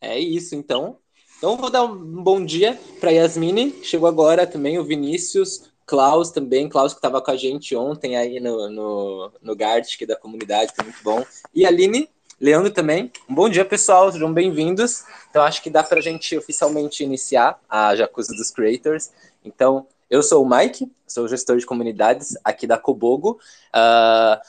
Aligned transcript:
É 0.00 0.18
isso, 0.18 0.54
então. 0.54 0.98
Então 1.38 1.56
vou 1.56 1.70
dar 1.70 1.84
um 1.84 2.22
bom 2.22 2.44
dia 2.44 2.78
para 3.00 3.10
Yasmine, 3.10 3.82
chegou 3.82 4.08
agora 4.08 4.46
também 4.46 4.78
o 4.78 4.84
Vinícius, 4.84 5.70
Klaus 5.84 6.30
também, 6.30 6.68
Klaus 6.68 6.92
que 6.92 6.98
estava 6.98 7.20
com 7.20 7.30
a 7.30 7.36
gente 7.36 7.76
ontem 7.76 8.16
aí 8.16 8.40
no, 8.40 8.70
no, 8.70 9.32
no 9.42 9.56
Gartic 9.56 10.06
da 10.06 10.16
comunidade, 10.16 10.72
foi 10.74 10.84
muito 10.84 11.02
bom. 11.02 11.22
E 11.54 11.66
Aline, 11.66 12.08
Leandro 12.40 12.70
também. 12.70 13.12
Um 13.28 13.34
bom 13.34 13.48
dia, 13.48 13.64
pessoal, 13.64 14.10
sejam 14.10 14.32
bem-vindos. 14.32 15.04
Então 15.28 15.42
acho 15.42 15.62
que 15.62 15.70
dá 15.70 15.82
para 15.82 15.98
a 15.98 16.02
gente 16.02 16.36
oficialmente 16.36 17.04
iniciar 17.04 17.60
a 17.68 17.94
Jacuzzi 17.94 18.36
dos 18.36 18.50
Creators. 18.50 19.10
Então, 19.44 19.86
eu 20.08 20.22
sou 20.22 20.42
o 20.44 20.48
Mike, 20.48 20.90
sou 21.06 21.28
gestor 21.28 21.58
de 21.58 21.66
comunidades 21.66 22.36
aqui 22.44 22.66
da 22.66 22.78
Cobogo. 22.78 23.38
Uh, 23.74 24.40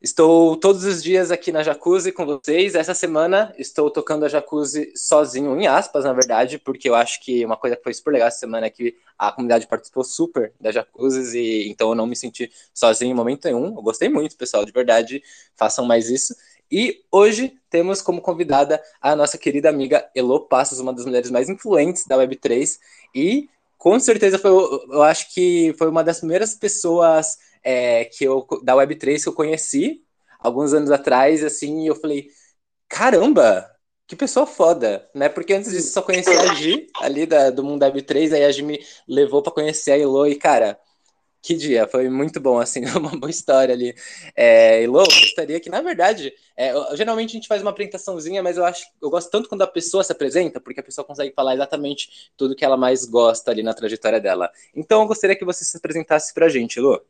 Estou 0.00 0.56
todos 0.56 0.84
os 0.84 1.02
dias 1.02 1.32
aqui 1.32 1.50
na 1.50 1.64
Jacuzzi 1.64 2.12
com 2.12 2.24
vocês. 2.24 2.76
Essa 2.76 2.94
semana 2.94 3.52
estou 3.58 3.90
tocando 3.90 4.24
a 4.24 4.28
Jacuzzi 4.28 4.92
sozinho, 4.94 5.60
em 5.60 5.66
aspas, 5.66 6.04
na 6.04 6.12
verdade, 6.12 6.56
porque 6.56 6.88
eu 6.88 6.94
acho 6.94 7.20
que 7.20 7.44
uma 7.44 7.56
coisa 7.56 7.74
que 7.74 7.82
foi 7.82 7.92
super 7.92 8.12
legal 8.12 8.28
essa 8.28 8.38
semana 8.38 8.66
é 8.66 8.70
que 8.70 8.96
a 9.18 9.32
comunidade 9.32 9.66
participou 9.66 10.04
super 10.04 10.52
da 10.60 10.70
Jacuzzi, 10.70 11.40
e 11.40 11.68
então 11.68 11.88
eu 11.88 11.96
não 11.96 12.06
me 12.06 12.14
senti 12.14 12.48
sozinho 12.72 13.10
em 13.10 13.14
momento 13.14 13.46
nenhum. 13.46 13.74
Eu 13.74 13.82
gostei 13.82 14.08
muito, 14.08 14.36
pessoal, 14.36 14.64
de 14.64 14.70
verdade, 14.70 15.20
façam 15.56 15.84
mais 15.84 16.08
isso. 16.08 16.32
E 16.70 17.02
hoje 17.10 17.58
temos 17.68 18.00
como 18.00 18.22
convidada 18.22 18.80
a 19.00 19.16
nossa 19.16 19.36
querida 19.36 19.68
amiga 19.68 20.08
Elo 20.14 20.42
Passos, 20.42 20.78
uma 20.78 20.92
das 20.92 21.06
mulheres 21.06 21.28
mais 21.28 21.48
influentes 21.48 22.06
da 22.06 22.16
Web3, 22.16 22.78
e 23.12 23.48
com 23.76 23.98
certeza 23.98 24.38
foi, 24.38 24.50
eu 24.50 25.02
acho 25.02 25.34
que 25.34 25.74
foi 25.76 25.88
uma 25.88 26.04
das 26.04 26.18
primeiras 26.18 26.54
pessoas 26.54 27.47
é, 27.62 28.04
que 28.04 28.24
eu, 28.24 28.46
da 28.62 28.74
Web3 28.74 29.22
que 29.22 29.28
eu 29.28 29.32
conheci 29.32 30.02
alguns 30.38 30.72
anos 30.72 30.90
atrás, 30.90 31.42
assim, 31.44 31.82
e 31.84 31.86
eu 31.88 31.94
falei, 31.96 32.28
caramba, 32.88 33.68
que 34.06 34.16
pessoa 34.16 34.46
foda, 34.46 35.08
né? 35.14 35.28
Porque 35.28 35.52
antes 35.52 35.70
disso 35.70 35.88
eu 35.88 35.92
só 35.92 36.02
conhecia 36.02 36.40
a 36.40 36.54
Gi, 36.54 36.86
ali 37.00 37.26
da, 37.26 37.50
do 37.50 37.62
mundo 37.62 37.84
Web3, 37.84 38.32
aí 38.32 38.44
a 38.44 38.50
Gi 38.52 38.62
me 38.62 38.80
levou 39.06 39.42
para 39.42 39.52
conhecer 39.52 39.92
a 39.92 39.98
Elo, 39.98 40.26
e 40.26 40.34
cara, 40.36 40.78
que 41.42 41.54
dia, 41.54 41.86
foi 41.86 42.08
muito 42.08 42.40
bom, 42.40 42.58
assim, 42.58 42.84
uma 42.96 43.10
boa 43.10 43.30
história 43.30 43.74
ali. 43.74 43.94
É, 44.36 44.82
Elo, 44.82 45.04
gostaria 45.04 45.60
que, 45.60 45.70
na 45.70 45.80
verdade, 45.80 46.32
é, 46.56 46.72
geralmente 46.96 47.30
a 47.30 47.32
gente 47.34 47.48
faz 47.48 47.62
uma 47.62 47.70
apresentaçãozinha, 47.70 48.42
mas 48.42 48.56
eu 48.56 48.64
acho, 48.64 48.86
eu 49.00 49.10
gosto 49.10 49.30
tanto 49.30 49.48
quando 49.48 49.62
a 49.62 49.66
pessoa 49.66 50.02
se 50.02 50.12
apresenta, 50.12 50.60
porque 50.60 50.80
a 50.80 50.82
pessoa 50.82 51.04
consegue 51.04 51.32
falar 51.34 51.54
exatamente 51.54 52.30
tudo 52.36 52.56
que 52.56 52.64
ela 52.64 52.76
mais 52.76 53.04
gosta 53.04 53.50
ali 53.50 53.62
na 53.62 53.74
trajetória 53.74 54.20
dela. 54.20 54.50
Então, 54.74 55.02
eu 55.02 55.06
gostaria 55.06 55.36
que 55.36 55.44
você 55.44 55.64
se 55.64 55.76
apresentasse 55.76 56.34
pra 56.34 56.48
gente, 56.48 56.78
Elo. 56.78 57.00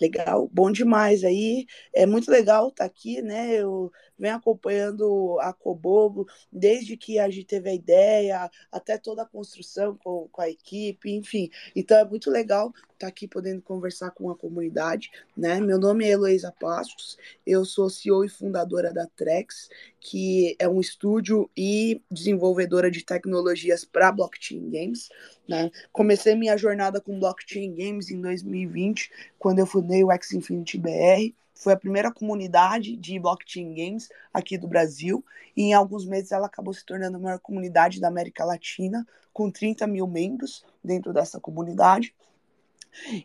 Legal, 0.00 0.48
bom 0.52 0.70
demais 0.70 1.24
aí. 1.24 1.66
É 1.94 2.04
muito 2.06 2.30
legal 2.30 2.68
estar 2.68 2.84
tá 2.84 2.86
aqui, 2.86 3.22
né? 3.22 3.52
Eu 3.54 3.90
venho 4.18 4.36
acompanhando 4.36 5.38
a 5.40 5.52
Cobobo 5.52 6.26
desde 6.50 6.96
que 6.96 7.18
a 7.18 7.28
gente 7.28 7.46
teve 7.46 7.70
a 7.70 7.74
ideia, 7.74 8.50
até 8.70 8.98
toda 8.98 9.22
a 9.22 9.26
construção 9.26 9.96
com, 9.96 10.28
com 10.30 10.42
a 10.42 10.48
equipe, 10.48 11.10
enfim. 11.10 11.50
Então 11.74 11.98
é 11.98 12.04
muito 12.04 12.30
legal 12.30 12.68
estar 12.68 12.86
tá 12.98 13.06
aqui 13.08 13.28
podendo 13.28 13.60
conversar 13.60 14.10
com 14.10 14.30
a 14.30 14.36
comunidade, 14.36 15.10
né? 15.36 15.60
Meu 15.60 15.78
nome 15.78 16.04
é 16.04 16.10
Heloísa 16.10 16.52
Passos, 16.58 17.18
eu 17.46 17.64
sou 17.64 17.90
CEO 17.90 18.24
e 18.24 18.28
fundadora 18.28 18.92
da 18.92 19.06
Trex, 19.06 19.68
que 20.00 20.56
é 20.58 20.68
um 20.68 20.80
estúdio 20.80 21.50
e 21.56 22.00
desenvolvedora 22.10 22.90
de 22.90 23.04
tecnologias 23.04 23.84
para 23.84 24.12
blockchain 24.12 24.70
games. 24.70 25.08
Né? 25.48 25.70
Comecei 25.92 26.34
minha 26.34 26.56
jornada 26.56 27.00
com 27.00 27.18
blockchain 27.18 27.74
games 27.74 28.10
em 28.10 28.20
2020, 28.20 29.10
quando 29.38 29.58
eu 29.58 29.66
fundei 29.66 30.02
o 30.02 30.10
X 30.10 30.32
Infinity 30.32 30.78
BR 30.78 31.34
foi 31.56 31.72
a 31.72 31.76
primeira 31.76 32.12
comunidade 32.12 32.96
de 32.96 33.18
blockchain 33.18 33.74
games 33.74 34.08
aqui 34.32 34.56
do 34.56 34.68
Brasil, 34.68 35.24
e 35.56 35.62
em 35.64 35.74
alguns 35.74 36.06
meses 36.06 36.30
ela 36.30 36.46
acabou 36.46 36.72
se 36.72 36.84
tornando 36.84 37.16
a 37.16 37.20
maior 37.20 37.40
comunidade 37.40 38.00
da 38.00 38.08
América 38.08 38.44
Latina, 38.44 39.04
com 39.32 39.50
30 39.50 39.86
mil 39.86 40.06
membros 40.06 40.64
dentro 40.84 41.12
dessa 41.12 41.40
comunidade. 41.40 42.14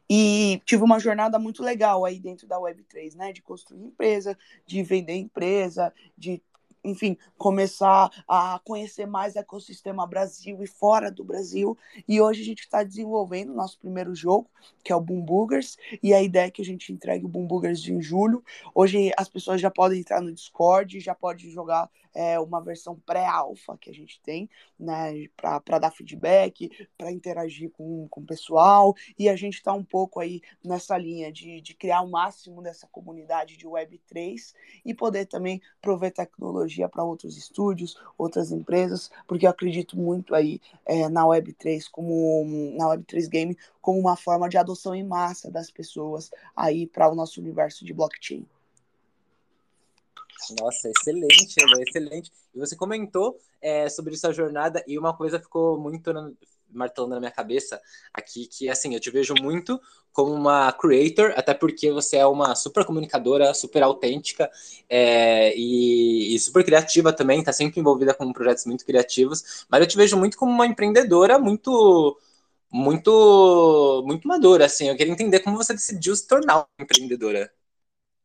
E 0.10 0.62
tive 0.66 0.84
uma 0.84 1.00
jornada 1.00 1.40
muito 1.40 1.64
legal 1.64 2.04
aí 2.04 2.20
dentro 2.20 2.48
da 2.48 2.58
Web3, 2.58 3.16
né? 3.16 3.32
De 3.32 3.42
construir 3.42 3.84
empresa, 3.84 4.38
de 4.66 4.84
vender 4.84 5.16
empresa, 5.16 5.94
de 6.18 6.42
enfim, 6.84 7.18
começar 7.38 8.10
a 8.28 8.60
conhecer 8.64 9.06
mais 9.06 9.36
ecossistema 9.36 10.08
Brasil 10.08 10.62
e 10.62 10.68
fora 10.68 11.12
do 11.12 11.24
Brasil. 11.24 11.78
E 12.08 12.20
hoje 12.20 12.42
a 12.42 12.46
gente 12.46 12.62
está 12.62 12.84
desenvolvendo 12.84 13.52
o 13.52 13.56
nosso 13.56 13.78
primeiro 13.80 14.16
jogo, 14.16 14.50
que 14.84 14.92
é 14.92 14.96
o 14.96 15.02
Boom 15.02 15.22
Boogers, 15.22 15.78
e 16.02 16.14
a 16.14 16.22
ideia 16.22 16.48
é 16.48 16.52
que 16.52 16.62
a 16.62 16.66
gente 16.66 16.92
entregue 16.92 17.26
o 17.26 17.30
Boom 17.30 17.46
Boogers 17.46 17.88
em 17.88 18.02
julho. 18.02 18.44
Hoje 18.74 19.12
as 19.18 19.30
pessoas 19.30 19.62
já 19.62 19.70
podem 19.70 20.00
entrar 20.00 20.22
no 20.22 20.32
Discord, 20.32 21.00
já 21.00 21.14
podem 21.14 21.50
jogar 21.50 21.90
é, 22.14 22.40
uma 22.40 22.62
versão 22.62 23.00
pré-alfa 23.06 23.78
que 23.78 23.90
a 23.90 23.94
gente 23.94 24.20
tem, 24.22 24.50
né, 24.80 25.28
para 25.36 25.80
dar 25.80 25.92
feedback, 25.92 26.70
para 26.98 27.12
interagir 27.12 27.72
com, 27.72 28.08
com 28.10 28.22
o 28.22 28.26
pessoal, 28.26 28.96
e 29.18 29.30
a 29.30 29.36
gente 29.36 29.56
está 29.56 29.74
um 29.74 29.84
pouco 29.84 30.20
aí 30.20 30.42
nessa 30.64 30.98
linha 30.98 31.32
de, 31.32 31.62
de 31.62 31.74
criar 31.74 32.02
o 32.02 32.10
máximo 32.10 32.62
dessa 32.62 32.88
comunidade 32.88 33.58
de 33.58 33.66
Web3 33.66 34.54
e 34.86 34.94
poder 34.94 35.26
também 35.26 35.62
prover 35.82 36.14
tecnologia 36.14 36.90
para 36.90 37.04
outros 37.04 37.38
estúdios, 37.38 37.98
outras 38.18 38.52
empresas, 38.52 39.12
porque 39.28 39.46
eu 39.46 39.50
acredito 39.50 39.98
muito 39.98 40.36
aí 40.36 40.60
é, 40.86 41.08
na 41.10 41.24
Web3 41.24 41.86
como 41.92 42.46
na 42.78 42.86
Web3 42.86 43.30
Game 43.30 43.58
como 43.82 44.00
uma 44.00 44.16
forma 44.16 44.48
de 44.48 44.58
adoção 44.58 44.94
em 44.94 45.04
massa 45.04 45.50
das 45.50 45.72
pessoas 45.72 46.30
aí 46.56 46.86
para 46.86 47.10
o 47.10 47.16
nosso 47.16 47.40
universo 47.42 47.84
de 47.84 47.94
blockchain. 47.94 48.46
Nossa, 50.60 50.90
excelente, 50.90 51.56
excelente. 51.88 52.32
E 52.54 52.60
você 52.60 52.76
comentou 52.76 53.38
é, 53.62 53.90
sobre 53.90 54.16
sua 54.18 54.34
jornada 54.34 54.84
e 54.88 54.98
uma 54.98 55.16
coisa 55.16 55.40
ficou 55.40 55.80
muito 55.80 56.12
na, 56.12 56.32
martelando 56.74 57.14
na 57.16 57.20
minha 57.20 57.32
cabeça 57.32 57.82
aqui, 58.14 58.48
que 58.48 58.70
assim, 58.70 58.94
eu 58.94 59.00
te 59.00 59.12
vejo 59.12 59.34
muito 59.42 59.80
como 60.12 60.34
uma 60.34 60.72
creator, 60.74 61.34
até 61.38 61.54
porque 61.54 61.92
você 61.92 62.18
é 62.18 62.26
uma 62.26 62.56
super 62.56 62.86
comunicadora, 62.86 63.54
super 63.54 63.84
autêntica 63.84 64.50
é, 64.90 65.56
e, 65.56 66.36
e, 66.36 66.40
super 66.40 66.64
criativa 66.66 67.14
também, 67.14 67.40
está 67.40 67.54
sempre 67.54 67.80
envolvida 67.80 68.14
com 68.14 68.32
projetos 68.34 68.66
muito 68.66 68.86
criativos, 68.86 69.66
mas 69.70 69.82
eu 69.82 69.88
te 69.88 69.98
vejo 69.98 70.18
muito 70.18 70.38
como 70.38 70.52
uma 70.52 70.66
empreendedora 70.68 71.40
muito 71.40 72.18
muito 72.70 74.04
muito 74.06 74.28
madura, 74.28 74.66
assim, 74.66 74.90
eu 74.90 74.98
queria 74.98 75.14
entender 75.14 75.40
como 75.42 75.58
você 75.58 75.74
decidiu 75.74 76.16
se 76.16 76.28
tornar 76.28 76.58
uma 76.58 76.68
empreendedora. 76.80 77.52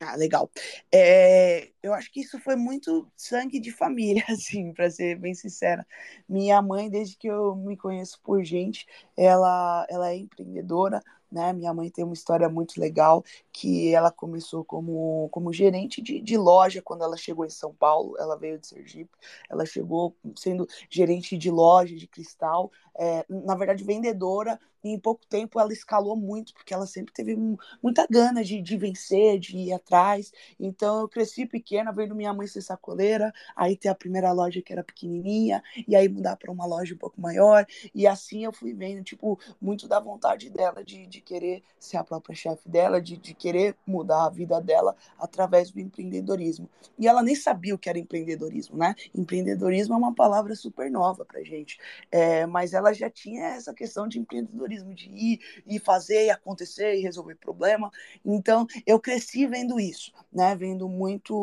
Ah, 0.01 0.15
legal. 0.17 0.51
É, 0.93 1.71
eu 1.87 1.95
acho 1.95 2.11
que 2.11 2.21
isso 2.21 2.39
foi 2.41 2.57
muito 2.57 3.07
sangue 3.17 3.61
de 3.61 3.71
família, 3.71 4.25
assim, 4.29 4.73
para 4.73 4.91
ser 4.91 5.17
bem 5.19 5.35
sincera. 5.35 5.87
Minha 6.29 6.61
mãe, 6.61 6.91
desde 6.91 7.17
que 7.17 7.29
eu 7.29 7.55
me 7.55 7.77
conheço 7.77 8.21
por 8.23 8.43
gente, 8.43 8.87
ela, 9.17 9.87
ela 9.89 10.11
é 10.11 10.17
empreendedora, 10.17 11.03
né? 11.31 11.53
Minha 11.53 11.75
mãe 11.75 11.91
tem 11.91 12.05
uma 12.05 12.15
história 12.15 12.49
muito 12.49 12.81
legal, 12.81 13.25
que 13.53 13.95
ela 13.95 14.11
começou 14.11 14.65
como, 14.65 15.29
como 15.31 15.53
gerente 15.53 16.01
de, 16.01 16.21
de 16.21 16.37
loja 16.37 16.83
quando 16.83 17.05
ela 17.05 17.17
chegou 17.17 17.45
em 17.45 17.51
São 17.51 17.75
Paulo, 17.75 18.17
ela 18.19 18.37
veio 18.37 18.59
de 18.59 18.67
Sergipe, 18.67 19.11
ela 19.51 19.67
chegou 19.67 20.17
sendo 20.37 20.67
gerente 20.89 21.37
de 21.37 21.51
loja 21.51 21.95
de 21.97 22.07
cristal, 22.07 22.71
é, 22.99 23.25
na 23.29 23.55
verdade 23.55 23.85
vendedora, 23.85 24.59
e 24.85 24.91
em 24.91 24.99
pouco 24.99 25.27
tempo 25.27 25.59
ela 25.59 25.73
escalou 25.73 26.17
muito, 26.17 26.55
porque 26.55 26.73
ela 26.73 26.87
sempre 26.87 27.13
teve 27.13 27.37
muita 27.83 28.07
gana 28.09 28.45
de, 28.45 28.63
de 28.63 28.77
vencer, 28.77 29.39
de 29.39 29.57
ir 29.57 29.73
atrás, 29.73 30.33
então 30.59 31.01
eu 31.01 31.09
cresci 31.09 31.45
pequena, 31.45 31.76
vendo 31.95 32.15
minha 32.15 32.33
mãe 32.33 32.47
ser 32.47 32.63
sacoleira, 32.63 33.33
aí 33.55 33.77
ter 33.77 33.89
a 33.89 33.95
primeira 33.95 34.33
loja 34.33 34.63
que 34.63 34.73
era 34.73 34.85
pequenininha, 34.85 35.63
e 35.87 35.97
aí 35.97 36.09
mudar 36.09 36.37
para 36.37 36.51
uma 36.51 36.67
loja 36.67 36.95
um 36.95 36.99
pouco 36.99 37.21
maior, 37.21 37.67
e 37.95 38.07
assim 38.07 38.45
eu 38.45 38.53
fui 38.53 38.73
vendo, 38.73 39.03
tipo, 39.03 39.39
muito 39.61 39.89
da 39.89 40.01
vontade 40.01 40.51
dela 40.51 40.85
de, 40.85 41.07
de 41.07 41.21
querer 41.21 41.63
ser 41.79 41.97
a 41.97 42.05
própria 42.05 42.35
chefe 42.35 42.69
dela, 42.69 43.01
de, 43.01 43.17
de 43.17 43.35
querer 43.35 43.77
mudar 43.87 44.27
a 44.27 44.31
vida 44.31 44.61
dela 44.61 44.97
através 45.19 45.71
do 45.71 45.81
empreendedorismo. 45.81 46.69
E 46.99 47.07
ela 47.07 47.23
nem 47.23 47.35
sabia 47.35 47.75
o 47.75 47.79
que 47.79 47.89
era 47.89 47.99
empreendedorismo, 47.99 48.77
né? 48.77 48.95
Empreendedorismo 49.15 49.95
é 49.95 49.97
uma 49.97 50.15
palavra 50.15 50.55
super 50.55 50.91
nova 50.91 51.25
pra 51.25 51.43
gente, 51.43 51.79
é, 52.11 52.47
mas 52.47 52.73
ela 52.73 52.93
já 52.93 53.11
tinha 53.11 53.45
essa 53.49 53.73
questão 53.75 54.09
de 54.09 54.19
empreendedorismo, 54.19 54.95
de 54.95 55.09
ir 55.11 55.41
e 55.67 55.79
fazer 55.79 56.27
e 56.27 56.31
acontecer 56.31 56.97
e 56.97 57.03
resolver 57.03 57.37
problema. 57.37 57.91
Então, 58.25 58.67
eu 58.87 58.99
cresci 58.99 59.47
vendo 59.47 59.79
isso, 59.79 60.13
né? 60.33 60.55
Vendo 60.55 60.89
muito 60.89 61.35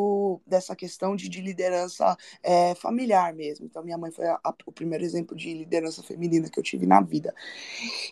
dessa 0.45 0.75
questão 0.75 1.15
de, 1.15 1.29
de 1.29 1.41
liderança 1.41 2.17
é, 2.41 2.75
familiar 2.75 3.33
mesmo. 3.33 3.65
Então, 3.65 3.83
minha 3.83 3.97
mãe 3.97 4.11
foi 4.11 4.27
a, 4.27 4.39
a, 4.43 4.53
o 4.65 4.71
primeiro 4.71 5.03
exemplo 5.03 5.35
de 5.35 5.53
liderança 5.53 6.03
feminina 6.03 6.49
que 6.49 6.59
eu 6.59 6.63
tive 6.63 6.85
na 6.85 7.01
vida. 7.01 7.33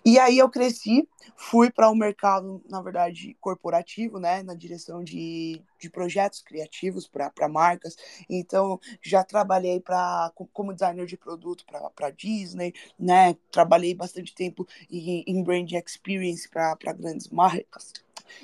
E 0.06 0.20
aí 0.20 0.38
eu 0.38 0.50
cresci, 0.50 1.08
fui 1.36 1.72
para 1.72 1.90
o 1.90 1.94
um 1.94 1.96
mercado, 1.96 2.62
na 2.70 2.82
verdade, 2.82 3.36
corporativo, 3.40 4.20
né, 4.20 4.44
na 4.44 4.54
direção 4.54 5.04
de, 5.04 5.62
de 5.80 5.90
projetos 5.90 6.42
criativos 6.42 7.08
para 7.08 7.50
marcas. 7.50 7.96
Então, 8.30 8.80
já 9.02 9.24
trabalhei 9.24 9.80
para 9.80 10.32
como 10.54 10.74
designer 10.74 11.06
de 11.06 11.18
produto 11.18 11.66
para 11.96 12.10
Disney, 12.10 12.74
né? 12.98 13.36
Trabalhei 13.52 13.94
bastante 13.94 14.34
tempo 14.34 14.68
em, 14.90 15.24
em 15.28 15.44
brand 15.44 15.72
experience 15.72 16.50
para 16.50 16.94
grandes 16.94 17.30
marcas. 17.30 17.94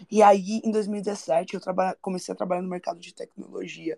E 0.10 0.22
aí, 0.22 0.62
em 0.63 0.72
2017, 0.72 1.56
eu 1.56 1.62
comecei 2.01 2.34
a 2.34 2.38
trabalhar 2.38 2.62
no 2.62 2.69
mercado 2.69 3.00
de 3.00 3.13
tecnologia. 3.13 3.98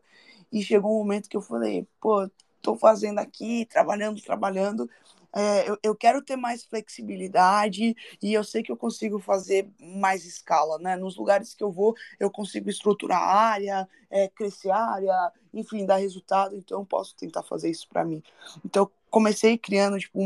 E 0.51 0.63
chegou 0.63 0.95
um 0.95 1.00
momento 1.00 1.30
que 1.30 1.38
eu 1.38 1.41
falei, 1.41 1.88
pô, 2.01 2.30
estou 2.57 2.75
fazendo 2.75 3.19
aqui, 3.19 3.65
trabalhando, 3.65 4.21
trabalhando, 4.21 4.89
é, 5.33 5.69
eu, 5.69 5.77
eu, 5.83 5.95
quero 5.95 6.24
ter 6.24 6.36
mais 6.36 6.63
flexibilidade 6.63 7.95
e 8.21 8.33
eu 8.33 8.44
sei 8.44 8.63
que 8.63 8.71
eu 8.71 8.77
consigo 8.77 9.19
fazer 9.19 9.69
mais 9.80 10.25
escala, 10.25 10.80
né? 10.80 10.95
Nos 10.95 11.15
lugares 11.18 11.53
que 11.53 11.63
eu 11.63 11.71
vou, 11.71 11.95
eu 12.19 12.31
consigo 12.31 12.69
estruturar 12.69 13.21
a 13.21 13.36
área, 13.36 13.88
é, 14.09 14.27
crescer 14.27 14.71
a 14.71 14.83
área, 14.94 15.31
enfim, 15.53 15.86
dar 15.86 15.97
resultado, 15.97 16.56
então 16.56 16.80
eu 16.80 16.86
posso 16.86 17.15
tentar 17.15 17.44
fazer 17.44 17.69
isso 17.69 17.88
para 17.88 18.03
mim. 18.03 18.24
Então, 18.65 18.89
comecei 19.09 19.57
criando, 19.57 19.97
tipo, 20.00 20.19
um, 20.21 20.25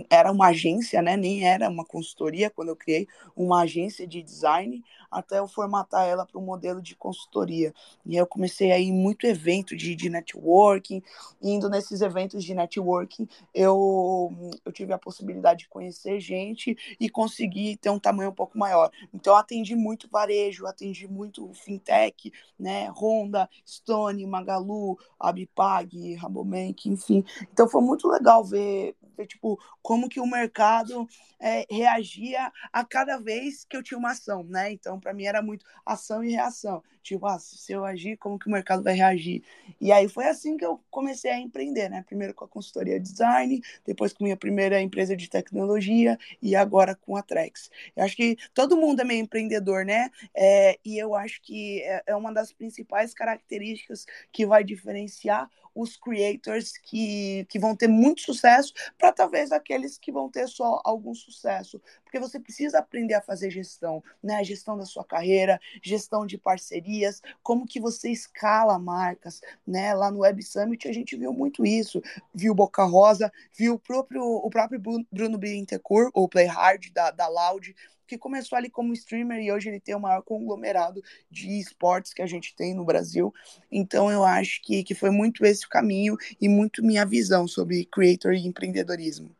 um, 0.00 0.04
era 0.10 0.30
uma 0.32 0.48
agência, 0.48 1.02
né? 1.02 1.16
Nem 1.16 1.44
era 1.46 1.68
uma 1.68 1.84
consultoria 1.84 2.50
quando 2.50 2.68
eu 2.68 2.76
criei 2.76 3.06
uma 3.36 3.62
agência 3.62 4.06
de 4.06 4.22
design, 4.22 4.82
até 5.14 5.38
eu 5.38 5.46
formatar 5.46 6.06
ela 6.06 6.26
para 6.26 6.38
um 6.38 6.44
modelo 6.44 6.82
de 6.82 6.96
consultoria. 6.96 7.72
E 8.04 8.10
aí 8.10 8.16
eu 8.16 8.26
comecei 8.26 8.72
a 8.72 8.78
ir 8.78 8.92
muito 8.92 9.26
evento 9.26 9.76
de, 9.76 9.94
de 9.94 10.10
networking, 10.10 11.02
indo 11.40 11.70
nesses 11.70 12.00
eventos 12.00 12.42
de 12.42 12.54
networking, 12.54 13.28
eu, 13.54 14.32
eu 14.64 14.72
tive 14.72 14.92
a 14.92 14.98
possibilidade 14.98 15.60
de 15.60 15.68
conhecer 15.68 16.18
gente 16.20 16.76
e 16.98 17.08
conseguir 17.08 17.76
ter 17.76 17.90
um 17.90 17.98
tamanho 17.98 18.30
um 18.30 18.34
pouco 18.34 18.58
maior. 18.58 18.90
Então, 19.12 19.36
atendi 19.36 19.76
muito 19.76 20.08
varejo, 20.10 20.66
atendi 20.66 21.06
muito 21.06 21.52
fintech, 21.54 22.32
né? 22.58 22.90
Honda, 22.90 23.48
Stone, 23.66 24.26
Magalu, 24.26 24.98
Abipag, 25.18 26.14
Rabobank, 26.14 26.88
enfim. 26.88 27.24
Então, 27.52 27.68
foi 27.68 27.82
muito 27.82 28.08
legal 28.08 28.44
ver, 28.44 28.96
ver 29.16 29.26
tipo, 29.26 29.58
como 29.82 30.08
que 30.08 30.20
o 30.20 30.26
mercado 30.26 31.06
é, 31.40 31.66
reagia 31.70 32.52
a 32.72 32.84
cada 32.84 33.18
vez 33.18 33.64
que 33.64 33.76
eu 33.76 33.82
tinha 33.82 33.98
uma 33.98 34.12
ação, 34.12 34.44
né? 34.44 34.72
Então, 34.72 34.98
para 35.00 35.14
mim 35.14 35.24
era 35.24 35.42
muito 35.42 35.64
ação 35.84 36.22
e 36.24 36.32
reação. 36.32 36.82
Tipo, 37.04 37.26
ah, 37.26 37.38
se 37.38 37.70
eu 37.70 37.84
agir, 37.84 38.16
como 38.16 38.38
que 38.38 38.48
o 38.48 38.50
mercado 38.50 38.82
vai 38.82 38.94
reagir? 38.94 39.42
E 39.78 39.92
aí 39.92 40.08
foi 40.08 40.24
assim 40.24 40.56
que 40.56 40.64
eu 40.64 40.80
comecei 40.90 41.30
a 41.30 41.38
empreender, 41.38 41.90
né? 41.90 42.02
Primeiro 42.06 42.32
com 42.32 42.46
a 42.46 42.48
consultoria 42.48 42.98
design, 42.98 43.60
depois 43.84 44.14
com 44.14 44.24
minha 44.24 44.38
primeira 44.38 44.80
empresa 44.80 45.14
de 45.14 45.28
tecnologia 45.28 46.18
e 46.40 46.56
agora 46.56 46.94
com 46.94 47.14
a 47.14 47.22
Trex. 47.22 47.70
Eu 47.94 48.04
acho 48.04 48.16
que 48.16 48.38
todo 48.54 48.74
mundo 48.74 49.00
é 49.00 49.04
meio 49.04 49.20
empreendedor, 49.20 49.84
né? 49.84 50.10
É, 50.34 50.78
e 50.82 50.96
eu 50.96 51.14
acho 51.14 51.42
que 51.42 51.82
é, 51.82 52.02
é 52.06 52.16
uma 52.16 52.32
das 52.32 52.54
principais 52.54 53.12
características 53.12 54.06
que 54.32 54.46
vai 54.46 54.64
diferenciar 54.64 55.50
os 55.74 55.96
creators 55.96 56.78
que, 56.78 57.44
que 57.48 57.58
vão 57.58 57.74
ter 57.74 57.88
muito 57.88 58.20
sucesso 58.20 58.72
para 58.96 59.12
talvez 59.12 59.50
aqueles 59.50 59.98
que 59.98 60.12
vão 60.12 60.30
ter 60.30 60.46
só 60.46 60.80
algum 60.84 61.14
sucesso. 61.14 61.82
Porque 62.04 62.20
você 62.20 62.38
precisa 62.38 62.78
aprender 62.78 63.14
a 63.14 63.20
fazer 63.20 63.50
gestão, 63.50 64.02
né? 64.22 64.44
Gestão 64.44 64.76
da 64.76 64.86
sua 64.86 65.04
carreira, 65.04 65.60
gestão 65.82 66.24
de 66.24 66.38
parcerias, 66.94 67.22
como 67.42 67.66
que 67.66 67.80
você 67.80 68.10
escala 68.10 68.78
marcas, 68.78 69.40
né? 69.66 69.94
Lá 69.94 70.10
no 70.10 70.20
Web 70.20 70.42
Summit 70.42 70.88
a 70.88 70.92
gente 70.92 71.16
viu 71.16 71.32
muito 71.32 71.66
isso. 71.66 72.00
Viu 72.32 72.54
Boca 72.54 72.84
Rosa, 72.84 73.32
viu 73.56 73.74
o 73.74 73.78
próprio, 73.78 74.22
o 74.22 74.50
próprio 74.50 74.80
Bruno 75.10 75.38
Bittencourt, 75.38 76.10
o 76.14 76.28
Play 76.28 76.46
Hard 76.46 76.90
da, 76.92 77.10
da 77.10 77.28
Loud, 77.28 77.74
que 78.06 78.18
começou 78.18 78.56
ali 78.56 78.68
como 78.68 78.92
streamer 78.92 79.40
e 79.40 79.50
hoje 79.50 79.70
ele 79.70 79.80
tem 79.80 79.94
o 79.94 80.00
maior 80.00 80.22
conglomerado 80.22 81.02
de 81.30 81.58
esportes 81.58 82.12
que 82.12 82.22
a 82.22 82.26
gente 82.26 82.54
tem 82.54 82.74
no 82.74 82.84
Brasil. 82.84 83.32
Então 83.70 84.10
eu 84.10 84.24
acho 84.24 84.62
que, 84.62 84.84
que 84.84 84.94
foi 84.94 85.10
muito 85.10 85.44
esse 85.44 85.66
o 85.66 85.68
caminho 85.68 86.16
e 86.40 86.48
muito 86.48 86.84
minha 86.84 87.04
visão 87.04 87.48
sobre 87.48 87.86
creator 87.86 88.34
e 88.34 88.46
empreendedorismo. 88.46 89.34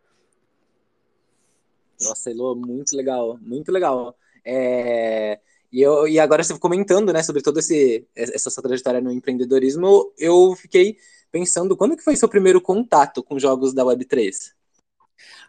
Nossa, 2.00 2.30
Elô, 2.30 2.56
muito 2.56 2.96
legal, 2.96 3.38
muito 3.40 3.70
legal. 3.70 4.16
É... 4.44 5.38
E, 5.74 5.82
eu, 5.82 6.06
e 6.06 6.20
agora 6.20 6.44
você 6.44 6.56
comentando, 6.56 7.12
né, 7.12 7.20
sobre 7.20 7.42
toda 7.42 7.58
essa 7.58 8.48
sua 8.48 8.62
trajetória 8.62 9.00
no 9.00 9.10
empreendedorismo, 9.10 10.12
eu 10.16 10.54
fiquei 10.54 10.96
pensando, 11.32 11.76
quando 11.76 11.96
que 11.96 12.04
foi 12.04 12.14
seu 12.14 12.28
primeiro 12.28 12.60
contato 12.60 13.24
com 13.24 13.40
jogos 13.40 13.74
da 13.74 13.82
Web3? 13.82 14.52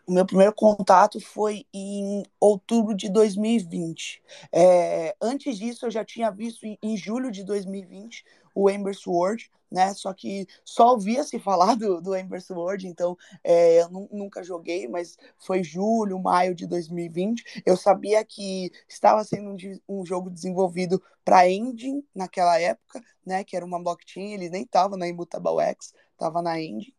O 0.07 0.12
meu 0.12 0.25
primeiro 0.25 0.51
contato 0.51 1.19
foi 1.19 1.68
em 1.72 2.24
outubro 2.39 2.95
de 2.95 3.07
2020. 3.07 4.24
É, 4.51 5.16
antes 5.22 5.60
disso, 5.60 5.86
eu 5.86 5.92
já 5.92 6.04
tinha 6.04 6.31
visto 6.31 6.66
em, 6.66 6.75
em 6.81 6.98
julho 6.98 7.30
de 7.30 7.44
2020 7.44 8.24
o 8.55 8.69
Ember 8.69 8.95
Sword, 8.95 9.51
né? 9.69 9.93
Só 9.93 10.13
que 10.13 10.47
só 10.63 10.91
ouvia 10.91 11.23
se 11.23 11.37
falar 11.37 11.75
do, 11.75 12.01
do 12.01 12.15
Ember 12.15 12.41
Sword, 12.41 12.87
então 12.87 13.17
é, 13.43 13.81
eu 13.81 13.89
nunca 14.11 14.41
joguei, 14.41 14.87
mas 14.87 15.17
foi 15.37 15.61
julho, 15.61 16.17
maio 16.17 16.55
de 16.55 16.65
2020. 16.65 17.63
Eu 17.65 17.75
sabia 17.75 18.23
que 18.23 18.71
estava 18.87 19.23
sendo 19.25 19.51
um, 19.51 19.99
um 19.99 20.05
jogo 20.05 20.29
desenvolvido 20.29 21.03
para 21.23 21.49
Engine 21.49 22.03
naquela 22.15 22.59
época, 22.59 23.03
né? 23.25 23.43
Que 23.43 23.57
era 23.57 23.65
uma 23.65 23.83
blockchain, 23.83 24.33
ele 24.33 24.49
nem 24.49 24.63
estava 24.63 24.95
na 24.95 25.07
Immutable 25.07 25.59
X, 25.59 25.93
estava 26.13 26.41
na 26.41 26.59
Engine. 26.59 26.95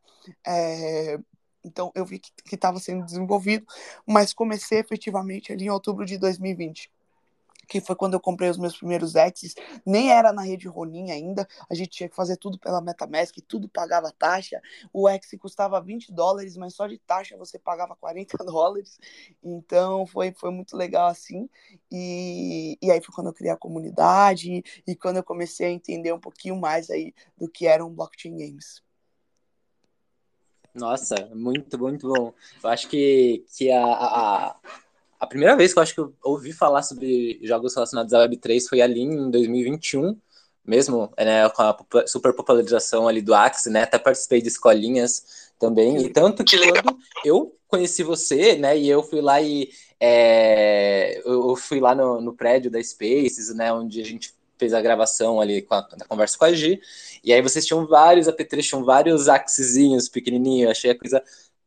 É, 0.46 1.18
então 1.64 1.90
eu 1.94 2.04
vi 2.04 2.18
que 2.18 2.54
estava 2.54 2.78
sendo 2.78 3.04
desenvolvido, 3.04 3.66
mas 4.06 4.34
comecei 4.34 4.78
efetivamente 4.78 5.52
ali 5.52 5.64
em 5.64 5.70
outubro 5.70 6.04
de 6.04 6.18
2020 6.18 6.90
que 7.66 7.80
foi 7.80 7.96
quando 7.96 8.14
eu 8.14 8.20
comprei 8.20 8.48
os 8.48 8.58
meus 8.58 8.76
primeiros 8.76 9.14
Exes, 9.14 9.54
nem 9.84 10.10
era 10.10 10.32
na 10.32 10.42
rede 10.42 10.68
Ronin 10.68 11.10
ainda, 11.10 11.46
a 11.68 11.74
gente 11.74 11.90
tinha 11.90 12.08
que 12.08 12.16
fazer 12.16 12.36
tudo 12.36 12.58
pela 12.58 12.80
MetaMask, 12.80 13.34
tudo 13.46 13.68
pagava 13.68 14.12
taxa, 14.12 14.60
o 14.92 15.08
Ex 15.08 15.28
custava 15.38 15.80
20 15.80 16.12
dólares, 16.12 16.56
mas 16.56 16.74
só 16.74 16.86
de 16.86 16.98
taxa 16.98 17.36
você 17.36 17.58
pagava 17.58 17.96
40 17.96 18.36
dólares, 18.44 18.98
então 19.42 20.06
foi, 20.06 20.32
foi 20.32 20.50
muito 20.50 20.76
legal 20.76 21.08
assim, 21.08 21.48
e, 21.90 22.78
e 22.80 22.90
aí 22.90 23.00
foi 23.00 23.14
quando 23.14 23.28
eu 23.28 23.34
criei 23.34 23.52
a 23.52 23.56
comunidade, 23.56 24.62
e 24.86 24.96
quando 24.96 25.16
eu 25.16 25.24
comecei 25.24 25.66
a 25.66 25.70
entender 25.70 26.12
um 26.12 26.20
pouquinho 26.20 26.56
mais 26.56 26.90
aí 26.90 27.14
do 27.36 27.48
que 27.48 27.66
eram 27.66 27.92
blockchain 27.92 28.36
games. 28.36 28.86
Nossa, 30.76 31.30
muito, 31.34 31.78
muito 31.78 32.06
bom. 32.06 32.34
Eu 32.62 32.68
acho 32.68 32.86
que, 32.88 33.46
que 33.56 33.70
a, 33.70 33.82
a, 33.82 34.56
a 35.26 35.28
primeira 35.28 35.56
vez 35.56 35.72
que 35.72 35.78
eu 35.78 35.82
acho 35.82 35.94
que 35.94 36.00
eu 36.00 36.14
ouvi 36.22 36.52
falar 36.52 36.82
sobre 36.82 37.40
jogos 37.42 37.74
relacionados 37.74 38.12
à 38.14 38.26
Web3 38.26 38.68
foi 38.68 38.80
ali 38.80 39.00
em 39.00 39.28
2021, 39.30 40.16
mesmo 40.64 41.12
né, 41.18 41.48
com 41.50 41.62
a 41.62 41.76
super 42.06 42.32
popularização 42.32 43.08
ali 43.08 43.20
do 43.20 43.34
Axie, 43.34 43.70
né? 43.70 43.82
Até 43.82 43.98
participei 43.98 44.40
de 44.40 44.48
escolinhas 44.48 45.50
também. 45.58 45.98
E 45.98 46.08
tanto 46.08 46.44
que 46.44 46.56
quando 46.58 46.96
eu 47.24 47.56
conheci 47.66 48.02
você, 48.02 48.56
né? 48.56 48.78
E 48.78 48.88
eu 48.88 49.02
fui 49.02 49.20
lá 49.20 49.40
e 49.40 49.68
é, 49.98 51.20
eu 51.24 51.56
fui 51.56 51.80
lá 51.80 51.94
no, 51.94 52.20
no 52.20 52.32
prédio 52.32 52.70
da 52.70 52.82
Spaces, 52.82 53.54
né? 53.54 53.72
Onde 53.72 54.00
a 54.00 54.04
gente 54.04 54.32
fez 54.58 54.72
a 54.72 54.80
gravação 54.80 55.40
ali 55.40 55.62
com 55.62 55.74
a, 55.74 55.82
conversa 56.08 56.38
com 56.38 56.44
a 56.44 56.52
Gi. 56.52 56.80
E 57.22 57.32
aí 57.32 57.42
vocês 57.42 57.66
tinham 57.66 57.86
vários 57.86 58.28
AP3, 58.28 58.62
tinham 58.62 58.84
vários 58.84 59.28
axezinhos 59.28 60.08
pequenininhos. 60.08 60.70
Achei 60.70 60.92
a 60.92 60.98
coisa 60.98 61.22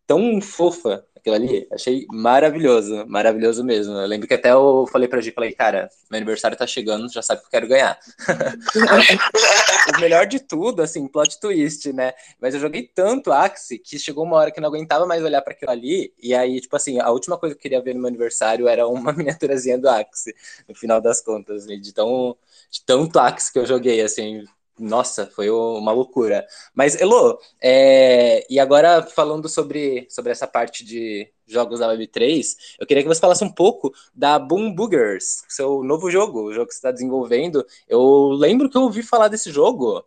tão 0.08 0.42
fofa 0.42 1.06
aquilo 1.20 1.36
ali. 1.36 1.68
Achei 1.72 2.06
maravilhoso, 2.12 3.06
maravilhoso 3.08 3.64
mesmo. 3.64 3.94
Eu 3.94 4.08
lembro 4.08 4.28
que 4.28 4.34
até 4.34 4.52
eu 4.52 4.86
falei 4.92 5.08
pra 5.08 5.22
Gi, 5.22 5.32
falei, 5.32 5.52
cara, 5.52 5.90
meu 6.10 6.18
aniversário 6.18 6.58
tá 6.58 6.66
chegando, 6.66 7.12
já 7.12 7.22
sabe 7.22 7.42
que 7.42 7.48
eu 7.48 7.52
quero 7.52 7.68
ganhar. 7.68 8.00
o 9.96 10.00
melhor 10.00 10.26
de 10.26 10.40
tudo, 10.40 10.82
assim, 10.82 11.08
plot 11.08 11.40
twist, 11.40 11.92
né? 11.94 12.14
Mas 12.40 12.54
eu 12.54 12.60
joguei 12.60 12.84
tanto 12.84 13.32
Axie 13.32 13.80
que 13.80 14.00
chegou 14.00 14.24
uma 14.24 14.38
hora 14.38 14.52
que 14.52 14.62
não 14.62 14.70
aguentava 14.70 15.06
mais 15.06 15.24
olhar 15.24 15.42
para 15.42 15.54
aquilo 15.54 15.72
ali. 15.72 16.14
E 16.22 16.34
aí, 16.34 16.60
tipo 16.60 16.76
assim, 16.76 17.00
a 17.00 17.10
última 17.10 17.38
coisa 17.38 17.56
que 17.56 17.60
eu 17.60 17.64
queria 17.64 17.82
ver 17.82 17.94
no 17.94 18.02
meu 18.02 18.08
aniversário 18.08 18.68
era 18.68 18.88
uma 18.88 19.12
miniaturazinha 19.14 19.78
do 19.78 19.90
Axie, 19.90 20.34
no 20.68 20.76
final 20.76 21.02
das 21.02 21.22
contas, 21.22 21.66
né? 21.66 21.76
de 21.76 21.94
tão 21.94 22.36
de 22.70 22.84
tanto 22.86 23.20
Axie 23.20 23.54
que 23.54 23.60
eu 23.60 23.66
joguei, 23.66 24.02
assim, 24.02 24.44
nossa, 24.80 25.28
foi 25.28 25.50
uma 25.50 25.92
loucura. 25.92 26.46
Mas, 26.74 27.00
Elo, 27.00 27.40
é, 27.62 28.46
e 28.50 28.60
agora 28.60 29.04
falando 29.04 29.48
sobre, 29.50 30.08
sobre 30.10 30.32
essa 30.32 30.48
parte 30.48 30.84
de 30.86 31.32
jogos 31.46 31.80
da 31.80 31.88
Web3, 31.88 32.56
eu 32.80 32.88
queria 32.88 33.04
que 33.04 33.10
você 33.10 33.20
falasse 33.20 33.44
um 33.44 33.52
pouco 33.52 33.92
da 34.14 34.38
Boom 34.40 34.74
Boogers, 34.74 35.44
seu 35.50 35.84
novo 35.84 36.10
jogo, 36.12 36.44
o 36.44 36.54
jogo 36.54 36.68
que 36.68 36.74
você 36.74 36.80
está 36.80 36.92
desenvolvendo. 36.92 37.66
Eu 37.88 38.30
lembro 38.30 38.70
que 38.70 38.78
eu 38.78 38.84
ouvi 38.84 39.04
falar 39.04 39.28
desse 39.28 39.52
jogo. 39.52 40.06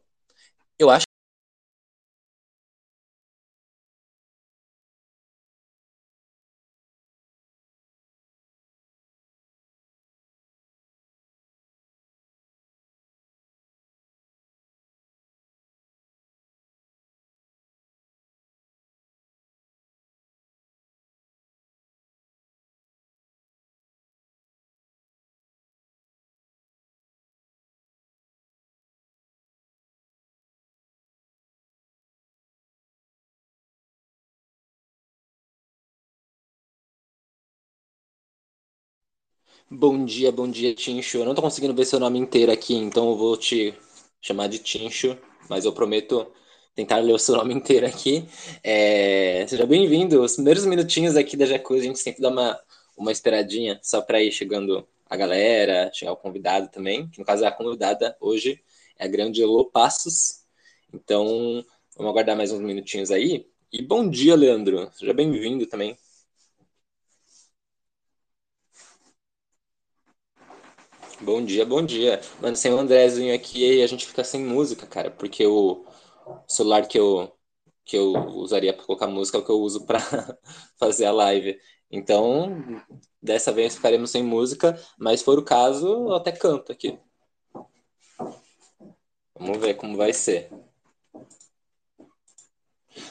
Eu 0.78 0.90
acho 0.90 1.06
Bom 39.74 40.04
dia, 40.04 40.30
bom 40.30 40.50
dia, 40.50 40.74
Tincho. 40.74 41.16
Eu 41.16 41.24
não 41.24 41.34
tô 41.34 41.40
conseguindo 41.40 41.74
ver 41.74 41.86
seu 41.86 41.98
nome 41.98 42.18
inteiro 42.18 42.52
aqui, 42.52 42.74
então 42.74 43.08
eu 43.08 43.16
vou 43.16 43.38
te 43.38 43.72
chamar 44.20 44.46
de 44.46 44.58
Tincho, 44.58 45.16
mas 45.48 45.64
eu 45.64 45.72
prometo 45.72 46.30
tentar 46.74 46.98
ler 46.98 47.14
o 47.14 47.18
seu 47.18 47.36
nome 47.36 47.54
inteiro 47.54 47.86
aqui. 47.86 48.28
É, 48.62 49.46
seja 49.48 49.64
bem-vindo. 49.64 50.20
Os 50.22 50.34
primeiros 50.34 50.66
minutinhos 50.66 51.16
aqui 51.16 51.38
da 51.38 51.46
Jacuzzi, 51.46 51.80
a 51.80 51.84
gente 51.86 52.00
sempre 52.00 52.20
dá 52.20 52.28
uma, 52.28 52.60
uma 52.98 53.10
esperadinha, 53.10 53.80
só 53.82 54.02
para 54.02 54.22
ir 54.22 54.30
chegando 54.30 54.86
a 55.08 55.16
galera, 55.16 55.90
chegar 55.90 56.12
o 56.12 56.16
convidado 56.16 56.68
também, 56.68 57.08
que 57.08 57.18
no 57.18 57.24
caso 57.24 57.42
é 57.42 57.46
a 57.46 57.52
convidada 57.52 58.14
hoje, 58.20 58.60
é 58.98 59.06
a 59.06 59.08
grande 59.08 59.40
Elô 59.40 59.64
Passos. 59.64 60.42
Então, 60.92 61.64
vamos 61.96 62.10
aguardar 62.10 62.36
mais 62.36 62.52
uns 62.52 62.60
minutinhos 62.60 63.10
aí. 63.10 63.46
E 63.72 63.80
bom 63.80 64.06
dia, 64.06 64.36
Leandro. 64.36 64.90
Seja 64.92 65.14
bem-vindo 65.14 65.66
também. 65.66 65.96
Bom 71.24 71.44
dia, 71.44 71.64
bom 71.64 71.82
dia. 71.84 72.20
Mano, 72.40 72.56
sem 72.56 72.72
o 72.72 72.78
Andrézinho 72.78 73.32
aqui, 73.34 73.80
a 73.82 73.86
gente 73.86 74.06
fica 74.06 74.24
sem 74.24 74.42
música, 74.44 74.86
cara, 74.86 75.08
porque 75.10 75.46
o 75.46 75.84
celular 76.48 76.86
que 76.88 76.98
eu, 76.98 77.32
que 77.84 77.96
eu 77.96 78.12
usaria 78.36 78.72
para 78.74 78.84
colocar 78.84 79.06
música 79.06 79.38
é 79.38 79.40
o 79.40 79.44
que 79.44 79.50
eu 79.50 79.60
uso 79.60 79.86
para 79.86 80.00
fazer 80.78 81.06
a 81.06 81.12
live. 81.12 81.60
Então, 81.90 82.82
dessa 83.22 83.52
vez 83.52 83.76
ficaremos 83.76 84.10
sem 84.10 84.22
música, 84.24 84.76
mas 84.98 85.20
se 85.20 85.24
for 85.24 85.38
o 85.38 85.44
caso, 85.44 85.86
eu 85.86 86.14
até 86.14 86.32
canto 86.32 86.72
aqui. 86.72 86.98
Vamos 89.38 89.58
ver 89.58 89.74
como 89.74 89.96
vai 89.96 90.12
ser. 90.12 90.50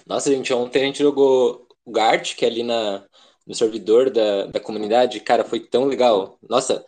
Nossa, 0.05 0.29
gente, 0.31 0.53
ontem 0.53 0.83
a 0.83 0.85
gente 0.85 0.99
jogou 1.01 1.67
o 1.85 1.91
Gart, 1.91 2.35
que 2.35 2.45
é 2.45 2.47
ali 2.47 2.63
na, 2.63 3.05
no 3.45 3.55
servidor 3.55 4.09
da, 4.09 4.47
da 4.47 4.59
comunidade. 4.59 5.19
Cara, 5.21 5.43
foi 5.43 5.59
tão 5.59 5.85
legal. 5.85 6.37
Nossa, 6.47 6.85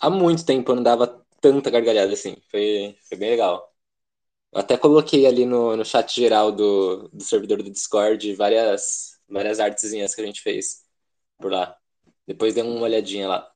há 0.00 0.10
muito 0.10 0.44
tempo 0.44 0.70
eu 0.70 0.76
não 0.76 0.82
dava 0.82 1.24
tanta 1.40 1.70
gargalhada 1.70 2.12
assim. 2.12 2.36
Foi, 2.50 2.96
foi 3.08 3.18
bem 3.18 3.30
legal. 3.30 3.72
Eu 4.52 4.60
até 4.60 4.76
coloquei 4.78 5.26
ali 5.26 5.46
no, 5.46 5.76
no 5.76 5.84
chat 5.84 6.14
geral 6.14 6.52
do, 6.52 7.08
do 7.10 7.22
servidor 7.24 7.62
do 7.62 7.70
Discord 7.70 8.34
várias, 8.34 9.20
várias 9.28 9.60
artezinhas 9.60 10.14
que 10.14 10.22
a 10.22 10.26
gente 10.26 10.42
fez 10.42 10.84
por 11.38 11.52
lá. 11.52 11.76
Depois 12.26 12.54
dê 12.54 12.62
uma 12.62 12.82
olhadinha 12.82 13.28
lá. 13.28 13.52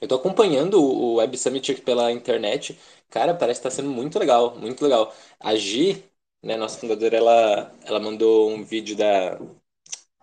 Eu 0.00 0.08
tô 0.08 0.14
acompanhando 0.14 0.82
o 0.82 1.16
Web 1.16 1.36
Summit 1.36 1.82
pela 1.82 2.10
internet. 2.10 2.78
Cara, 3.10 3.34
parece 3.34 3.60
que 3.60 3.64
tá 3.64 3.70
sendo 3.70 3.90
muito 3.90 4.18
legal, 4.18 4.56
muito 4.58 4.82
legal. 4.82 5.14
A 5.38 5.54
Gi, 5.54 6.02
né, 6.42 6.56
nossa 6.56 6.78
fundadora, 6.78 7.16
ela, 7.16 7.72
ela 7.84 8.00
mandou 8.00 8.50
um 8.50 8.64
vídeo 8.64 8.96
da, 8.96 9.38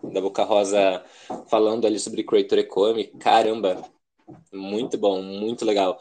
da 0.04 0.22
Boca 0.22 0.44
Rosa 0.44 1.04
falando 1.48 1.86
ali 1.86 2.00
sobre 2.00 2.24
Creator 2.24 2.60
Economy. 2.60 3.08
Caramba, 3.20 3.84
muito 4.54 4.98
bom, 4.98 5.22
muito 5.22 5.66
legal. 5.66 6.00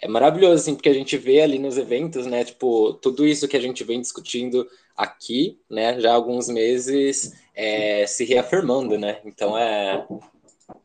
É 0.00 0.08
maravilhoso, 0.08 0.62
assim, 0.62 0.74
porque 0.74 0.88
a 0.88 0.94
gente 0.94 1.16
vê 1.16 1.40
ali 1.40 1.58
nos 1.60 1.78
eventos, 1.78 2.26
né, 2.26 2.44
tipo, 2.44 2.94
tudo 2.94 3.24
isso 3.24 3.46
que 3.46 3.56
a 3.56 3.60
gente 3.60 3.84
vem 3.84 4.00
discutindo 4.00 4.68
aqui, 4.96 5.60
né, 5.70 6.00
já 6.00 6.10
há 6.10 6.14
alguns 6.14 6.48
meses, 6.48 7.32
é, 7.54 8.04
se 8.04 8.24
reafirmando, 8.24 8.98
né, 8.98 9.20
então 9.24 9.56
é, 9.56 10.04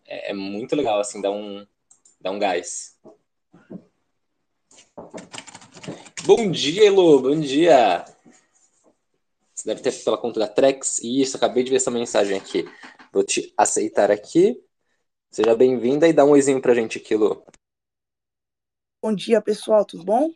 é, 0.06 0.30
é 0.30 0.34
muito 0.36 0.76
legal, 0.76 1.00
assim, 1.00 1.20
dá 1.20 1.32
um, 1.32 1.66
dá 2.22 2.30
um 2.30 2.38
gás. 2.38 2.96
Bom 6.24 6.52
dia, 6.52 6.86
Elo, 6.86 7.20
bom 7.20 7.40
dia! 7.40 8.06
Você 9.58 9.70
deve 9.70 9.82
ter 9.82 9.92
pela 10.04 10.20
conta 10.20 10.40
da 10.40 10.48
Trex, 10.48 11.00
isso, 11.00 11.36
acabei 11.36 11.64
de 11.64 11.72
ver 11.72 11.78
essa 11.78 11.90
mensagem 11.90 12.38
aqui. 12.38 12.64
Vou 13.12 13.24
te 13.24 13.52
aceitar 13.58 14.12
aqui. 14.12 14.64
Seja 15.32 15.56
bem-vinda 15.56 16.08
e 16.08 16.14
dá 16.14 16.24
um 16.24 16.30
oizinho 16.30 16.62
pra 16.62 16.76
gente 16.76 17.00
aqui, 17.00 17.16
Lu. 17.16 17.44
Bom 19.02 19.16
dia, 19.16 19.42
pessoal, 19.42 19.84
tudo 19.84 20.04
bom? 20.04 20.30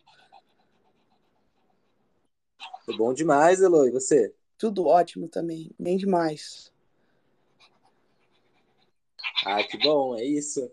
Tudo 2.84 2.98
bom 2.98 3.14
demais, 3.14 3.62
Elo, 3.62 3.88
e 3.88 3.92
você? 3.92 4.34
Tudo 4.58 4.88
ótimo 4.88 5.28
também, 5.28 5.70
bem 5.78 5.98
demais. 5.98 6.72
Ah, 9.46 9.64
que 9.64 9.78
bom, 9.78 10.18
é 10.18 10.26
isso. 10.26 10.68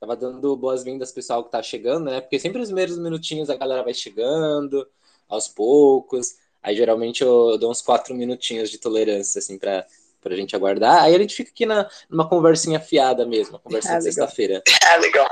Tava 0.00 0.16
dando 0.16 0.56
boas-vindas 0.56 1.12
pessoal 1.12 1.44
que 1.44 1.50
tá 1.50 1.62
chegando, 1.62 2.06
né? 2.06 2.22
Porque 2.22 2.38
sempre 2.38 2.62
os 2.62 2.68
primeiros 2.68 2.96
minutinhos 2.96 3.50
a 3.50 3.56
galera 3.56 3.82
vai 3.82 3.92
chegando, 3.92 4.90
aos 5.28 5.46
poucos. 5.46 6.40
Aí 6.62 6.76
geralmente 6.76 7.22
eu 7.22 7.58
dou 7.58 7.70
uns 7.70 7.82
quatro 7.82 8.14
minutinhos 8.14 8.70
de 8.70 8.78
tolerância, 8.78 9.40
assim, 9.40 9.58
pra, 9.58 9.84
pra 10.20 10.36
gente 10.36 10.54
aguardar. 10.54 11.02
Aí 11.02 11.14
a 11.14 11.18
gente 11.18 11.34
fica 11.34 11.50
aqui 11.50 11.66
na, 11.66 11.90
numa 12.08 12.28
conversinha 12.28 12.78
fiada 12.78 13.26
mesmo, 13.26 13.58
conversinha 13.58 13.96
ah, 13.96 13.98
de 13.98 14.04
sexta-feira. 14.04 14.62
Ah, 14.84 14.96
legal. 14.96 15.28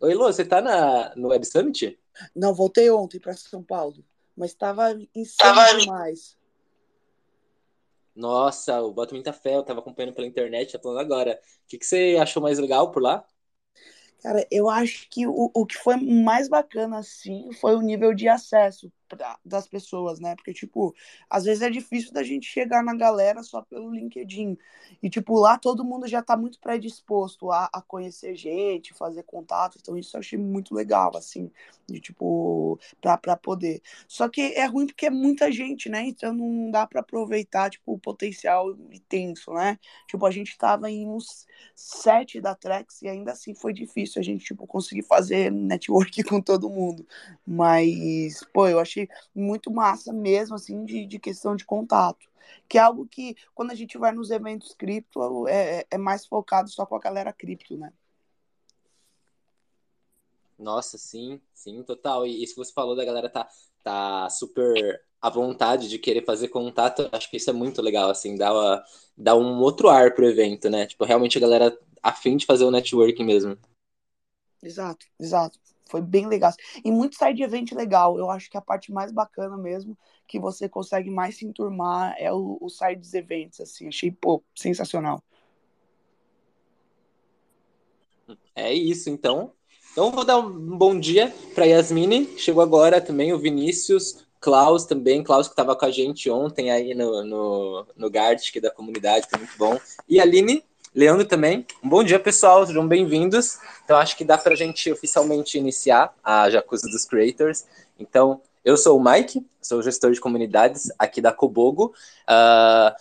Oi, 0.00 0.14
Lu, 0.14 0.24
você 0.24 0.44
tá 0.44 0.60
na, 0.60 1.14
no 1.14 1.28
Web 1.28 1.44
Summit? 1.46 1.98
Não, 2.34 2.54
voltei 2.54 2.90
ontem 2.90 3.20
para 3.20 3.32
São 3.34 3.62
Paulo, 3.62 4.04
mas 4.36 4.50
estava 4.50 4.92
insano 5.14 5.54
tava... 5.54 5.78
demais. 5.78 6.36
Nossa, 8.14 8.80
o 8.82 8.92
Bota 8.92 9.14
Muita 9.14 9.32
Fé, 9.32 9.56
eu 9.56 9.62
tava 9.62 9.80
acompanhando 9.80 10.14
pela 10.14 10.26
internet, 10.26 10.72
tá 10.72 10.78
falando 10.80 10.98
agora. 10.98 11.40
O 11.64 11.68
que, 11.68 11.78
que 11.78 11.86
você 11.86 12.18
achou 12.20 12.42
mais 12.42 12.58
legal 12.58 12.90
por 12.90 13.02
lá? 13.02 13.24
Cara, 14.20 14.46
eu 14.50 14.68
acho 14.68 15.08
que 15.08 15.26
o, 15.26 15.50
o 15.54 15.64
que 15.64 15.76
foi 15.76 15.96
mais 15.96 16.48
bacana, 16.48 16.98
assim, 16.98 17.50
foi 17.52 17.74
o 17.74 17.80
nível 17.80 18.12
de 18.12 18.28
acesso 18.28 18.92
pra, 19.16 19.38
das 19.44 19.66
pessoas, 19.66 20.20
né? 20.20 20.34
Porque, 20.36 20.52
tipo, 20.52 20.94
às 21.28 21.44
vezes 21.44 21.62
é 21.62 21.70
difícil 21.70 22.12
da 22.12 22.22
gente 22.22 22.46
chegar 22.46 22.82
na 22.82 22.94
galera 22.94 23.42
só 23.42 23.62
pelo 23.62 23.92
LinkedIn. 23.92 24.56
E, 25.02 25.10
tipo, 25.10 25.38
lá 25.38 25.58
todo 25.58 25.84
mundo 25.84 26.06
já 26.06 26.22
tá 26.22 26.36
muito 26.36 26.58
predisposto 26.60 27.50
a, 27.50 27.68
a 27.72 27.82
conhecer 27.82 28.34
gente, 28.34 28.94
fazer 28.94 29.22
contato. 29.24 29.78
Então, 29.80 29.96
isso 29.96 30.16
eu 30.16 30.20
achei 30.20 30.38
muito 30.38 30.74
legal, 30.74 31.16
assim, 31.16 31.50
de, 31.88 32.00
tipo, 32.00 32.78
pra, 33.00 33.16
pra 33.16 33.36
poder. 33.36 33.82
Só 34.08 34.28
que 34.28 34.40
é 34.40 34.64
ruim 34.66 34.86
porque 34.86 35.06
é 35.06 35.10
muita 35.10 35.50
gente, 35.50 35.88
né? 35.88 36.02
Então, 36.02 36.32
não 36.32 36.70
dá 36.70 36.86
para 36.86 37.00
aproveitar, 37.00 37.70
tipo, 37.70 37.92
o 37.92 37.98
potencial 37.98 38.70
intenso, 38.90 39.52
né? 39.52 39.78
Tipo, 40.06 40.26
a 40.26 40.30
gente 40.30 40.56
tava 40.56 40.90
em 40.90 41.08
uns 41.08 41.46
sete 41.74 42.40
da 42.40 42.54
Trex 42.54 43.02
e 43.02 43.08
ainda 43.08 43.32
assim 43.32 43.54
foi 43.54 43.72
difícil 43.72 44.20
a 44.20 44.22
gente, 44.22 44.44
tipo, 44.44 44.66
conseguir 44.66 45.02
fazer 45.02 45.50
network 45.50 46.22
com 46.24 46.40
todo 46.40 46.70
mundo. 46.70 47.06
Mas, 47.46 48.44
pô, 48.52 48.68
eu 48.68 48.78
achei 48.78 48.99
muito 49.34 49.70
massa 49.70 50.12
mesmo, 50.12 50.56
assim, 50.56 50.84
de, 50.84 51.06
de 51.06 51.18
questão 51.18 51.54
de 51.54 51.64
contato. 51.64 52.28
Que 52.68 52.78
é 52.78 52.80
algo 52.80 53.06
que, 53.06 53.36
quando 53.54 53.70
a 53.70 53.74
gente 53.74 53.96
vai 53.98 54.12
nos 54.12 54.30
eventos 54.30 54.74
cripto, 54.74 55.46
é, 55.46 55.84
é 55.90 55.98
mais 55.98 56.26
focado 56.26 56.68
só 56.68 56.84
com 56.84 56.96
a 56.96 57.00
galera 57.00 57.32
cripto, 57.32 57.76
né? 57.76 57.92
Nossa, 60.58 60.98
sim, 60.98 61.40
sim, 61.54 61.82
total. 61.82 62.26
E 62.26 62.42
isso 62.42 62.54
que 62.54 62.60
você 62.64 62.72
falou 62.72 62.94
da 62.94 63.04
galera 63.04 63.30
tá, 63.30 63.48
tá 63.82 64.28
super 64.28 65.00
à 65.20 65.28
vontade 65.28 65.88
de 65.88 65.98
querer 65.98 66.24
fazer 66.24 66.48
contato, 66.48 67.08
acho 67.12 67.30
que 67.30 67.36
isso 67.36 67.50
é 67.50 67.52
muito 67.52 67.82
legal, 67.82 68.08
assim, 68.08 68.36
dá, 68.36 68.52
uma, 68.52 68.84
dá 69.16 69.36
um 69.36 69.60
outro 69.60 69.88
ar 69.88 70.14
pro 70.14 70.26
evento, 70.26 70.70
né? 70.70 70.86
Tipo, 70.86 71.04
realmente 71.04 71.36
a 71.36 71.40
galera 71.40 71.78
afim 72.02 72.36
de 72.36 72.46
fazer 72.46 72.64
o 72.64 72.70
networking 72.70 73.24
mesmo. 73.24 73.58
Exato, 74.62 75.06
exato. 75.18 75.58
Foi 75.90 76.00
bem 76.00 76.28
legal. 76.28 76.52
E 76.84 76.90
muito 76.90 77.16
side 77.16 77.42
event 77.42 77.72
legal. 77.72 78.16
Eu 78.16 78.30
acho 78.30 78.48
que 78.48 78.56
a 78.56 78.60
parte 78.60 78.92
mais 78.92 79.10
bacana 79.10 79.56
mesmo, 79.56 79.98
que 80.26 80.38
você 80.38 80.68
consegue 80.68 81.10
mais 81.10 81.36
se 81.36 81.44
enturmar, 81.44 82.14
é 82.16 82.32
o, 82.32 82.56
o 82.60 82.68
side 82.68 83.16
events, 83.16 83.60
assim. 83.60 83.88
Achei, 83.88 84.12
pô, 84.12 84.42
sensacional. 84.54 85.22
É 88.54 88.72
isso, 88.72 89.10
então. 89.10 89.52
Então, 89.90 90.12
vou 90.12 90.24
dar 90.24 90.38
um 90.38 90.78
bom 90.78 90.98
dia 90.98 91.34
para 91.52 91.64
Yasmine, 91.64 92.38
chegou 92.38 92.62
agora 92.62 93.00
também, 93.00 93.32
o 93.32 93.38
Vinícius, 93.38 94.24
Klaus 94.38 94.84
também, 94.84 95.24
Klaus 95.24 95.48
que 95.48 95.52
estava 95.52 95.74
com 95.74 95.84
a 95.84 95.90
gente 95.90 96.30
ontem 96.30 96.70
aí 96.70 96.94
no, 96.94 97.24
no, 97.24 97.86
no 97.96 98.10
Gartic 98.10 98.62
da 98.62 98.70
comunidade, 98.70 99.26
foi 99.28 99.40
muito 99.40 99.58
bom. 99.58 99.76
E 100.08 100.20
a 100.20 100.22
Aline, 100.22 100.62
Leandro 100.92 101.24
também. 101.24 101.64
Bom 101.84 102.02
dia, 102.02 102.18
pessoal, 102.18 102.66
sejam 102.66 102.86
bem-vindos. 102.86 103.58
Então, 103.84 103.96
acho 103.96 104.16
que 104.16 104.24
dá 104.24 104.36
para 104.36 104.54
a 104.54 104.56
gente 104.56 104.90
oficialmente 104.90 105.56
iniciar 105.56 106.12
a 106.22 106.50
Jacuzzi 106.50 106.90
dos 106.90 107.04
Creators. 107.04 107.64
Então, 107.96 108.40
eu 108.64 108.76
sou 108.76 108.98
o 108.98 109.04
Mike, 109.04 109.46
sou 109.62 109.80
gestor 109.82 110.10
de 110.10 110.20
comunidades 110.20 110.90
aqui 110.98 111.20
da 111.20 111.32
Cobogo. 111.32 111.94
Uh, 112.28 112.92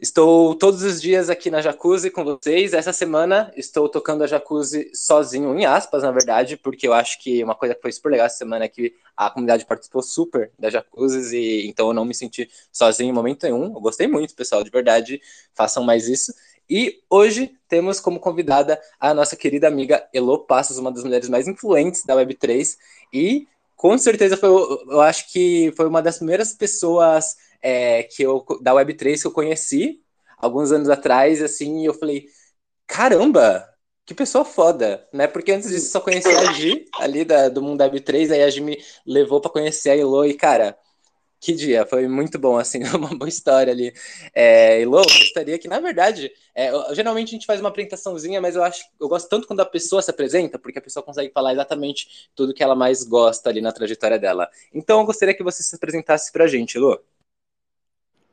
estou 0.00 0.54
todos 0.54 0.82
os 0.82 1.02
dias 1.02 1.28
aqui 1.28 1.50
na 1.50 1.60
Jacuzzi 1.60 2.10
com 2.10 2.24
vocês. 2.24 2.72
Essa 2.72 2.94
semana 2.94 3.52
estou 3.54 3.90
tocando 3.90 4.24
a 4.24 4.26
Jacuzzi 4.26 4.90
sozinho, 4.94 5.54
em 5.58 5.66
aspas, 5.66 6.04
na 6.04 6.10
verdade, 6.10 6.56
porque 6.56 6.88
eu 6.88 6.94
acho 6.94 7.20
que 7.20 7.44
uma 7.44 7.54
coisa 7.54 7.74
que 7.74 7.82
foi 7.82 7.92
super 7.92 8.08
legal 8.08 8.24
essa 8.24 8.38
semana 8.38 8.64
é 8.64 8.68
que 8.68 8.94
a 9.14 9.28
comunidade 9.28 9.66
participou 9.66 10.00
super 10.00 10.50
da 10.58 10.70
Jacuzzi, 10.70 11.36
e 11.36 11.68
então 11.68 11.88
eu 11.88 11.92
não 11.92 12.06
me 12.06 12.14
senti 12.14 12.48
sozinho 12.72 13.10
em 13.10 13.12
momento 13.12 13.42
nenhum. 13.42 13.64
Eu 13.74 13.80
gostei 13.82 14.06
muito, 14.06 14.34
pessoal, 14.34 14.64
de 14.64 14.70
verdade, 14.70 15.20
façam 15.54 15.84
mais 15.84 16.08
isso. 16.08 16.32
E 16.68 17.00
hoje 17.08 17.56
temos 17.68 18.00
como 18.00 18.20
convidada 18.20 18.80
a 19.00 19.14
nossa 19.14 19.36
querida 19.36 19.68
amiga 19.68 20.06
Elo 20.12 20.40
Passos, 20.40 20.78
uma 20.78 20.92
das 20.92 21.04
mulheres 21.04 21.28
mais 21.28 21.48
influentes 21.48 22.04
da 22.04 22.14
Web3. 22.14 22.76
E 23.12 23.46
com 23.76 23.96
certeza 23.96 24.36
foi, 24.36 24.48
eu 24.48 25.00
acho 25.00 25.32
que 25.32 25.72
foi 25.76 25.86
uma 25.86 26.02
das 26.02 26.18
primeiras 26.18 26.52
pessoas 26.52 27.36
é, 27.62 28.02
que 28.02 28.22
eu, 28.22 28.44
da 28.60 28.72
Web3 28.72 29.20
que 29.20 29.26
eu 29.26 29.32
conheci 29.32 30.00
alguns 30.36 30.70
anos 30.72 30.88
atrás, 30.88 31.42
assim, 31.42 31.82
e 31.82 31.86
eu 31.86 31.94
falei, 31.94 32.26
caramba, 32.86 33.68
que 34.06 34.14
pessoa 34.14 34.44
foda, 34.44 35.06
né? 35.12 35.26
Porque 35.26 35.52
antes 35.52 35.68
disso 35.68 35.90
só 35.90 36.00
conhecia 36.00 36.38
a 36.38 36.52
Gi, 36.52 36.86
ali 36.94 37.24
da, 37.24 37.48
do 37.48 37.60
Mundo 37.60 37.80
Web 37.82 38.00
3, 38.00 38.30
aí 38.30 38.42
a 38.42 38.50
Gi 38.50 38.60
me 38.60 38.82
levou 39.06 39.40
para 39.40 39.50
conhecer 39.50 39.90
a 39.90 39.96
Elo 39.96 40.24
e, 40.24 40.34
cara, 40.34 40.78
que 41.40 41.52
dia, 41.52 41.86
foi 41.86 42.08
muito 42.08 42.38
bom, 42.38 42.58
assim, 42.58 42.80
uma 42.94 43.16
boa 43.16 43.28
história 43.28 43.72
ali. 43.72 43.92
É, 44.34 44.80
Elo, 44.82 45.02
gostaria 45.02 45.58
que, 45.58 45.68
na 45.68 45.80
verdade, 45.80 46.32
é, 46.54 46.70
geralmente 46.94 47.28
a 47.28 47.32
gente 47.32 47.46
faz 47.46 47.60
uma 47.60 47.68
apresentaçãozinha, 47.68 48.40
mas 48.40 48.56
eu 48.56 48.62
acho, 48.64 48.84
eu 49.00 49.08
gosto 49.08 49.28
tanto 49.28 49.46
quando 49.46 49.60
a 49.60 49.66
pessoa 49.66 50.02
se 50.02 50.10
apresenta, 50.10 50.58
porque 50.58 50.78
a 50.78 50.82
pessoa 50.82 51.02
consegue 51.02 51.32
falar 51.32 51.52
exatamente 51.52 52.30
tudo 52.34 52.52
que 52.54 52.62
ela 52.62 52.74
mais 52.74 53.04
gosta 53.04 53.48
ali 53.48 53.60
na 53.60 53.72
trajetória 53.72 54.18
dela. 54.18 54.48
Então, 54.74 55.00
eu 55.00 55.06
gostaria 55.06 55.34
que 55.34 55.42
você 55.42 55.62
se 55.62 55.74
apresentasse 55.76 56.32
pra 56.32 56.46
gente, 56.46 56.76
Elo. 56.76 57.00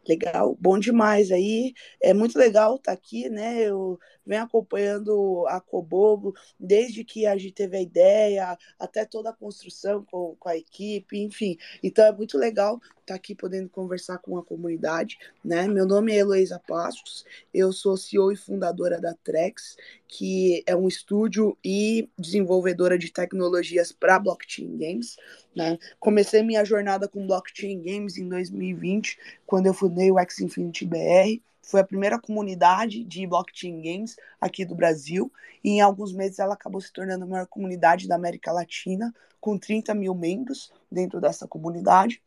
Legal, 0.08 0.56
bom 0.60 0.78
demais 0.78 1.32
aí. 1.32 1.74
É 2.02 2.14
muito 2.14 2.38
legal 2.38 2.76
estar 2.76 2.92
tá 2.92 2.94
aqui, 2.94 3.28
né? 3.28 3.60
Eu 3.62 4.00
venho 4.26 4.44
acompanhando 4.44 5.46
a 5.48 5.60
Cobobo 5.62 6.34
desde 6.60 7.04
que 7.04 7.26
a 7.26 7.38
gente 7.38 7.54
teve 7.54 7.78
a 7.78 7.82
ideia, 7.82 8.58
até 8.80 9.06
toda 9.06 9.30
a 9.30 9.34
construção 9.34 10.04
com, 10.04 10.36
com 10.40 10.50
a 10.50 10.58
equipe, 10.58 11.18
enfim. 11.18 11.58
Então 11.84 12.06
é 12.06 12.12
muito 12.12 12.38
legal 12.38 12.76
estar 12.78 13.14
tá 13.14 13.16
aqui 13.16 13.36
podendo 13.36 13.70
conversar 13.70 14.18
com 14.18 14.38
a 14.38 14.44
comunidade, 14.44 15.18
né? 15.44 15.68
Meu 15.68 15.86
nome 15.86 16.12
é 16.12 16.18
Heloísa 16.18 16.60
Passos, 16.68 17.26
eu 17.54 17.72
sou 17.72 17.96
CEO 17.96 18.32
e 18.32 18.36
fundadora 18.36 19.00
da 19.00 19.14
Trex, 19.24 19.78
que 20.08 20.64
é 20.66 20.76
um 20.76 20.88
estúdio 20.88 21.58
e 21.64 22.10
desenvolvedora 22.18 22.98
de 22.98 23.12
tecnologias 23.12 23.92
para 23.92 24.20
blockchain 24.20 24.78
games. 24.78 25.18
Né? 25.56 25.78
Comecei 26.00 26.42
minha 26.42 26.66
jornada 26.66 27.08
com 27.08 27.26
blockchain 27.26 27.82
games 27.82 28.18
em 28.18 28.28
2020, 28.28 29.18
quando 29.46 29.68
eu 29.68 29.74
fundei 29.74 30.12
o 30.12 30.20
X 30.20 30.42
Infinity 30.42 30.86
BR. 30.86 31.42
Foi 31.66 31.82
a 31.82 31.84
primeira 31.84 32.20
comunidade 32.20 33.04
de 33.04 33.26
blockchain 33.26 33.82
games 33.82 34.16
aqui 34.40 34.64
do 34.64 34.76
Brasil, 34.76 35.32
e 35.64 35.72
em 35.72 35.82
alguns 35.82 36.14
meses 36.14 36.38
ela 36.38 36.54
acabou 36.54 36.80
se 36.80 36.94
tornando 36.94 37.26
a 37.26 37.28
maior 37.28 37.48
comunidade 37.48 38.08
da 38.08 38.16
América 38.16 38.52
Latina, 38.52 39.14
com 39.42 39.58
30 39.58 39.94
mil 39.96 40.14
membros 40.14 40.72
dentro 40.92 41.20
dessa 41.20 41.48
comunidade. 41.48 42.22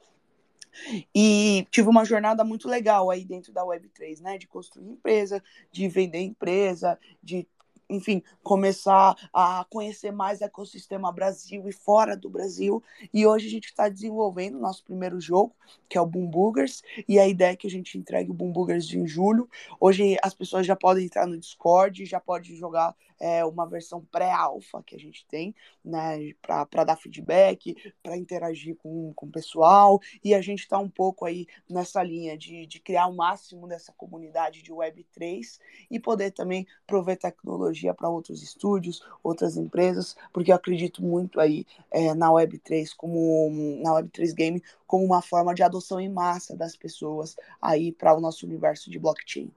E 1.14 1.66
tive 1.70 1.88
uma 1.88 2.04
jornada 2.04 2.44
muito 2.44 2.68
legal 2.68 3.10
aí 3.10 3.24
dentro 3.24 3.52
da 3.52 3.64
Web3, 3.64 4.20
né? 4.20 4.38
De 4.38 4.46
construir 4.46 4.88
empresa, 4.88 5.42
de 5.72 5.88
vender 5.88 6.20
empresa, 6.20 6.98
de 7.22 7.46
enfim, 7.88 8.22
começar 8.42 9.16
a 9.32 9.64
conhecer 9.70 10.10
mais 10.10 10.40
ecossistema 10.40 11.10
Brasil 11.10 11.68
e 11.68 11.72
fora 11.72 12.16
do 12.16 12.28
Brasil. 12.28 12.82
E 13.12 13.26
hoje 13.26 13.46
a 13.46 13.50
gente 13.50 13.66
está 13.66 13.88
desenvolvendo 13.88 14.56
o 14.56 14.60
nosso 14.60 14.84
primeiro 14.84 15.20
jogo, 15.20 15.54
que 15.88 15.96
é 15.96 16.00
o 16.00 16.06
Boom 16.06 16.26
Boogers, 16.26 16.82
e 17.08 17.18
a 17.18 17.26
ideia 17.26 17.52
é 17.52 17.56
que 17.56 17.66
a 17.66 17.70
gente 17.70 17.96
entregue 17.96 18.30
o 18.30 18.34
Boom 18.34 18.52
Boogers 18.52 18.92
em 18.92 19.06
julho. 19.06 19.48
Hoje 19.80 20.16
as 20.22 20.34
pessoas 20.34 20.66
já 20.66 20.76
podem 20.76 21.06
entrar 21.06 21.26
no 21.26 21.38
Discord, 21.38 22.04
já 22.04 22.20
podem 22.20 22.54
jogar 22.56 22.94
é, 23.20 23.44
uma 23.44 23.66
versão 23.66 24.04
pré-alfa 24.12 24.82
que 24.82 24.94
a 24.94 24.98
gente 24.98 25.26
tem, 25.26 25.54
né, 25.84 26.32
para 26.40 26.84
dar 26.84 26.96
feedback, 26.96 27.74
para 28.02 28.16
interagir 28.16 28.76
com, 28.76 29.12
com 29.14 29.26
o 29.26 29.30
pessoal, 29.30 30.00
e 30.22 30.34
a 30.34 30.40
gente 30.40 30.60
está 30.60 30.78
um 30.78 30.88
pouco 30.88 31.24
aí 31.24 31.46
nessa 31.68 32.02
linha 32.02 32.38
de, 32.38 32.66
de 32.66 32.80
criar 32.80 33.08
o 33.08 33.16
máximo 33.16 33.66
dessa 33.66 33.92
comunidade 33.92 34.62
de 34.62 34.72
Web3 34.72 35.58
e 35.90 35.98
poder 35.98 36.30
também 36.30 36.66
prover 36.86 37.18
tecnologia 37.18 37.77
para 37.94 38.08
outros 38.08 38.42
estúdios, 38.42 39.02
outras 39.22 39.56
empresas, 39.56 40.16
porque 40.32 40.50
eu 40.50 40.56
acredito 40.56 41.02
muito 41.02 41.40
aí 41.40 41.66
é, 41.90 42.14
na 42.14 42.28
Web3 42.28 42.90
como 42.96 43.80
na 43.82 43.90
Web3 43.92 44.34
Game 44.34 44.62
como 44.86 45.04
uma 45.04 45.22
forma 45.22 45.54
de 45.54 45.62
adoção 45.62 46.00
em 46.00 46.08
massa 46.08 46.56
das 46.56 46.76
pessoas 46.76 47.36
aí 47.60 47.92
para 47.92 48.16
o 48.16 48.20
nosso 48.20 48.46
universo 48.46 48.90
de 48.90 48.98
blockchain. 48.98 49.50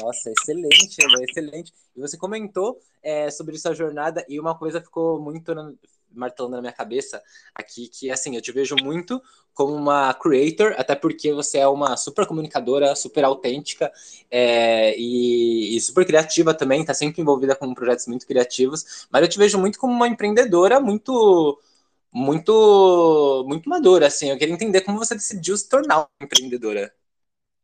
Nossa, 0.00 0.30
excelente, 0.30 0.96
excelente. 1.28 1.72
E 1.94 2.00
você 2.00 2.16
comentou 2.16 2.80
é, 3.02 3.30
sobre 3.30 3.58
sua 3.58 3.74
jornada 3.74 4.24
e 4.28 4.40
uma 4.40 4.56
coisa 4.56 4.80
ficou 4.80 5.20
muito 5.20 5.54
martelando 6.14 6.56
na 6.56 6.60
minha 6.60 6.72
cabeça 6.72 7.22
aqui, 7.54 7.88
que 7.88 8.10
assim, 8.10 8.36
eu 8.36 8.42
te 8.42 8.52
vejo 8.52 8.76
muito 8.82 9.20
como 9.52 9.74
uma 9.74 10.12
creator, 10.14 10.74
até 10.78 10.94
porque 10.94 11.32
você 11.32 11.58
é 11.58 11.68
uma 11.68 11.96
super 11.96 12.26
comunicadora, 12.26 12.94
super 12.96 13.24
autêntica 13.24 13.92
é, 14.30 14.98
e, 14.98 15.76
e, 15.76 15.80
super 15.80 16.04
criativa 16.04 16.52
também, 16.52 16.80
está 16.80 16.92
sempre 16.94 17.22
envolvida 17.22 17.54
com 17.54 17.72
projetos 17.74 18.06
muito 18.06 18.26
criativos, 18.26 19.06
mas 19.10 19.22
eu 19.22 19.28
te 19.28 19.38
vejo 19.38 19.58
muito 19.58 19.78
como 19.78 19.92
uma 19.92 20.08
empreendedora 20.08 20.80
muito 20.80 21.60
muito 22.12 23.44
muito 23.48 23.68
madura, 23.68 24.06
assim, 24.08 24.30
eu 24.30 24.38
queria 24.38 24.54
entender 24.54 24.82
como 24.82 24.98
você 24.98 25.14
decidiu 25.14 25.56
se 25.56 25.68
tornar 25.68 25.98
uma 25.98 26.08
empreendedora. 26.22 26.92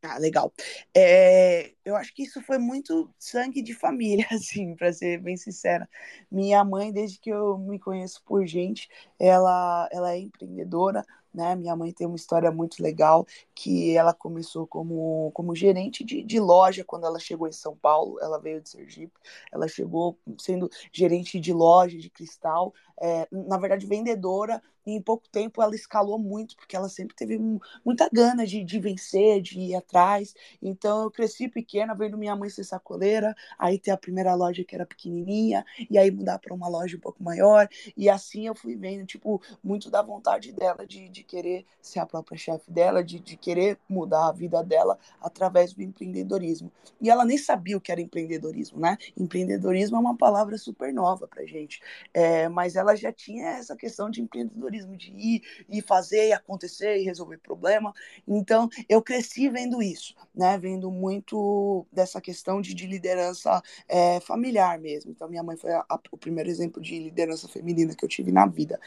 Ah, 0.03 0.17
legal. 0.19 0.51
É, 0.97 1.75
eu 1.85 1.95
acho 1.95 2.15
que 2.15 2.23
isso 2.23 2.41
foi 2.41 2.57
muito 2.57 3.11
sangue 3.19 3.61
de 3.61 3.75
família, 3.75 4.27
assim, 4.33 4.75
para 4.75 4.91
ser 4.95 5.21
bem 5.21 5.37
sincera. 5.37 5.87
Minha 6.31 6.65
mãe, 6.65 6.91
desde 6.91 7.19
que 7.19 7.29
eu 7.31 7.59
me 7.59 7.79
conheço 7.79 8.23
por 8.25 8.47
gente, 8.47 8.89
ela, 9.19 9.87
ela 9.93 10.13
é 10.15 10.19
empreendedora, 10.19 11.05
né? 11.35 11.55
Minha 11.55 11.77
mãe 11.77 11.93
tem 11.93 12.07
uma 12.07 12.17
história 12.17 12.51
muito 12.51 12.83
legal, 12.83 13.27
que 13.55 13.95
ela 13.95 14.15
começou 14.15 14.67
como, 14.67 15.31
como 15.35 15.55
gerente 15.55 16.03
de, 16.03 16.23
de 16.23 16.41
loja 16.41 16.83
quando 16.83 17.05
ela 17.05 17.19
chegou 17.19 17.47
em 17.47 17.53
São 17.53 17.77
Paulo, 17.77 18.19
ela 18.23 18.39
veio 18.41 18.61
de 18.63 18.71
Sergipe, 18.71 19.13
ela 19.53 19.69
chegou 19.69 20.19
sendo 20.39 20.71
gerente 20.91 21.39
de 21.39 21.53
loja 21.53 21.99
de 21.99 22.09
cristal, 22.09 22.73
é, 23.01 23.29
na 23.31 23.59
verdade 23.59 23.87
vendedora, 23.87 24.63
e 24.87 24.93
em 24.93 25.03
pouco 25.03 25.29
tempo 25.29 25.62
ela 25.62 25.75
escalou 25.75 26.19
muito, 26.19 26.57
porque 26.57 26.77
ela 26.77 26.88
sempre 26.88 27.14
teve 27.14 27.38
muita 27.85 28.09
gana 28.12 28.47
de, 28.47 28.64
de 28.64 28.79
vencer, 28.79 29.40
de 29.40 29.59
ir 29.59 29.75
atrás, 29.75 30.35
então 30.62 31.03
eu 31.03 31.11
cresci 31.11 31.49
pequena, 31.49 31.95
vendo 31.95 32.19
minha 32.19 32.37
mãe 32.37 32.51
ser 32.51 32.64
sacoleira, 32.64 33.35
aí 33.59 33.79
ter 33.79 33.90
a 33.90 33.97
primeira 33.97 34.35
loja 34.35 34.64
que 34.64 34.75
era 34.75 34.87
pequenininha, 34.87 35.64
e 35.90 35.99
aí 35.99 36.11
mudar 36.11 36.38
para 36.38 36.55
uma 36.55 36.69
loja 36.69 36.97
um 36.97 37.01
pouco 37.01 37.23
maior, 37.23 37.69
e 37.97 38.09
assim 38.09 38.47
eu 38.47 38.55
fui 38.55 38.77
vendo, 38.77 39.07
tipo, 39.07 39.40
muito 39.62 39.90
da 39.90 40.03
vontade 40.03 40.53
dela 40.53 40.87
de, 40.87 41.09
de 41.09 41.23
querer 41.23 41.66
ser 41.81 41.99
a 41.99 42.07
própria 42.07 42.37
chefe 42.38 42.71
dela, 42.71 43.03
de, 43.03 43.21
de 43.21 43.37
querer 43.37 43.79
mudar 43.88 44.29
a 44.29 44.33
vida 44.33 44.62
dela 44.62 44.99
através 45.21 45.73
do 45.73 45.83
empreendedorismo. 45.83 46.71
E 47.01 47.11
ela 47.11 47.25
nem 47.25 47.38
sabia 47.38 47.77
o 47.77 47.81
que 47.81 47.93
era 47.93 48.01
empreendedorismo, 48.01 48.79
né? 48.81 48.97
Empreendedorismo 49.16 49.97
é 49.97 50.01
uma 50.01 50.16
palavra 50.16 50.57
super 50.59 50.93
nova 50.93 51.27
pra 51.27 51.45
gente, 51.45 51.81
é, 52.12 52.49
mas 52.49 52.77
ela 52.77 52.95
já 52.97 53.12
tinha 53.12 53.49
essa 53.51 53.77
questão 53.77 54.11
de 54.11 54.21
empreendedorismo, 54.21 54.70
de 54.71 55.11
ir 55.11 55.43
e 55.69 55.83
fazer 55.83 56.29
e 56.29 56.33
acontecer 56.33 56.99
e 56.99 57.05
resolver 57.05 57.39
problema. 57.39 57.93
Então, 58.27 58.69
eu 58.89 59.03
cresci 59.03 59.49
vendo 59.49 59.83
isso, 59.83 60.15
né? 60.35 60.59
Vendo 60.59 60.91
muito 60.91 61.87
dessa 61.93 62.21
questão 62.21 62.61
de, 62.61 62.75
de 62.75 62.87
liderança 62.87 63.63
é, 63.89 64.21
familiar 64.21 64.79
mesmo. 64.79 65.11
Então, 65.11 65.29
minha 65.29 65.43
mãe 65.43 65.57
foi 65.57 65.73
a, 65.73 65.85
a, 65.89 65.99
o 66.11 66.17
primeiro 66.17 66.49
exemplo 66.49 66.81
de 66.81 66.99
liderança 66.99 67.49
feminina 67.49 67.95
que 67.95 68.05
eu 68.05 68.09
tive 68.09 68.33
na 68.33 68.47
vida. 68.47 68.79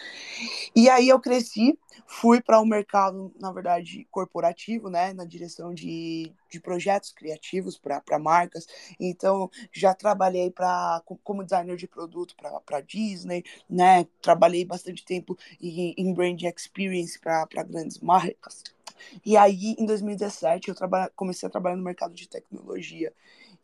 E 0.75 0.89
aí 0.89 1.09
eu 1.09 1.19
cresci, 1.19 1.77
fui 2.05 2.41
para 2.41 2.59
o 2.59 2.63
um 2.63 2.65
mercado, 2.65 3.33
na 3.39 3.51
verdade, 3.51 4.07
corporativo, 4.11 4.89
né, 4.89 5.13
na 5.13 5.25
direção 5.25 5.73
de, 5.73 6.31
de 6.49 6.59
projetos 6.59 7.11
criativos 7.11 7.77
para 7.77 8.19
marcas. 8.19 8.67
Então, 8.99 9.49
já 9.71 9.93
trabalhei 9.93 10.51
para 10.51 11.01
como 11.23 11.43
designer 11.43 11.75
de 11.75 11.87
produto 11.87 12.35
para 12.65 12.81
Disney, 12.81 13.43
né, 13.69 14.05
trabalhei 14.21 14.65
bastante 14.65 15.03
tempo 15.05 15.37
em, 15.61 15.72
em 15.97 16.13
brand 16.13 16.41
experience 16.43 17.19
para 17.19 17.63
grandes 17.63 17.99
marcas. 17.99 18.63
E 19.25 19.35
aí, 19.35 19.75
em 19.77 19.85
2017, 19.85 20.69
eu 20.69 20.75
comecei 21.15 21.47
a 21.47 21.49
trabalhar 21.49 21.75
no 21.75 21.83
mercado 21.83 22.13
de 22.13 22.27
tecnologia. 22.27 23.13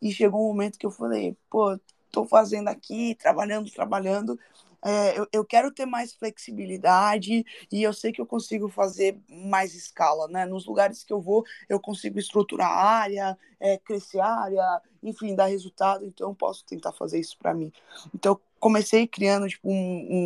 E 0.00 0.12
chegou 0.12 0.44
um 0.44 0.48
momento 0.48 0.78
que 0.78 0.86
eu 0.86 0.90
falei, 0.90 1.36
pô, 1.50 1.78
tô 2.10 2.24
fazendo 2.24 2.68
aqui, 2.68 3.14
trabalhando, 3.14 3.70
trabalhando, 3.70 4.38
é, 4.82 5.18
eu, 5.18 5.26
eu, 5.30 5.44
quero 5.44 5.70
ter 5.70 5.84
mais 5.84 6.14
flexibilidade 6.14 7.44
e 7.70 7.82
eu 7.82 7.92
sei 7.92 8.12
que 8.12 8.20
eu 8.20 8.26
consigo 8.26 8.68
fazer 8.68 9.18
mais 9.28 9.74
escala, 9.74 10.26
né? 10.26 10.46
Nos 10.46 10.66
lugares 10.66 11.04
que 11.04 11.12
eu 11.12 11.20
vou, 11.20 11.44
eu 11.68 11.78
consigo 11.78 12.18
estruturar 12.18 12.70
a 12.70 12.82
área, 12.82 13.38
é, 13.58 13.76
crescer 13.76 14.20
a 14.20 14.40
área, 14.40 14.82
enfim, 15.02 15.34
dar 15.34 15.46
resultado, 15.46 16.06
então 16.06 16.30
eu 16.30 16.34
posso 16.34 16.64
tentar 16.64 16.92
fazer 16.92 17.20
isso 17.20 17.36
para 17.38 17.52
mim. 17.52 17.70
Então, 18.14 18.40
comecei 18.60 19.06
criando, 19.08 19.48
tipo, 19.48 19.68
um, 19.70 19.74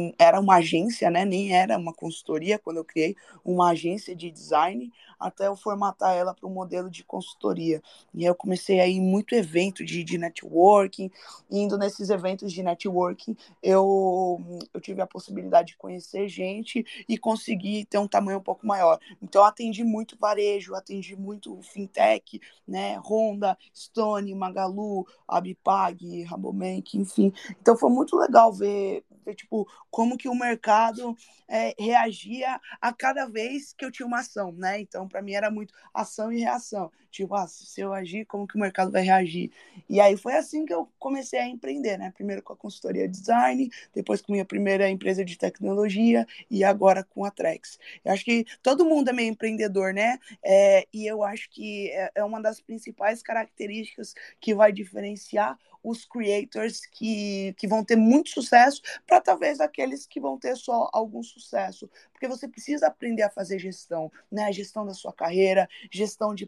um, 0.09 0.13
era 0.19 0.41
uma 0.41 0.57
agência, 0.57 1.11
né? 1.11 1.25
Nem 1.25 1.55
era 1.55 1.79
uma 1.79 1.95
consultoria 1.95 2.59
quando 2.59 2.79
eu 2.79 2.85
criei 2.85 3.17
uma 3.45 3.71
agência 3.71 4.15
de 4.17 4.31
design, 4.31 4.93
até 5.25 5.47
eu 5.47 5.57
formatar 5.57 6.15
ela 6.15 6.35
para 6.35 6.47
um 6.47 6.53
modelo 6.53 6.91
de 6.91 7.03
consultoria. 7.03 7.83
E 8.13 8.21
aí 8.21 8.25
eu 8.27 8.35
comecei 8.35 8.79
a 8.79 8.87
ir 8.87 9.01
muito 9.01 9.35
evento 9.35 9.83
de, 9.83 10.05
de 10.05 10.19
networking, 10.19 11.11
indo 11.51 11.79
nesses 11.79 12.11
eventos 12.11 12.53
de 12.53 12.63
networking, 12.63 13.35
eu, 13.63 14.39
eu 14.73 14.81
tive 14.81 15.01
a 15.01 15.07
possibilidade 15.07 15.69
de 15.69 15.77
conhecer 15.79 16.29
gente 16.29 16.85
e 17.09 17.17
conseguir 17.17 17.87
ter 17.87 17.97
um 17.97 18.07
tamanho 18.07 18.39
um 18.39 18.43
pouco 18.43 18.67
maior. 18.67 18.99
Então, 19.23 19.43
atendi 19.45 19.83
muito 19.83 20.17
varejo, 20.19 20.75
atendi 20.75 21.17
muito 21.17 21.59
fintech, 21.63 22.41
né? 22.69 22.99
Honda, 22.99 23.57
Stone, 23.75 24.35
Magalu, 24.35 25.07
Abipag, 25.27 26.23
Rabobank, 26.25 26.99
enfim. 26.99 27.33
Então, 27.63 27.77
foi 27.77 27.91
muito 27.91 28.17
legal 28.17 28.53
ver, 28.53 29.03
ver, 29.25 29.35
tipo, 29.35 29.67
como 29.91 30.17
que 30.17 30.29
o 30.29 30.35
mercado 30.35 31.17
é, 31.49 31.75
reagia 31.79 32.61
a 32.81 32.93
cada 32.93 33.27
vez 33.27 33.73
que 33.73 33.85
eu 33.85 33.91
tinha 33.91 34.07
uma 34.07 34.21
ação, 34.21 34.53
né? 34.53 34.81
Então, 34.81 35.09
para 35.09 35.23
mim 35.23 35.33
era 35.33 35.51
muito 35.51 35.75
ação 35.93 36.33
e 36.33 36.41
reação. 36.41 36.91
Tipo, 37.15 37.37
ah, 37.37 37.47
se 37.47 37.81
eu 37.81 37.95
agir, 37.95 38.25
como 38.25 38.45
que 38.45 38.57
o 38.57 38.59
mercado 38.59 38.91
vai 38.91 39.03
reagir? 39.03 39.53
E 39.89 40.01
aí 40.01 40.17
foi 40.17 40.35
assim 40.35 40.67
que 40.67 40.75
eu 40.75 40.89
comecei 40.99 41.39
a 41.39 41.47
empreender, 41.47 41.97
né? 41.97 42.11
Primeiro 42.13 42.43
com 42.43 42.53
a 42.53 42.57
consultoria 42.57 43.09
design, 43.09 43.71
depois 43.95 44.21
com 44.21 44.33
minha 44.33 44.45
primeira 44.45 44.91
empresa 44.91 45.25
de 45.25 45.39
tecnologia 45.39 46.27
e 46.51 46.65
agora 46.65 47.05
com 47.05 47.25
a 47.25 47.31
Trex. 47.31 47.79
Eu 48.05 48.13
acho 48.13 48.25
que 48.25 48.45
todo 48.61 48.85
mundo 48.85 49.11
é 49.11 49.13
meio 49.13 49.31
empreendedor, 49.31 49.95
né? 49.95 50.19
É, 50.43 50.89
e 50.93 51.07
eu 51.07 51.23
acho 51.23 51.49
que 51.51 51.89
é, 51.91 52.11
é 52.17 52.25
uma 52.25 52.43
das 52.43 52.61
principais 52.61 53.23
características 53.23 54.13
que 54.41 54.53
vai 54.53 54.73
diferenciar 54.73 55.57
os 55.85 56.07
creators 56.07 56.87
que, 56.87 57.55
que 57.59 57.69
vão 57.69 57.85
ter 57.85 57.95
muito 57.95 58.31
sucesso 58.31 58.81
para 59.07 59.21
talvez 59.21 59.61
aqueles 59.61 60.07
que 60.07 60.19
vão 60.19 60.39
ter 60.39 60.57
só 60.57 60.89
algum 60.93 61.23
sucesso. 61.23 61.89
Porque 62.11 62.27
você 62.27 62.49
precisa 62.49 62.87
aprender 62.87 63.23
a 63.23 63.31
fazer 63.31 63.59
gestão, 63.59 64.11
né? 64.33 64.51
Gestão 64.51 64.87
da 64.87 64.95
sua 64.95 65.13
carreira, 65.13 65.69
gestão 65.93 66.35
de 66.35 66.47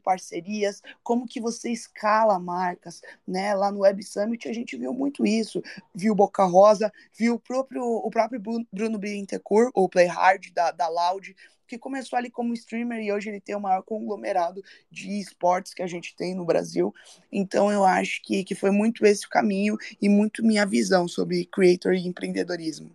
parcerias, 0.57 0.83
como 1.03 1.27
que 1.27 1.41
você 1.41 1.71
escala 1.71 2.39
marcas, 2.39 3.03
né? 3.27 3.55
Lá 3.55 3.71
no 3.71 3.81
Web 3.81 4.03
Summit 4.03 4.49
a 4.49 4.53
gente 4.53 4.77
viu 4.77 4.93
muito 4.93 5.27
isso, 5.27 5.63
viu 5.95 6.15
Boca 6.15 6.45
Rosa, 6.45 6.93
viu 7.17 7.35
o 7.35 7.39
próprio, 7.39 7.83
o 7.83 8.11
próprio 8.11 8.41
Bruno 8.73 8.99
Bittencourt, 8.99 9.71
o 9.75 9.89
Play 9.89 10.07
Hard 10.07 10.51
da, 10.53 10.71
da 10.71 10.89
Loud, 10.89 11.35
que 11.69 11.77
começou 11.77 12.17
ali 12.17 12.31
como 12.31 12.55
streamer 12.55 13.01
e 13.03 13.13
hoje 13.13 13.29
ele 13.29 13.41
tem 13.41 13.57
o 13.57 13.61
maior 13.61 13.83
conglomerado 13.83 14.63
de 14.91 15.19
esportes 15.21 15.75
que 15.75 15.83
a 15.83 15.87
gente 15.87 16.15
tem 16.15 16.35
no 16.35 16.45
Brasil. 16.45 16.95
Então 17.31 17.71
eu 17.71 17.85
acho 17.85 18.23
que, 18.23 18.45
que 18.45 18.55
foi 18.55 18.71
muito 18.71 19.05
esse 19.05 19.27
o 19.27 19.31
caminho 19.31 19.77
e 20.01 20.09
muito 20.09 20.45
minha 20.45 20.65
visão 20.65 21.09
sobre 21.09 21.45
creator 21.47 21.95
e 21.95 22.07
empreendedorismo. 22.07 22.95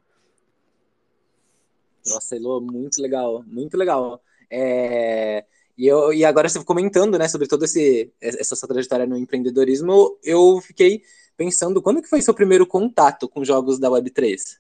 Nossa, 2.08 2.36
Elo, 2.36 2.62
muito 2.62 3.00
legal, 3.00 3.44
muito 3.46 3.78
legal. 3.78 4.24
É... 4.50 5.46
E, 5.82 5.88
eu, 5.88 6.14
e 6.14 6.24
agora 6.24 6.48
você 6.48 6.64
comentando, 6.64 7.18
né, 7.18 7.28
sobre 7.28 7.48
toda 7.48 7.66
essa 7.66 8.56
sua 8.56 8.70
trajetória 8.70 9.08
no 9.08 9.18
empreendedorismo, 9.18 10.16
eu 10.24 10.62
fiquei 10.62 11.02
pensando, 11.36 11.82
quando 11.82 12.04
que 12.04 12.08
foi 12.08 12.22
seu 12.22 12.36
primeiro 12.36 12.68
contato 12.68 13.28
com 13.28 13.44
jogos 13.44 13.80
da 13.80 13.90
Web3? 13.90 14.60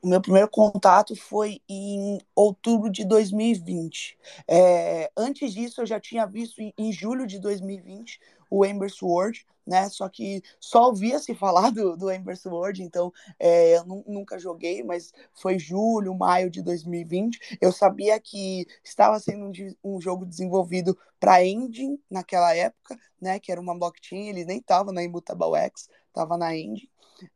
O 0.00 0.06
meu 0.06 0.20
primeiro 0.20 0.48
contato 0.48 1.16
foi 1.16 1.60
em 1.68 2.20
outubro 2.36 2.88
de 2.88 3.04
2020. 3.04 4.16
É, 4.46 5.10
antes 5.16 5.52
disso, 5.52 5.80
eu 5.80 5.86
já 5.86 5.98
tinha 5.98 6.24
visto 6.24 6.60
em, 6.60 6.72
em 6.78 6.92
julho 6.92 7.26
de 7.26 7.40
2020 7.40 8.20
o 8.52 8.66
Ember 8.66 8.92
Sword, 8.92 9.46
né? 9.66 9.88
Só 9.88 10.06
que 10.10 10.42
só 10.60 10.88
ouvia 10.88 11.18
se 11.18 11.34
falar 11.34 11.70
do, 11.72 11.96
do 11.96 12.10
Ember 12.12 12.36
Sword, 12.36 12.82
então 12.82 13.10
é, 13.38 13.78
eu 13.78 14.04
nunca 14.06 14.38
joguei, 14.38 14.82
mas 14.82 15.10
foi 15.32 15.58
julho, 15.58 16.14
maio 16.14 16.50
de 16.50 16.60
2020. 16.60 17.56
Eu 17.62 17.72
sabia 17.72 18.20
que 18.20 18.66
estava 18.84 19.18
sendo 19.18 19.46
um, 19.46 19.52
um 19.96 20.00
jogo 20.00 20.26
desenvolvido 20.26 20.96
para 21.18 21.42
Engine 21.42 21.98
naquela 22.10 22.54
época, 22.54 22.98
né? 23.18 23.40
Que 23.40 23.50
era 23.50 23.60
uma 23.60 23.78
blockchain, 23.78 24.28
ele 24.28 24.44
nem 24.44 24.58
estava 24.58 24.92
na 24.92 25.02
Immutable 25.02 25.56
X, 25.56 25.88
estava 26.08 26.36
na 26.36 26.54
Engine. 26.54 26.90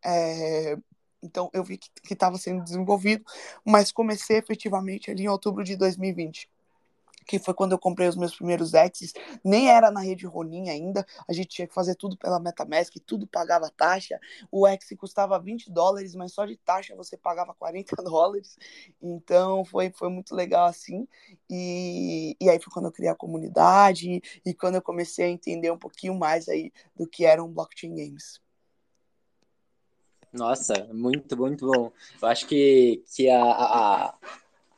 É, 0.05 0.77
então 1.23 1.49
eu 1.55 1.65
vi 1.65 1.79
que 1.79 2.13
estava 2.13 2.37
sendo 2.37 2.63
desenvolvido, 2.63 3.25
mas 3.65 3.91
comecei 3.91 4.37
efetivamente 4.37 5.11
ali 5.11 5.23
em 5.25 5.29
outubro 5.29 5.65
de 5.65 5.77
2020 5.77 6.47
que 7.27 7.39
foi 7.39 7.53
quando 7.53 7.73
eu 7.73 7.79
comprei 7.79 8.09
os 8.09 8.17
meus 8.17 8.35
primeiros 8.35 8.73
Exes, 8.73 9.13
nem 9.45 9.69
era 9.69 9.91
na 9.91 10.01
rede 10.01 10.27
Ronin 10.27 10.71
ainda, 10.71 11.05
a 11.29 11.33
gente 11.33 11.49
tinha 11.49 11.67
que 11.67 11.75
fazer 11.75 11.95
tudo 11.97 12.17
pela 12.17 12.39
MetaMask, 12.39 12.95
tudo 13.05 13.27
pagava 13.27 13.71
taxa, 13.71 14.19
o 14.51 14.67
X 14.67 14.95
custava 14.99 15.39
20 15.39 15.71
dólares, 15.71 16.15
mas 16.15 16.33
só 16.33 16.47
de 16.47 16.57
taxa 16.57 16.95
você 16.95 17.17
pagava 17.17 17.55
40 17.55 17.97
dólares, 18.03 18.57
então 19.03 19.65
foi, 19.65 19.91
foi 19.91 20.09
muito 20.09 20.35
legal 20.35 20.67
assim, 20.67 21.07
e, 21.51 22.37
e 22.41 22.49
aí 22.49 22.61
foi 22.61 22.73
quando 22.73 22.87
eu 22.87 22.93
criei 22.93 23.11
a 23.11 23.15
comunidade, 23.15 24.09
e, 24.09 24.23
e 24.51 24.55
quando 24.55 24.77
eu 24.77 24.83
comecei 24.83 25.27
a 25.27 25.31
entender 25.31 25.71
um 25.71 25.79
pouquinho 25.79 26.15
mais 26.15 26.49
aí 26.49 26.73
do 26.95 27.07
que 27.07 27.25
eram 27.25 27.53
blockchain 27.53 27.95
games. 27.95 28.41
Nossa, 30.33 30.75
muito, 30.93 31.35
muito 31.37 31.67
bom. 31.67 31.91
Eu 32.21 32.29
acho 32.29 32.47
que, 32.47 33.03
que 33.11 33.31
a, 33.31 33.43
a, 33.43 34.15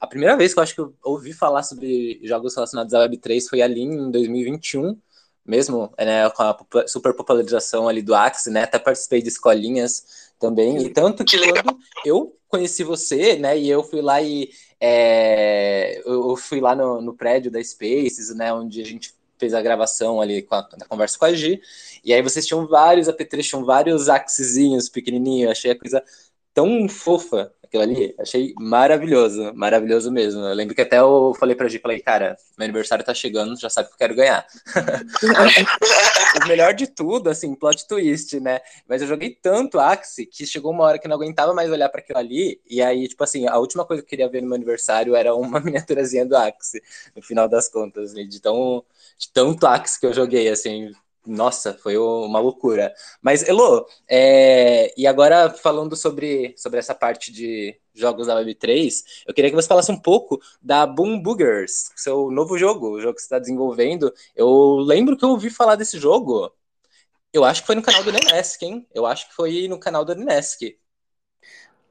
a 0.01 0.07
primeira 0.07 0.37
vez 0.37 0.53
que 0.53 0.59
eu 0.59 0.63
acho 0.63 0.75
que 0.75 0.81
eu 0.81 0.95
ouvi 1.03 1.33
falar 1.33 1.63
sobre 1.63 2.21
jogos 2.23 2.55
relacionados 2.55 2.95
à 2.95 3.07
Web3 3.07 3.49
foi 3.49 3.63
ali 3.63 3.83
em 3.83 4.11
2021, 4.11 4.97
mesmo, 5.45 5.93
né, 5.99 6.29
com 6.31 6.43
a 6.43 6.57
super 6.87 7.15
popularização 7.15 7.89
ali 7.89 8.03
do 8.03 8.15
Axie, 8.15 8.51
né, 8.51 8.65
até 8.65 8.79
participei 8.79 9.23
de 9.23 9.29
escolinhas 9.29 10.33
também, 10.39 10.79
e 10.79 10.91
tanto 10.91 11.25
que, 11.25 11.39
que 11.39 11.51
quando 11.51 11.79
eu 12.05 12.37
conheci 12.49 12.85
você, 12.85 13.37
né, 13.37 13.59
e 13.59 13.69
eu 13.69 13.83
fui 13.83 14.03
lá 14.03 14.21
e 14.21 14.51
é, 14.81 16.01
eu 16.05 16.37
fui 16.37 16.61
lá 16.61 16.77
no, 16.77 17.01
no 17.01 17.15
prédio 17.15 17.51
da 17.51 17.63
Spaces, 17.63 18.35
né, 18.35 18.53
onde 18.53 18.81
a 18.81 18.85
gente 18.85 19.15
fez 19.39 19.55
a 19.55 19.63
gravação 19.63 20.21
ali 20.21 20.43
com 20.43 20.55
a, 20.55 20.69
conversa 20.89 21.19
com 21.19 21.25
a 21.25 21.33
Gi, 21.33 21.61
e 22.05 22.13
aí 22.13 22.23
vocês 22.23 22.47
tinham 22.47 22.67
vários 22.67 23.09
apetrechos, 23.09 23.49
tinham 23.49 23.65
vários 23.65 24.09
axezinhos 24.09 24.89
pequenininhos, 24.89 25.51
achei 25.51 25.71
a 25.71 25.79
coisa 25.79 26.05
tão 26.53 26.89
fofa 26.89 27.53
aquilo 27.69 27.83
ali, 27.83 28.15
achei 28.19 28.55
maravilhoso, 28.59 29.53
maravilhoso 29.55 30.11
mesmo. 30.11 30.41
Eu 30.41 30.55
lembro 30.55 30.75
que 30.75 30.81
até 30.81 30.99
eu 30.99 31.35
falei 31.39 31.55
pra 31.55 31.69
Gi, 31.69 31.79
falei, 31.79 32.01
cara, 32.01 32.37
meu 32.57 32.65
aniversário 32.65 33.05
tá 33.05 33.15
chegando, 33.15 33.59
já 33.59 33.71
sabe 33.71 33.89
que 33.89 33.95
eu 33.95 33.99
quero 33.99 34.15
ganhar. 34.15 34.47
o 36.43 36.49
melhor 36.49 36.75
de 36.75 36.87
tudo, 36.87 37.29
assim, 37.29 37.55
plot 37.55 37.87
twist, 37.87 38.41
né? 38.41 38.61
Mas 38.89 39.03
eu 39.03 39.09
joguei 39.09 39.31
tanto 39.31 39.79
Axie 39.79 40.27
que 40.27 40.47
chegou 40.47 40.73
uma 40.73 40.85
hora 40.85 40.99
que 40.99 41.07
não 41.07 41.17
aguentava 41.17 41.53
mais 41.55 41.71
olhar 41.71 41.89
para 41.89 42.01
aquilo 42.01 42.19
ali, 42.19 42.61
e 42.69 42.83
aí, 42.83 43.07
tipo 43.07 43.23
assim, 43.23 43.47
a 43.47 43.59
última 43.59 43.85
coisa 43.85 44.03
que 44.03 44.07
eu 44.07 44.11
queria 44.11 44.29
ver 44.29 44.41
no 44.41 44.49
meu 44.49 44.57
aniversário 44.57 45.15
era 45.15 45.35
uma 45.35 45.61
miniaturazinha 45.61 46.25
do 46.27 46.37
Axie, 46.37 46.83
no 47.15 47.23
final 47.23 47.49
das 47.49 47.69
contas, 47.69 48.15
né? 48.15 48.25
de 48.25 48.41
tão 48.41 48.85
de 49.19 49.31
tanto 49.33 49.67
Axie 49.67 50.01
que 50.01 50.07
eu 50.07 50.13
joguei, 50.13 50.49
assim, 50.49 50.93
nossa, 51.29 51.75
foi 51.75 51.97
uma 51.97 52.41
loucura. 52.41 52.93
Mas, 53.21 53.47
Elo, 53.47 53.87
é, 54.09 54.93
e 54.97 55.07
agora 55.07 55.51
falando 55.51 55.95
sobre, 55.95 56.55
sobre 56.57 56.79
essa 56.79 56.95
parte 56.95 57.31
de 57.33 57.79
jogos 57.95 58.27
da 58.27 58.41
Web3, 58.41 59.03
eu 59.27 59.35
queria 59.35 59.51
que 59.51 59.57
você 59.57 59.69
falasse 59.69 59.93
um 59.93 60.01
pouco 60.01 60.41
da 60.63 60.87
Boom 60.87 61.21
Boogers, 61.21 61.91
seu 61.97 62.31
novo 62.31 62.57
jogo, 62.57 62.91
o 62.91 63.01
jogo 63.01 63.15
que 63.15 63.21
você 63.21 63.27
está 63.27 63.39
desenvolvendo. 63.39 64.13
Eu 64.35 64.77
lembro 64.79 65.17
que 65.17 65.25
eu 65.25 65.31
ouvi 65.31 65.51
falar 65.51 65.77
desse 65.77 65.99
jogo. 65.99 66.53
Eu 67.33 67.45
acho 67.45 67.61
que 67.61 67.67
foi 67.67 67.77
no 67.77 67.83
canal 67.83 68.03
do 68.03 68.13
Nenesc, 68.13 68.65
hein? 68.65 68.87
Eu 68.95 69.05
acho 69.05 69.29
que 69.29 69.35
foi 69.35 69.69
no 69.69 69.79
canal 69.79 70.05
do 70.05 70.15
Nenesc. 70.15 70.79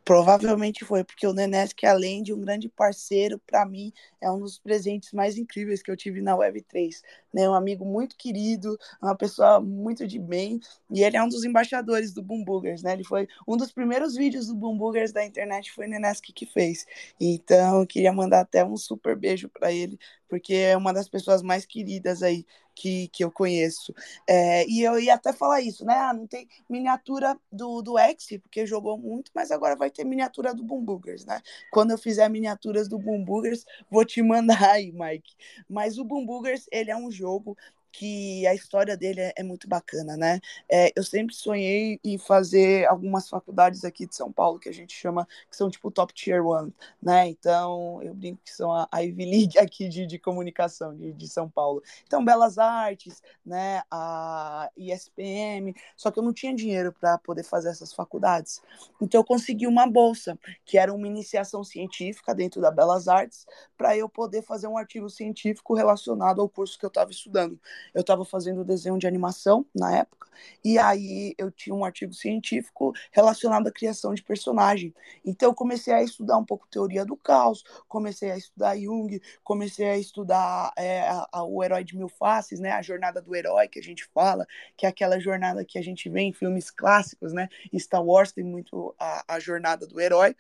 Provavelmente 0.08 0.86
foi, 0.86 1.04
porque 1.04 1.28
o 1.28 1.34
Nenesk, 1.34 1.84
além 1.84 2.24
de 2.24 2.34
um 2.34 2.40
grande 2.40 2.70
parceiro, 2.70 3.38
para 3.46 3.66
mim 3.66 3.92
é 4.22 4.32
um 4.32 4.40
dos 4.40 4.58
presentes 4.58 5.12
mais 5.12 5.38
incríveis 5.38 5.84
que 5.84 5.92
eu 5.92 5.98
tive 5.98 6.22
na 6.22 6.34
Web3. 6.34 7.02
Né? 7.34 7.50
Um 7.50 7.54
amigo 7.54 7.84
muito 7.84 8.16
querido, 8.16 8.80
uma 9.02 9.18
pessoa 9.18 9.60
muito 9.60 10.08
de 10.08 10.18
bem, 10.18 10.62
e 10.90 11.04
ele 11.04 11.18
é 11.18 11.22
um 11.22 11.28
dos 11.28 11.44
embaixadores 11.44 12.14
do 12.14 12.24
Boom 12.24 12.46
Boogers, 12.46 12.82
né? 12.84 12.94
Ele 12.94 13.04
foi 13.04 13.28
um 13.46 13.58
dos 13.58 13.70
primeiros 13.70 14.16
vídeos 14.16 14.48
do 14.48 14.56
Boom 14.56 14.78
Boogers 14.78 15.12
da 15.12 15.26
internet, 15.26 15.74
foi 15.74 15.88
o 15.88 15.90
Nenesk 15.90 16.24
que 16.34 16.46
fez. 16.46 16.86
Então, 17.20 17.86
queria 17.86 18.14
mandar 18.14 18.40
até 18.40 18.64
um 18.64 18.78
super 18.78 19.14
beijo 19.14 19.50
para 19.50 19.74
ele, 19.74 20.00
porque 20.28 20.54
é 20.54 20.78
uma 20.78 20.94
das 20.94 21.10
pessoas 21.10 21.42
mais 21.42 21.66
queridas 21.66 22.24
aí 22.24 22.46
que, 22.78 23.08
que 23.08 23.24
eu 23.24 23.32
conheço. 23.32 23.94
É, 24.28 24.68
e 24.68 24.84
eu 24.84 25.00
ia 25.00 25.16
até 25.16 25.34
falar 25.34 25.62
isso, 25.62 25.84
né? 25.84 25.96
Ah, 25.96 26.14
não 26.14 26.28
tem 26.28 26.48
miniatura 26.70 27.38
do, 27.52 27.82
do 27.82 27.98
X, 27.98 28.38
porque 28.42 28.66
jogou 28.66 28.98
muito, 28.98 29.32
mas 29.34 29.50
agora 29.50 29.76
vai 29.76 29.90
ter 29.90 30.04
miniatura 30.04 30.54
do 30.54 30.64
Boom 30.64 30.86
Boogers, 30.86 31.26
né? 31.26 31.42
Quando 31.72 31.92
eu 31.92 31.98
fizer 31.98 32.30
miniaturas 32.30 32.88
do 32.88 33.00
Boom 33.00 33.24
Boogers, 33.24 33.66
vou 33.90 34.06
te 34.06 34.22
mandar 34.24 34.62
aí, 34.72 34.92
Mike. 34.92 35.36
Mas 35.68 35.98
o 35.98 36.04
Boom 36.04 36.26
Boogers, 36.26 36.68
ele 36.72 36.92
é 36.92 36.96
um 36.96 37.12
jogo 37.12 37.58
que 37.98 38.46
a 38.46 38.54
história 38.54 38.96
dele 38.96 39.22
é, 39.22 39.34
é 39.38 39.44
muito 39.44 39.68
bacana, 39.68 40.16
né? 40.16 40.40
É, 40.70 40.92
eu 40.96 41.04
sempre 41.04 41.34
sonhei 41.34 42.00
em 42.04 42.16
fazer 42.20 42.86
algumas 42.86 43.28
faculdades 43.28 43.84
aqui 43.84 44.06
de 44.06 44.16
São 44.16 44.32
Paulo 44.32 44.60
que 44.60 44.70
a 44.70 44.72
gente 44.72 44.94
chama, 44.94 45.28
que 45.50 45.58
são 45.58 45.68
tipo 45.68 45.90
top 45.90 46.14
tier 46.14 46.46
one, 46.46 46.72
né? 47.02 47.28
Então, 47.28 48.00
eu 48.04 48.14
brinco 48.14 48.40
que 48.44 48.52
são 48.52 48.72
a 48.72 48.88
Ivy 49.02 49.26
League 49.26 49.58
aqui 49.60 49.90
de, 49.90 50.06
de 50.06 50.20
comunicação 50.20 50.96
de, 50.96 51.12
de 51.12 51.28
São 51.28 51.50
Paulo. 51.50 51.82
Então, 52.06 52.24
Belas 52.24 52.60
Artes, 52.60 53.24
né? 53.44 53.82
A 53.90 54.70
ISPM, 54.78 55.74
só 55.96 56.12
que 56.12 56.20
eu 56.20 56.24
não 56.24 56.34
tinha 56.34 56.54
dinheiro 56.54 56.94
para 56.94 57.18
poder 57.18 57.44
fazer 57.44 57.70
essas 57.70 57.92
faculdades. 57.94 58.62
Então, 59.02 59.22
eu 59.22 59.26
consegui 59.26 59.66
uma 59.66 59.88
bolsa, 59.90 60.38
que 60.64 60.78
era 60.78 60.94
uma 60.94 61.08
iniciação 61.08 61.64
científica 61.64 62.36
dentro 62.36 62.62
da 62.62 62.70
Belas 62.70 63.08
Artes, 63.08 63.48
para 63.76 63.98
eu 63.98 64.08
poder 64.08 64.44
fazer 64.44 64.68
um 64.68 64.78
artigo 64.78 65.10
científico 65.10 65.74
relacionado 65.74 66.42
ao 66.42 66.48
curso 66.48 66.78
que 66.78 66.86
eu 66.86 66.90
estava 66.90 67.10
estudando. 67.10 67.60
Eu 67.94 68.02
estava 68.02 68.26
fazendo 68.26 68.64
desenho 68.64 68.98
de 68.98 69.08
animação 69.08 69.66
na 69.76 69.96
época, 69.96 70.28
e 70.64 70.78
aí 70.78 71.34
eu 71.38 71.52
tinha 71.52 71.76
um 71.76 71.84
artigo 71.84 72.14
científico 72.14 72.94
relacionado 73.12 73.68
à 73.68 73.72
criação 73.72 74.14
de 74.14 74.24
personagem. 74.24 74.94
Então 75.26 75.50
eu 75.50 75.54
comecei 75.56 75.94
a 75.94 76.04
estudar 76.04 76.38
um 76.38 76.46
pouco 76.46 76.68
teoria 76.68 77.06
do 77.06 77.16
caos, 77.16 77.64
comecei 77.88 78.32
a 78.32 78.38
estudar 78.38 78.78
Jung, 78.78 79.22
comecei 79.44 79.90
a 79.90 79.98
estudar 79.98 80.72
é, 80.78 81.02
a, 81.02 81.28
a, 81.32 81.44
o 81.44 81.64
herói 81.64 81.84
de 81.84 81.96
mil 81.96 82.10
faces, 82.10 82.60
né? 82.60 82.72
A 82.72 82.82
jornada 82.82 83.22
do 83.22 83.36
herói 83.36 83.68
que 83.68 83.80
a 83.80 83.84
gente 83.84 84.06
fala, 84.14 84.46
que 84.76 84.86
é 84.86 84.90
aquela 84.90 85.20
jornada 85.20 85.66
que 85.66 85.78
a 85.78 85.82
gente 85.82 86.10
vê 86.10 86.22
em 86.22 86.34
filmes 86.34 86.70
clássicos, 86.70 87.34
né? 87.34 87.50
Star 87.78 88.04
Wars 88.04 88.32
tem 88.32 88.44
muito 88.44 88.96
a, 89.00 89.36
a 89.36 89.40
jornada 89.40 89.88
do 89.88 90.00
herói. 90.00 90.36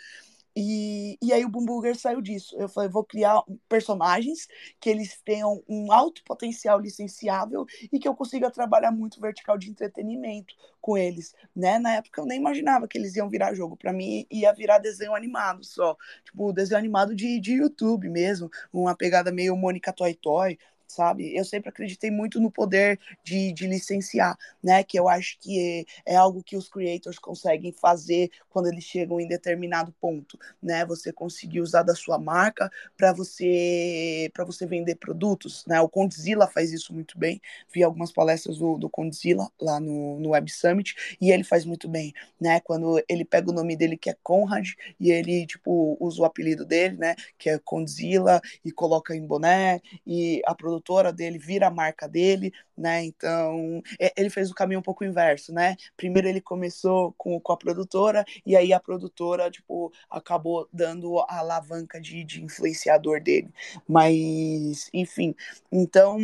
E, 0.59 1.19
e 1.21 1.31
aí 1.31 1.45
o 1.45 1.49
Boom 1.49 1.67
saiu 1.93 2.19
disso. 2.19 2.55
Eu 2.57 2.67
falei, 2.67 2.89
vou 2.89 3.03
criar 3.03 3.43
personagens 3.69 4.47
que 4.79 4.89
eles 4.89 5.21
tenham 5.23 5.63
um 5.69 5.91
alto 5.91 6.23
potencial 6.23 6.79
licenciável 6.79 7.63
e 7.93 7.99
que 7.99 8.07
eu 8.07 8.15
consiga 8.15 8.49
trabalhar 8.49 8.91
muito 8.91 9.21
vertical 9.21 9.55
de 9.55 9.69
entretenimento 9.69 10.55
com 10.81 10.97
eles, 10.97 11.35
né? 11.55 11.77
Na 11.77 11.93
época 11.97 12.21
eu 12.21 12.25
nem 12.25 12.39
imaginava 12.39 12.87
que 12.87 12.97
eles 12.97 13.15
iam 13.15 13.29
virar 13.29 13.53
jogo. 13.53 13.77
Para 13.77 13.93
mim 13.93 14.25
ia 14.31 14.51
virar 14.51 14.79
desenho 14.79 15.13
animado 15.13 15.63
só, 15.63 15.95
tipo 16.25 16.51
desenho 16.51 16.79
animado 16.79 17.13
de, 17.13 17.39
de 17.39 17.53
YouTube 17.53 18.09
mesmo, 18.09 18.49
uma 18.73 18.95
pegada 18.95 19.31
meio 19.31 19.55
Mônica 19.55 19.93
Toy 19.93 20.15
Toy, 20.15 20.57
sabe? 20.87 21.35
Eu 21.35 21.43
sempre 21.43 21.69
acreditei 21.69 22.09
muito 22.09 22.39
no 22.39 22.49
poder 22.49 22.99
de, 23.23 23.51
de 23.51 23.67
licenciar, 23.67 24.37
né? 24.63 24.83
Que 24.83 24.97
eu 24.97 25.09
acho 25.09 25.37
que 25.39 25.85
é, 26.05 26.13
é, 26.13 26.15
algo 26.15 26.41
que 26.41 26.55
os 26.55 26.69
creators 26.69 27.19
conseguem 27.19 27.71
fazer 27.73 28.31
quando 28.49 28.67
eles 28.67 28.83
chegam 28.83 29.19
em 29.19 29.27
determinado 29.27 29.93
ponto, 29.99 30.39
né? 30.63 30.85
Você 30.85 31.11
conseguir 31.11 31.59
usar 31.59 31.83
da 31.83 31.93
sua 31.93 32.17
marca 32.17 32.71
para 32.95 33.11
você 33.11 34.31
para 34.33 34.45
você 34.45 34.65
vender 34.65 34.95
produtos, 34.95 35.65
né? 35.67 35.81
O 35.81 35.89
Condzilla 35.89 36.47
faz 36.47 36.71
isso 36.71 36.93
muito 36.93 37.17
bem. 37.17 37.41
Vi 37.73 37.83
algumas 37.83 38.11
palestras 38.11 38.57
do, 38.57 38.77
do 38.77 38.89
Condzilla 38.89 39.51
lá 39.59 39.79
no, 39.79 40.19
no 40.19 40.29
Web 40.29 40.49
Summit 40.51 40.95
e 41.19 41.31
ele 41.31 41.43
faz 41.43 41.65
muito 41.65 41.89
bem, 41.89 42.13
né? 42.39 42.59
Quando 42.61 43.03
ele 43.09 43.25
pega 43.25 43.49
o 43.49 43.53
nome 43.53 43.75
dele 43.75 43.97
que 43.97 44.09
é 44.09 44.15
Conrad 44.23 44.69
e 44.99 45.11
ele 45.11 45.45
tipo 45.45 45.97
usa 45.99 46.21
o 46.21 46.25
apelido 46.25 46.65
dele, 46.65 46.97
né? 46.97 47.15
Que 47.37 47.49
é 47.49 47.59
Condzilla 47.59 48.41
e 48.63 48.71
coloca 48.71 49.15
em 49.15 49.25
boné 49.25 49.81
e 50.05 50.41
a 50.45 50.55
produção 50.55 50.76
produtora 50.77 51.11
dele 51.11 51.37
vira 51.37 51.67
a 51.67 51.71
marca 51.71 52.07
dele, 52.07 52.53
né? 52.77 53.03
Então, 53.03 53.81
é, 53.99 54.13
ele 54.17 54.29
fez 54.29 54.49
o 54.51 54.55
caminho 54.55 54.79
um 54.79 54.83
pouco 54.83 55.03
inverso, 55.03 55.53
né? 55.53 55.75
Primeiro 55.95 56.27
ele 56.27 56.41
começou 56.41 57.13
com, 57.17 57.39
com 57.39 57.53
a 57.53 57.57
produtora, 57.57 58.23
e 58.45 58.55
aí 58.55 58.71
a 58.71 58.79
produtora, 58.79 59.49
tipo, 59.49 59.91
acabou 60.09 60.67
dando 60.71 61.19
a 61.21 61.39
alavanca 61.39 61.99
de, 61.99 62.23
de 62.23 62.43
influenciador 62.43 63.21
dele. 63.21 63.49
Mas, 63.87 64.89
enfim, 64.93 65.35
então 65.71 66.17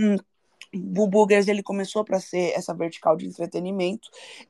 o 0.73 1.07
Boogers 1.07 1.47
ele 1.47 1.61
começou 1.61 2.03
para 2.03 2.19
ser 2.19 2.51
essa 2.55 2.73
vertical 2.73 3.15
de 3.15 3.27
entretenimento. 3.27 4.09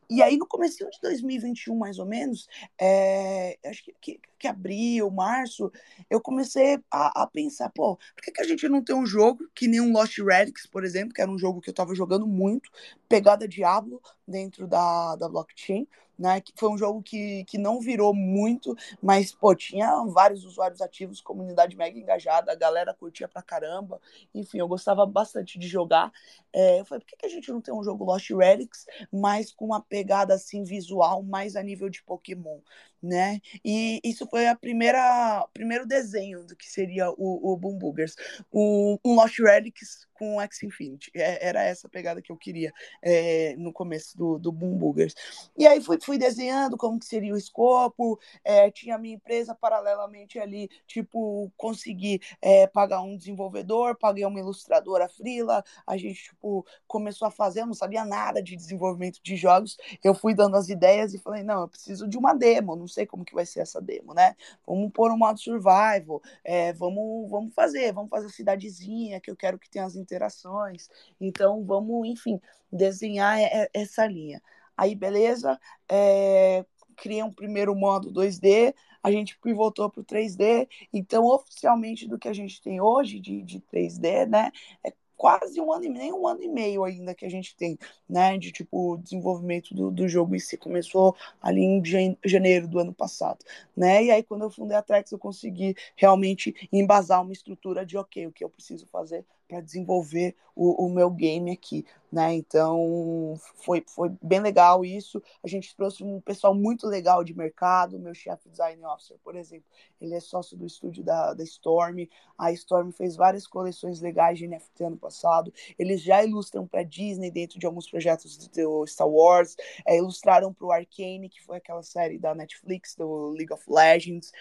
E 0.10 0.22
aí 0.22 0.38
no 0.38 0.48
começo 0.48 0.78
de 0.78 1.00
2021 1.02 1.76
mais 1.76 2.00
ou 2.00 2.06
menos 2.06 2.48
é, 2.80 3.58
acho 3.66 3.84
que, 3.84 3.96
que, 4.00 4.20
que, 4.40 4.48
abril 4.48 5.10
março 5.12 5.72
eu 6.10 6.22
comecei 6.22 6.80
a, 6.90 7.24
a, 7.24 7.28
pensar 7.28 7.70
pô 7.70 7.98
por 8.16 8.24
que, 8.24 8.32
que 8.32 8.42
a 8.42 8.46
gente 8.46 8.68
não 8.70 8.84
tem 8.84 8.96
um 8.96 9.06
jogo 9.06 9.50
que 9.54 9.68
nem 9.68 9.82
um 9.82 9.92
Lost 9.92 10.18
Relics 10.20 10.66
por 10.66 10.84
exemplo 10.84 11.14
que 11.14 11.22
era 11.22 11.32
um 11.32 11.38
jogo 11.38 11.62
que 11.62 11.70
eu 11.70 11.74
estava 11.74 11.96
jogando 11.96 12.28
muito 12.28 12.70
pegada 13.10 13.48
Diablo 13.48 14.02
dentro 14.28 14.68
da, 14.68 15.16
da 15.16 15.28
blockchain 15.28 15.88
né? 16.18 16.42
Que 16.42 16.54
foi 16.56 16.70
um 16.70 16.78
jogo 16.78 17.02
que, 17.02 17.44
que 17.46 17.58
não 17.58 17.80
virou 17.80 18.14
muito, 18.14 18.76
mas 19.02 19.32
pô, 19.34 19.56
tinha 19.56 20.04
vários 20.06 20.46
usuários 20.46 20.82
ativos, 20.82 21.22
comunidade 21.22 21.76
mega 21.76 21.98
engajada, 21.98 22.52
a 22.52 22.56
galera 22.56 22.94
curtia 22.94 23.28
pra 23.28 23.42
caramba. 23.42 24.00
Enfim, 24.34 24.60
eu 24.60 24.68
gostava 24.68 25.06
bastante 25.06 25.58
de 25.60 25.68
jogar. 25.68 26.12
É, 26.52 26.80
eu 26.80 26.86
falei, 26.86 27.02
por 27.02 27.08
que, 27.08 27.18
que 27.18 27.26
a 27.26 27.30
gente 27.30 27.52
não 27.52 27.62
tem 27.62 27.74
um 27.74 27.84
jogo 27.84 28.04
Lost 28.06 28.30
Relics, 28.30 28.86
mas 29.12 29.52
com 29.52 29.66
uma 29.66 29.82
pegada 29.82 30.34
assim 30.34 30.64
visual 30.64 31.24
mais 31.24 31.56
a 31.56 31.64
nível 31.64 31.90
de 31.90 32.04
Pokémon? 32.04 32.60
Né? 33.04 33.42
E 33.64 34.00
isso 34.04 34.26
foi 34.30 34.48
a 34.48 34.56
primeira 34.56 35.46
primeiro 35.54 35.86
desenho 35.86 36.46
do 36.46 36.56
que 36.56 36.70
seria 36.70 37.12
o, 37.12 37.54
o 37.54 37.58
Boom 37.58 37.78
Boogers. 37.78 38.16
Um, 38.52 38.98
um 39.04 39.16
Lost 39.16 39.38
Relics 39.40 40.08
com 40.24 40.40
X 40.42 40.64
Infinity. 40.64 41.12
É, 41.14 41.50
era 41.50 41.64
essa 41.64 41.90
pegada 41.90 42.22
que 42.22 42.32
eu 42.32 42.38
queria 42.38 42.72
é, 43.02 43.56
no 43.58 43.74
começo 43.74 44.18
do, 44.18 44.40
do 44.40 44.52
Boom 44.52 44.78
Boogers. 44.78 45.14
E 45.58 45.68
aí 45.68 45.82
fui, 45.82 46.00
fui 46.02 46.18
desenhando 46.18 46.78
como 46.78 46.98
que 46.98 47.06
seria 47.06 47.34
o 47.34 47.38
escopo, 47.38 48.18
é, 48.44 48.72
tinha 48.72 48.96
a 48.96 48.98
minha 48.98 49.16
empresa 49.16 49.54
paralelamente 49.54 50.40
ali, 50.40 50.70
tipo, 50.88 51.52
consegui 51.58 52.22
é, 52.42 52.68
pagar 52.68 53.02
um 53.02 53.18
desenvolvedor, 53.18 53.98
paguei 53.98 54.26
uma 54.26 54.40
ilustradora 54.40 55.10
frila, 55.10 55.64
a 55.86 55.98
gente, 55.98 56.24
tipo, 56.24 56.66
começou 56.88 57.28
a 57.28 57.32
fazer, 57.32 57.62
eu 57.62 57.66
não 57.66 57.74
sabia 57.74 58.06
nada 58.06 58.42
de 58.42 58.56
desenvolvimento 58.56 59.20
de 59.22 59.36
jogos, 59.36 59.78
eu 60.04 60.14
fui 60.14 60.34
dando 60.34 60.56
as 60.56 60.70
ideias 60.70 61.14
e 61.14 61.20
falei, 61.20 61.44
não, 61.44 61.62
eu 61.62 61.68
preciso 61.68 62.08
de 62.08 62.18
uma 62.18 62.34
demo, 62.34 62.76
não 62.76 62.88
sei 62.94 63.06
como 63.06 63.26
que 63.26 63.34
vai 63.34 63.46
ser 63.46 63.62
essa 63.62 63.82
demo, 63.82 64.14
né? 64.14 64.36
Vamos 64.66 64.92
pôr 64.92 65.12
um 65.12 65.18
modo 65.18 65.40
survival, 65.40 66.22
é, 66.44 66.74
vamos, 66.74 67.30
vamos 67.30 67.54
fazer, 67.54 67.92
vamos 67.92 68.10
fazer 68.10 68.28
a 68.28 68.30
cidadezinha, 68.30 69.20
que 69.20 69.32
eu 69.32 69.36
quero 69.36 69.60
que 69.60 69.70
tenha 69.70 69.86
as 69.86 69.96
interações. 69.96 70.90
Então, 71.20 71.64
vamos, 71.66 72.08
enfim, 72.08 72.40
desenhar 72.72 73.38
essa 73.74 74.06
linha. 74.06 74.42
Aí, 74.78 74.96
beleza, 74.96 75.60
é, 75.90 76.66
criei 76.96 77.24
um 77.24 77.32
primeiro 77.32 77.76
modo 77.76 78.12
2D, 78.12 78.74
a 79.02 79.12
gente 79.12 79.38
pivotou 79.40 79.90
para 79.90 80.02
o 80.02 80.06
3D, 80.06 80.68
então 80.92 81.26
oficialmente 81.26 82.08
do 82.08 82.18
que 82.18 82.30
a 82.30 82.34
gente 82.34 82.62
tem 82.62 82.80
hoje 82.80 83.20
de, 83.20 83.42
de 83.42 83.60
3D, 83.60 84.26
né, 84.28 84.52
é 84.84 84.94
quase 85.18 85.60
um 85.60 85.72
ano 85.72 85.86
e 85.86 85.90
nem 85.90 86.14
um 86.14 86.28
ano 86.28 86.42
e 86.44 86.48
meio 86.48 86.84
ainda 86.84 87.14
que 87.16 87.26
a 87.26 87.30
gente 87.30 87.56
tem, 87.56 87.78
né, 88.10 88.38
de 88.38 88.52
tipo 88.52 88.98
desenvolvimento 88.98 89.74
do, 89.74 89.92
do 89.92 90.08
jogo 90.08 90.36
em 90.36 90.40
si. 90.40 90.58
Começou 90.58 91.16
ali 91.42 91.62
em 91.64 91.82
janeiro 92.26 92.68
do 92.68 92.80
ano 92.80 92.94
passado, 92.94 93.44
né? 93.76 94.04
E 94.04 94.12
aí 94.12 94.24
quando 94.24 94.44
eu 94.44 94.50
fundei 94.50 94.78
a 94.78 94.82
Trex 94.82 95.12
eu 95.12 95.20
consegui 95.20 95.76
realmente 95.96 96.68
embasar 96.72 97.22
uma 97.22 97.34
estrutura 97.34 97.86
de 97.86 97.98
ok, 97.98 98.28
o 98.28 98.32
que 98.32 98.44
eu 98.44 98.50
preciso 98.50 98.88
fazer 98.88 99.26
para 99.48 99.62
desenvolver 99.62 100.36
o, 100.56 100.86
o, 100.86 100.90
meu 100.90 101.10
game 101.10 101.52
aqui, 101.52 101.86
né? 102.12 102.34
Então 102.34 103.36
foi, 103.56 103.84
foi 103.88 104.10
bem 104.22 104.40
legal 104.40 104.86
isso. 104.86 105.22
A 105.44 105.48
gente 105.48 105.76
trouxe 105.76 106.04
um 106.04 106.22
pessoal 106.22 106.54
muito 106.54 106.88
legal 106.88 107.24
de 107.24 107.36
mercado. 107.36 108.00
Meu 108.00 108.14
chefe 108.14 108.50
design 108.50 108.84
officer, 108.86 109.18
por 109.24 109.36
exemplo, 109.36 109.66
ele 110.00 110.14
é 110.14 110.20
sócio 110.20 110.56
do 110.56 110.66
estúdio 110.66 111.04
da, 111.04 111.34
da 111.34 111.44
Storm. 111.44 112.08
A 112.38 112.52
Storm 112.52 112.92
fez 112.92 113.16
várias 113.16 113.48
coleções 113.48 114.00
legais 114.00 114.38
de 114.38 114.48
NFT 114.48 114.84
ano 114.84 114.98
passado. 114.98 115.52
Eles 115.78 116.02
já 116.02 116.24
ilustram 116.24 116.68
para 116.68 116.84
Disney 116.84 117.32
dentro 117.32 117.60
de 117.60 117.66
alguns 117.66 117.90
projetos 117.90 118.48
do 118.48 118.86
Star 118.86 119.10
Wars. 119.10 119.56
É, 119.86 119.98
ilustraram 119.98 120.54
para 120.54 120.68
o 120.68 120.72
Arcane, 120.72 121.30
que 121.30 121.42
foi 121.42 121.58
aquela 121.58 121.84
série 121.84 122.20
da 122.20 122.36
Netflix 122.36 122.96
do 122.96 123.30
League 123.30 123.54
of 123.54 123.64
Legends 123.68 124.32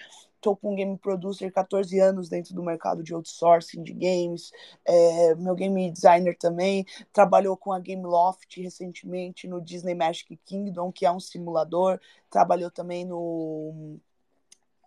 estou 0.42 0.56
com 0.56 0.72
um 0.72 0.74
game 0.74 0.98
producer 0.98 1.52
14 1.52 1.98
anos 2.00 2.28
dentro 2.28 2.52
do 2.52 2.64
mercado 2.64 3.02
de 3.02 3.14
outsourcing 3.14 3.82
de 3.84 3.92
games. 3.92 4.50
É, 4.84 5.34
meu 5.36 5.54
game 5.54 5.90
designer 5.92 6.36
também 6.36 6.84
trabalhou 7.12 7.56
com 7.56 7.72
a 7.72 7.78
Gameloft 7.78 8.60
recentemente 8.60 9.46
no 9.46 9.60
Disney 9.60 9.94
Magic 9.94 10.36
Kingdom, 10.44 10.90
que 10.90 11.06
é 11.06 11.12
um 11.12 11.20
simulador. 11.20 12.00
Trabalhou 12.28 12.70
também 12.70 13.04
no 13.04 14.00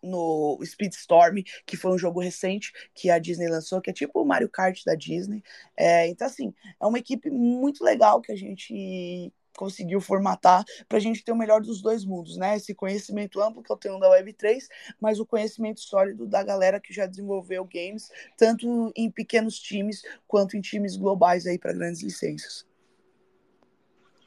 no 0.03 0.59
Speedstorm, 0.63 1.37
que 1.65 1.75
foi 1.75 1.91
um 1.91 1.97
jogo 1.97 2.19
recente 2.19 2.71
que 2.93 3.09
a 3.09 3.17
Disney 3.17 3.47
lançou, 3.47 3.81
que 3.81 3.89
é 3.89 3.93
tipo 3.93 4.21
o 4.21 4.25
Mario 4.25 4.47
Kart 4.47 4.83
da 4.85 4.93
Disney. 4.93 5.41
É, 5.75 6.07
então, 6.07 6.27
assim, 6.27 6.53
é 6.79 6.85
uma 6.85 6.99
equipe 6.99 7.31
muito 7.31 7.83
legal 7.83 8.21
que 8.21 8.31
a 8.31 8.35
gente 8.35 9.33
conseguiu 9.55 9.99
formatar 10.01 10.63
para 10.87 10.97
a 10.97 11.01
gente 11.01 11.23
ter 11.23 11.31
o 11.31 11.35
melhor 11.35 11.61
dos 11.61 11.81
dois 11.81 12.05
mundos, 12.05 12.37
né? 12.37 12.55
Esse 12.55 12.73
conhecimento 12.73 13.41
amplo 13.41 13.63
que 13.63 13.71
eu 13.71 13.77
tenho 13.77 13.99
da 13.99 14.09
Web3, 14.09 14.67
mas 14.99 15.19
o 15.19 15.25
conhecimento 15.25 15.79
sólido 15.79 16.25
da 16.27 16.43
galera 16.43 16.79
que 16.79 16.93
já 16.93 17.05
desenvolveu 17.05 17.65
games, 17.65 18.09
tanto 18.37 18.91
em 18.95 19.09
pequenos 19.09 19.59
times 19.59 20.03
quanto 20.27 20.57
em 20.57 20.61
times 20.61 20.95
globais 20.95 21.45
aí 21.45 21.57
para 21.57 21.73
grandes 21.73 22.01
licenças. 22.01 22.65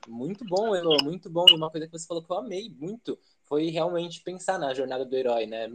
Muito 0.09 0.45
bom, 0.45 0.75
Elo, 0.75 0.97
muito 1.05 1.29
bom. 1.29 1.45
E 1.49 1.55
uma 1.55 1.71
coisa 1.71 1.87
que 1.87 1.93
você 1.93 2.07
falou 2.07 2.23
que 2.23 2.33
eu 2.33 2.39
amei 2.39 2.75
muito 2.79 3.19
foi 3.45 3.69
realmente 3.69 4.23
pensar 4.23 4.59
na 4.59 4.73
jornada 4.73 5.05
do 5.05 5.15
herói, 5.15 5.47
né? 5.47 5.69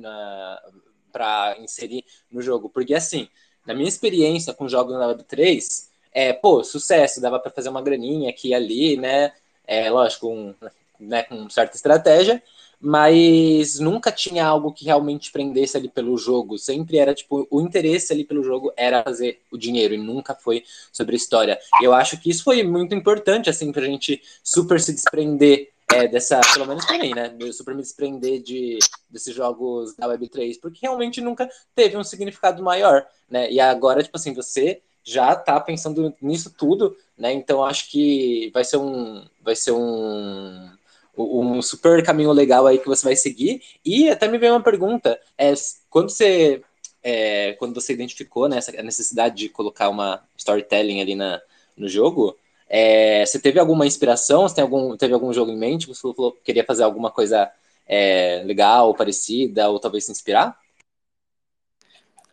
Para 1.12 1.56
inserir 1.60 2.04
no 2.32 2.42
jogo. 2.42 2.70
Porque, 2.70 2.96
assim, 2.96 3.30
na 3.66 3.74
minha 3.74 3.88
experiência 3.88 4.54
com 4.54 4.68
jogos 4.68 4.94
na 4.94 5.08
Web3, 5.08 5.88
é, 6.12 6.34
pô, 6.34 6.64
sucesso, 6.64 7.22
dava 7.22 7.40
para 7.40 7.52
fazer 7.52 7.70
uma 7.70 7.82
graninha 7.82 8.30
aqui 8.30 8.50
e 8.50 8.54
ali, 8.54 8.98
né? 8.98 9.34
É, 9.66 9.90
lógico, 9.90 10.30
um, 10.30 10.54
né, 11.00 11.24
com 11.24 11.50
certa 11.50 11.76
estratégia, 11.76 12.42
mas 12.80 13.80
nunca 13.80 14.12
tinha 14.12 14.46
algo 14.46 14.74
que 14.74 14.84
realmente 14.84 15.32
prendesse 15.32 15.78
ali 15.78 15.88
pelo 15.88 16.18
jogo. 16.18 16.58
Sempre 16.58 16.98
era 16.98 17.14
tipo, 17.14 17.48
o 17.50 17.62
interesse 17.62 18.12
ali 18.12 18.26
pelo 18.26 18.44
jogo 18.44 18.74
era 18.76 19.02
fazer 19.04 19.42
o 19.50 19.58
dinheiro 19.58 19.94
e 19.94 19.98
nunca 19.98 20.36
foi 20.36 20.66
sobre 20.92 21.16
a 21.16 21.18
história. 21.18 21.60
Eu 21.82 21.94
acho 21.94 22.20
que 22.20 22.30
isso 22.30 22.44
foi 22.44 22.62
muito 22.62 22.94
importante, 22.94 23.50
assim, 23.50 23.72
pra 23.72 23.86
gente 23.86 24.22
super 24.44 24.82
se 24.82 24.92
desprender 24.92 25.72
é, 25.94 26.08
dessa, 26.10 26.42
pelo 26.54 26.68
menos 26.68 26.86
pra 26.86 26.98
mim, 26.98 27.14
né? 27.14 27.30
De 27.30 27.54
super 27.54 27.74
me 27.74 27.82
desprender 27.82 28.42
de, 28.42 28.80
desses 29.10 29.34
jogos 29.34 29.96
da 29.96 30.08
Web3, 30.08 30.60
porque 30.60 30.80
realmente 30.82 31.22
nunca 31.22 31.50
teve 31.74 31.96
um 31.96 32.04
significado 32.04 32.62
maior, 32.62 33.06
né? 33.30 33.50
E 33.50 33.62
agora, 33.62 34.04
tipo 34.04 34.18
assim, 34.18 34.34
você 34.34 34.82
já 35.04 35.34
está 35.34 35.60
pensando 35.60 36.14
nisso 36.22 36.54
tudo, 36.58 36.96
né? 37.18 37.34
Então 37.34 37.64
acho 37.64 37.90
que 37.90 38.50
vai 38.54 38.64
ser 38.64 38.78
um, 38.78 39.26
vai 39.42 39.56
ser 39.56 39.72
um, 39.72 40.70
um 41.18 41.62
super 41.62 42.04
caminho 42.04 42.32
legal 42.32 42.66
aí 42.68 42.80
que 42.80 42.88
você 42.88 43.04
vai 43.04 43.16
seguir. 43.16 43.62
E 43.86 44.10
até 44.10 44.28
me 44.28 44.38
veio 44.38 44.54
uma 44.54 44.64
pergunta: 44.64 45.20
é, 45.38 45.54
quando 45.90 46.10
você 46.10 46.62
é, 47.04 47.54
quando 47.54 47.76
você 47.76 47.94
identificou 47.94 48.48
né, 48.48 48.58
essa 48.58 48.72
necessidade 48.82 49.36
de 49.36 49.50
colocar 49.50 49.90
uma 49.90 50.24
storytelling 50.38 51.02
ali 51.02 51.16
na, 51.16 51.42
no 51.76 51.88
jogo, 51.88 52.38
é, 52.70 53.26
você 53.26 53.40
teve 53.40 53.60
alguma 53.60 53.86
inspiração? 53.86 54.48
Você 54.48 54.56
tem 54.56 54.64
algum, 54.64 54.96
teve 54.98 55.14
algum 55.14 55.34
jogo 55.34 55.52
em 55.52 55.58
mente? 55.58 55.88
Você 55.88 56.02
falou 56.02 56.32
que 56.32 56.42
queria 56.44 56.64
fazer 56.64 56.84
alguma 56.84 57.12
coisa 57.12 57.52
é, 57.86 58.42
legal, 58.46 58.94
parecida, 58.96 59.70
ou 59.70 59.80
talvez 59.80 60.06
se 60.06 60.12
inspirar? 60.12 60.58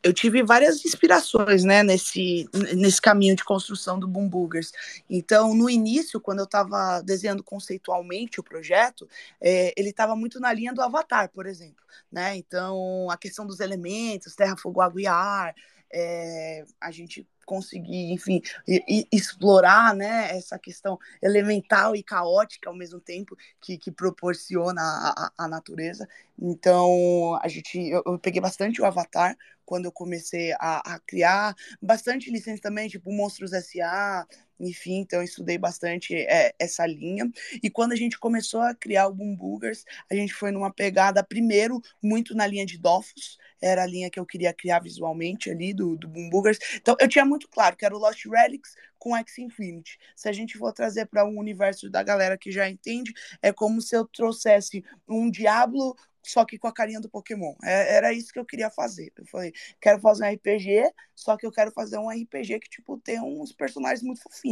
Eu 0.02 0.12
tive 0.12 0.42
várias 0.42 0.84
inspirações, 0.84 1.64
né, 1.64 1.82
nesse, 1.82 2.48
nesse 2.76 3.00
caminho 3.00 3.36
de 3.36 3.44
construção 3.44 3.98
do 3.98 4.08
Boom 4.08 4.28
Boogers. 4.28 4.72
Então, 5.08 5.54
no 5.54 5.68
início, 5.68 6.20
quando 6.20 6.38
eu 6.38 6.44
estava 6.44 7.02
desenhando 7.02 7.42
conceitualmente 7.42 8.40
o 8.40 8.42
projeto, 8.42 9.08
é, 9.40 9.72
ele 9.76 9.90
estava 9.90 10.16
muito 10.16 10.40
na 10.40 10.52
linha 10.52 10.72
do 10.72 10.82
Avatar, 10.82 11.30
por 11.30 11.46
exemplo, 11.46 11.84
né? 12.10 12.36
Então, 12.36 13.10
a 13.10 13.16
questão 13.16 13.46
dos 13.46 13.60
elementos, 13.60 14.34
terra, 14.34 14.56
fogo, 14.56 14.80
água 14.80 15.00
e 15.00 15.06
ar, 15.06 15.54
é, 15.92 16.64
a 16.80 16.90
gente 16.90 17.26
conseguir, 17.44 18.12
enfim, 18.12 18.40
e, 18.66 18.80
e 18.88 19.08
explorar, 19.10 19.92
né, 19.92 20.30
essa 20.36 20.56
questão 20.56 20.96
elemental 21.20 21.96
e 21.96 22.02
caótica 22.02 22.70
ao 22.70 22.76
mesmo 22.76 23.00
tempo 23.00 23.36
que, 23.60 23.76
que 23.76 23.90
proporciona 23.90 24.80
a, 24.80 25.32
a, 25.36 25.44
a 25.44 25.48
natureza. 25.48 26.08
Então, 26.40 27.36
a 27.42 27.48
gente, 27.48 27.76
eu, 27.76 28.04
eu, 28.06 28.18
peguei 28.20 28.40
bastante 28.40 28.80
o 28.80 28.84
Avatar 28.84 29.36
quando 29.70 29.84
eu 29.84 29.92
comecei 29.92 30.50
a, 30.54 30.94
a 30.94 30.98
criar, 30.98 31.54
bastante 31.80 32.28
licença 32.28 32.60
também, 32.60 32.88
tipo 32.88 33.12
Monstros 33.12 33.52
S.A., 33.52 34.26
enfim, 34.60 34.98
então 34.98 35.22
estudei 35.22 35.58
bastante 35.58 36.14
é, 36.14 36.54
essa 36.58 36.86
linha. 36.86 37.30
E 37.62 37.70
quando 37.70 37.92
a 37.92 37.96
gente 37.96 38.18
começou 38.18 38.60
a 38.60 38.74
criar 38.74 39.08
o 39.08 39.14
Boom 39.14 39.34
Boogers, 39.36 39.84
a 40.10 40.14
gente 40.14 40.32
foi 40.34 40.50
numa 40.50 40.72
pegada, 40.72 41.22
primeiro, 41.24 41.80
muito 42.02 42.34
na 42.34 42.46
linha 42.46 42.66
de 42.66 42.78
Dofus, 42.78 43.38
era 43.60 43.82
a 43.82 43.86
linha 43.86 44.10
que 44.10 44.18
eu 44.18 44.26
queria 44.26 44.52
criar 44.52 44.80
visualmente 44.80 45.50
ali 45.50 45.74
do, 45.74 45.96
do 45.96 46.08
Boom 46.08 46.28
Boogers. 46.30 46.58
Então 46.76 46.96
eu 47.00 47.08
tinha 47.08 47.24
muito 47.24 47.48
claro 47.48 47.76
que 47.76 47.84
era 47.84 47.94
o 47.94 47.98
Lost 47.98 48.24
Relics 48.26 48.74
com 48.98 49.16
X 49.16 49.38
Infinity. 49.38 49.98
Se 50.14 50.28
a 50.28 50.32
gente 50.32 50.58
for 50.58 50.72
trazer 50.72 51.06
para 51.06 51.24
um 51.24 51.38
universo 51.38 51.90
da 51.90 52.02
galera 52.02 52.36
que 52.36 52.50
já 52.50 52.68
entende, 52.68 53.12
é 53.42 53.52
como 53.52 53.80
se 53.80 53.96
eu 53.96 54.06
trouxesse 54.06 54.84
um 55.08 55.30
Diablo 55.30 55.96
só 56.22 56.44
que 56.44 56.58
com 56.58 56.68
a 56.68 56.72
carinha 56.72 57.00
do 57.00 57.08
Pokémon. 57.08 57.54
É, 57.64 57.96
era 57.96 58.12
isso 58.12 58.32
que 58.32 58.38
eu 58.38 58.44
queria 58.44 58.70
fazer. 58.70 59.12
Eu 59.16 59.24
falei, 59.26 59.52
quero 59.80 60.00
fazer 60.00 60.24
um 60.24 60.32
RPG, 60.32 60.92
só 61.14 61.36
que 61.36 61.46
eu 61.46 61.52
quero 61.52 61.70
fazer 61.72 61.98
um 61.98 62.10
RPG 62.10 62.60
que, 62.60 62.68
tipo, 62.68 62.98
tenha 62.98 63.22
uns 63.22 63.52
personagens 63.52 64.02
muito 64.02 64.22
fofinhos, 64.22 64.49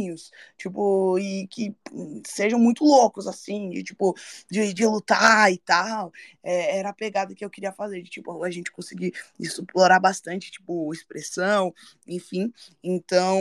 tipo, 0.57 1.17
e 1.19 1.47
que 1.47 1.75
sejam 2.25 2.59
muito 2.59 2.83
loucos, 2.83 3.27
assim, 3.27 3.69
de, 3.69 3.83
tipo, 3.83 4.15
de, 4.49 4.73
de 4.73 4.85
lutar 4.85 5.51
e 5.51 5.57
tal. 5.57 6.11
É, 6.43 6.77
era 6.77 6.89
a 6.89 6.93
pegada 6.93 7.35
que 7.35 7.43
eu 7.43 7.49
queria 7.49 7.71
fazer, 7.71 8.01
de, 8.01 8.09
tipo, 8.09 8.43
a 8.43 8.51
gente 8.51 8.71
conseguir 8.71 9.13
explorar 9.39 9.99
bastante, 9.99 10.51
tipo, 10.51 10.93
expressão, 10.93 11.73
enfim. 12.07 12.51
Então, 12.83 13.39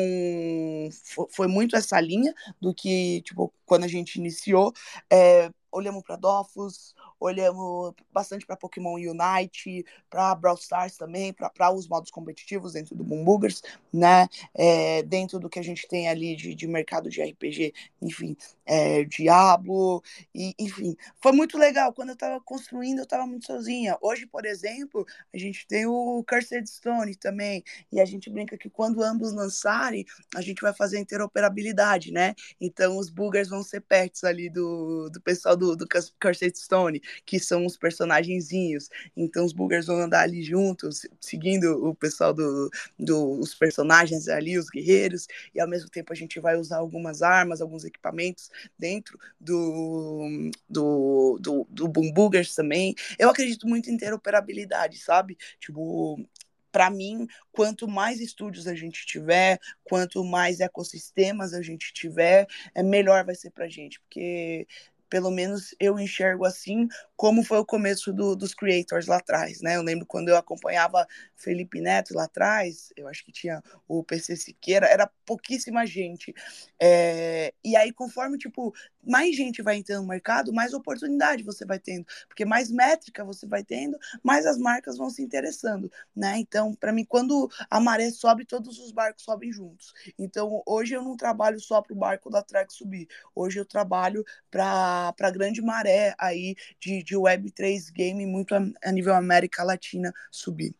foi 1.30 1.46
muito 1.46 1.76
essa 1.76 2.00
linha 2.00 2.34
do 2.60 2.74
que, 2.74 3.22
tipo, 3.22 3.52
quando 3.64 3.84
a 3.84 3.88
gente 3.88 4.16
iniciou, 4.16 4.72
é, 5.10 5.50
olhamos 5.70 6.02
para 6.02 6.16
Dofus, 6.16 6.94
olhamos 7.20 7.94
bastante 8.12 8.46
para 8.46 8.56
Pokémon 8.56 8.94
Unite, 8.94 9.84
para 10.08 10.34
Brawl 10.34 10.56
Stars 10.56 10.96
também, 10.96 11.32
para 11.32 11.72
os 11.72 11.88
modos 11.88 12.10
competitivos 12.10 12.72
dentro 12.72 12.94
do 12.94 13.04
Boom 13.04 13.24
Boogers, 13.24 13.62
né? 13.92 14.28
É, 14.54 15.02
dentro 15.02 15.38
do 15.38 15.48
que 15.48 15.58
a 15.58 15.62
gente 15.62 15.86
tem 15.88 16.08
ali 16.08 16.36
de, 16.36 16.54
de 16.54 16.66
mercado 16.66 17.08
de 17.08 17.22
RPG, 17.22 17.72
enfim, 18.00 18.36
é, 18.64 19.04
Diablo, 19.04 20.02
e, 20.34 20.54
enfim. 20.58 20.96
Foi 21.20 21.32
muito 21.32 21.58
legal. 21.58 21.92
Quando 21.92 22.10
eu 22.10 22.14
estava 22.14 22.40
construindo, 22.40 22.98
eu 22.98 23.04
estava 23.04 23.26
muito 23.26 23.46
sozinha. 23.46 23.96
Hoje, 24.00 24.26
por 24.26 24.44
exemplo, 24.44 25.06
a 25.32 25.38
gente 25.38 25.66
tem 25.66 25.86
o 25.86 26.24
Cursed 26.28 26.66
Stone 26.68 27.14
também, 27.16 27.62
e 27.90 28.00
a 28.00 28.04
gente 28.04 28.30
brinca 28.30 28.56
que 28.56 28.70
quando 28.70 29.02
ambos 29.02 29.32
lançarem, 29.32 30.04
a 30.34 30.40
gente 30.40 30.60
vai 30.60 30.74
fazer 30.74 30.98
interoperabilidade, 30.98 32.12
né? 32.12 32.34
Então 32.60 32.96
os 32.96 33.10
boogers 33.10 33.48
vão 33.48 33.62
ser 33.62 33.80
pets 33.80 34.24
ali 34.24 34.48
do, 34.48 35.08
do 35.10 35.20
pessoal 35.20 35.56
do, 35.56 35.76
do 35.76 35.86
Cursed 36.20 36.56
Stone 36.56 37.00
que 37.24 37.38
são 37.38 37.66
os 37.66 37.76
personagenzinhos. 37.76 38.88
Então 39.16 39.44
os 39.44 39.52
boogers 39.52 39.86
vão 39.86 40.00
andar 40.00 40.22
ali 40.22 40.42
juntos, 40.42 41.06
seguindo 41.20 41.86
o 41.86 41.94
pessoal 41.94 42.32
dos 42.32 42.70
do, 42.98 43.40
do, 43.40 43.58
personagens 43.58 44.28
ali, 44.28 44.58
os 44.58 44.70
guerreiros, 44.70 45.26
e 45.54 45.60
ao 45.60 45.68
mesmo 45.68 45.90
tempo 45.90 46.12
a 46.12 46.16
gente 46.16 46.40
vai 46.40 46.56
usar 46.56 46.78
algumas 46.78 47.22
armas, 47.22 47.60
alguns 47.60 47.84
equipamentos 47.84 48.50
dentro 48.78 49.18
do, 49.38 50.50
do, 50.68 51.38
do, 51.40 51.66
do 51.68 51.88
Boom 51.88 52.12
Boogers 52.12 52.54
também. 52.54 52.94
Eu 53.18 53.28
acredito 53.28 53.66
muito 53.66 53.90
em 53.90 53.98
interoperabilidade, 53.98 54.98
sabe? 54.98 55.36
Tipo, 55.58 56.24
para 56.70 56.88
mim, 56.88 57.26
quanto 57.50 57.88
mais 57.88 58.20
estúdios 58.20 58.68
a 58.68 58.74
gente 58.74 59.04
tiver, 59.04 59.58
quanto 59.82 60.24
mais 60.24 60.60
ecossistemas 60.60 61.52
a 61.52 61.60
gente 61.60 61.92
tiver, 61.92 62.46
é 62.74 62.82
melhor 62.82 63.24
vai 63.24 63.34
ser 63.34 63.50
para 63.50 63.68
gente, 63.68 64.00
porque 64.00 64.66
pelo 65.08 65.30
menos 65.30 65.74
eu 65.80 65.98
enxergo 65.98 66.44
assim, 66.44 66.88
como 67.16 67.42
foi 67.42 67.58
o 67.58 67.64
começo 67.64 68.12
do, 68.12 68.36
dos 68.36 68.54
creators 68.54 69.06
lá 69.06 69.16
atrás, 69.16 69.60
né? 69.60 69.76
Eu 69.76 69.82
lembro 69.82 70.06
quando 70.06 70.28
eu 70.28 70.36
acompanhava 70.36 71.06
Felipe 71.34 71.80
Neto 71.80 72.14
lá 72.14 72.24
atrás, 72.24 72.92
eu 72.96 73.08
acho 73.08 73.24
que 73.24 73.32
tinha 73.32 73.62
o 73.88 74.04
PC 74.04 74.36
Siqueira, 74.36 74.86
era 74.86 75.10
pouquíssima 75.26 75.86
gente. 75.86 76.34
É, 76.80 77.52
e 77.64 77.76
aí, 77.76 77.92
conforme, 77.92 78.38
tipo, 78.38 78.72
mais 79.02 79.34
gente 79.34 79.62
vai 79.62 79.76
entrando 79.76 80.02
no 80.02 80.08
mercado, 80.08 80.52
mais 80.52 80.72
oportunidade 80.74 81.42
você 81.42 81.64
vai 81.64 81.78
tendo, 81.78 82.06
porque 82.28 82.44
mais 82.44 82.70
métrica 82.70 83.24
você 83.24 83.46
vai 83.46 83.64
tendo, 83.64 83.98
mais 84.22 84.46
as 84.46 84.58
marcas 84.58 84.96
vão 84.96 85.10
se 85.10 85.22
interessando, 85.22 85.90
né? 86.14 86.38
Então, 86.38 86.74
para 86.74 86.92
mim, 86.92 87.04
quando 87.04 87.50
a 87.70 87.80
maré 87.80 88.10
sobe, 88.10 88.44
todos 88.44 88.78
os 88.78 88.92
barcos 88.92 89.24
sobem 89.24 89.52
juntos. 89.52 89.92
Então, 90.18 90.62
hoje 90.66 90.94
eu 90.94 91.02
não 91.02 91.16
trabalho 91.16 91.58
só 91.60 91.80
para 91.82 91.94
o 91.94 91.96
barco 91.96 92.30
da 92.30 92.42
Trek 92.42 92.72
subir, 92.72 93.08
hoje 93.34 93.58
eu 93.58 93.64
trabalho 93.64 94.24
para 94.50 94.97
para 95.16 95.28
a 95.28 95.30
grande 95.30 95.60
maré 95.62 96.14
aí 96.18 96.54
de, 96.80 97.02
de 97.02 97.16
Web3 97.16 97.92
game 97.92 98.26
muito 98.26 98.54
a, 98.54 98.60
a, 98.84 98.92
nível 98.92 99.14
América 99.14 99.64
Latina 99.64 100.12
subir. 100.30 100.74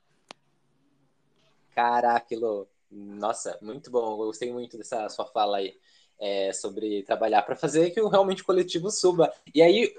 Caraca, 1.74 2.37
Lô. 2.37 2.66
Nossa, 2.90 3.59
muito 3.61 3.90
bom. 3.90 4.16
Gostei 4.16 4.52
muito 4.52 4.76
dessa 4.78 5.09
sua 5.09 5.26
fala 5.26 5.59
aí 5.59 5.74
é, 6.18 6.52
sobre 6.52 7.02
trabalhar 7.02 7.42
para 7.42 7.57
fazer 7.57 7.90
que 7.90 8.00
o 8.00 8.09
realmente 8.09 8.42
coletivo 8.42 8.90
suba. 8.90 9.33
E 9.54 9.62
aí, 9.62 9.94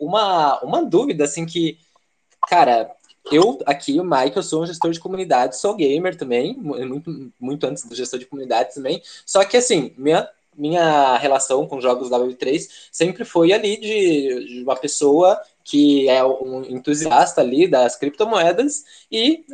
uma, 0.00 0.60
uma 0.62 0.84
dúvida, 0.84 1.24
assim, 1.24 1.44
que, 1.44 1.78
cara, 2.48 2.90
eu 3.30 3.58
aqui, 3.66 4.00
o 4.00 4.04
Mike, 4.04 4.36
eu 4.36 4.42
sou 4.42 4.62
um 4.62 4.66
gestor 4.66 4.90
de 4.90 5.00
comunidade, 5.00 5.56
sou 5.56 5.74
gamer 5.76 6.16
também, 6.16 6.56
muito, 6.56 7.32
muito 7.38 7.66
antes 7.66 7.84
do 7.84 7.94
gestor 7.94 8.18
de 8.18 8.26
comunidade 8.26 8.74
também. 8.74 9.02
Só 9.26 9.44
que, 9.44 9.56
assim, 9.56 9.92
minha 9.96 10.28
minha 10.56 11.16
relação 11.16 11.66
com 11.66 11.80
jogos 11.80 12.10
da 12.10 12.18
Web3 12.18 12.68
sempre 12.90 13.24
foi 13.24 13.52
ali 13.52 13.78
de, 13.78 14.44
de, 14.46 14.62
uma 14.62 14.76
pessoa 14.76 15.40
que 15.64 16.08
é 16.08 16.24
um 16.24 16.62
entusiasta 16.64 17.40
ali 17.40 17.68
das 17.68 17.96
criptomoedas 17.96 18.84
e 19.10 19.44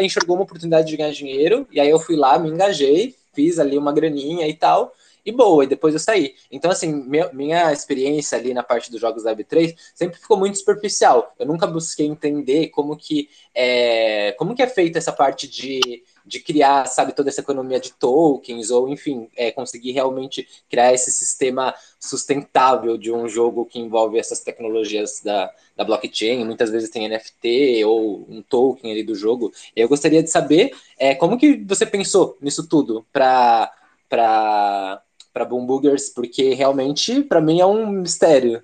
enxergou 0.00 0.36
uma 0.36 0.44
oportunidade 0.44 0.88
de 0.88 0.96
ganhar 0.96 1.12
dinheiro, 1.12 1.66
e 1.70 1.78
aí 1.78 1.90
eu 1.90 2.00
fui 2.00 2.16
lá, 2.16 2.38
me 2.38 2.48
engajei, 2.48 3.14
fiz 3.34 3.58
ali 3.58 3.76
uma 3.76 3.92
graninha 3.92 4.48
e 4.48 4.54
tal, 4.54 4.94
e 5.26 5.32
boa, 5.32 5.64
e 5.64 5.66
depois 5.66 5.92
eu 5.92 5.98
saí. 5.98 6.36
Então, 6.52 6.70
assim, 6.70 7.04
minha, 7.32 7.72
experiência 7.72 8.38
ali 8.38 8.54
na 8.54 8.62
parte 8.62 8.92
dos 8.92 9.00
jogos 9.00 9.24
da 9.24 9.34
Web3 9.34 9.74
sempre 9.92 10.20
ficou 10.20 10.38
muito 10.38 10.56
superficial. 10.56 11.34
Eu 11.36 11.46
nunca 11.46 11.66
busquei 11.66 12.06
entender 12.06 12.68
como 12.68 12.96
que 12.96 13.28
é, 13.52 14.32
como 14.38 14.54
que 14.54 14.62
é 14.62 14.68
feita 14.68 14.98
essa 14.98 15.12
parte 15.12 15.48
de 15.48 16.04
de 16.26 16.40
criar, 16.40 16.86
sabe, 16.86 17.14
toda 17.14 17.28
essa 17.28 17.40
economia 17.40 17.78
de 17.78 17.92
tokens, 17.92 18.70
ou 18.70 18.88
enfim, 18.88 19.28
é, 19.36 19.52
conseguir 19.52 19.92
realmente 19.92 20.46
criar 20.68 20.92
esse 20.92 21.10
sistema 21.12 21.72
sustentável 22.00 22.98
de 22.98 23.12
um 23.12 23.28
jogo 23.28 23.64
que 23.64 23.78
envolve 23.78 24.18
essas 24.18 24.40
tecnologias 24.40 25.20
da, 25.24 25.52
da 25.76 25.84
blockchain, 25.84 26.44
muitas 26.44 26.70
vezes 26.70 26.90
tem 26.90 27.08
NFT 27.08 27.84
ou 27.84 28.26
um 28.28 28.42
token 28.42 28.90
ali 28.90 29.04
do 29.04 29.14
jogo. 29.14 29.52
Eu 29.74 29.88
gostaria 29.88 30.22
de 30.22 30.30
saber 30.30 30.72
é, 30.98 31.14
como 31.14 31.38
que 31.38 31.56
você 31.64 31.86
pensou 31.86 32.36
nisso 32.40 32.68
tudo 32.68 33.06
para 33.12 33.72
para 34.08 35.44
Boom 35.44 35.66
Boogers, 35.66 36.08
porque 36.08 36.54
realmente 36.54 37.22
para 37.22 37.40
mim 37.40 37.60
é 37.60 37.66
um 37.66 37.86
mistério. 37.88 38.62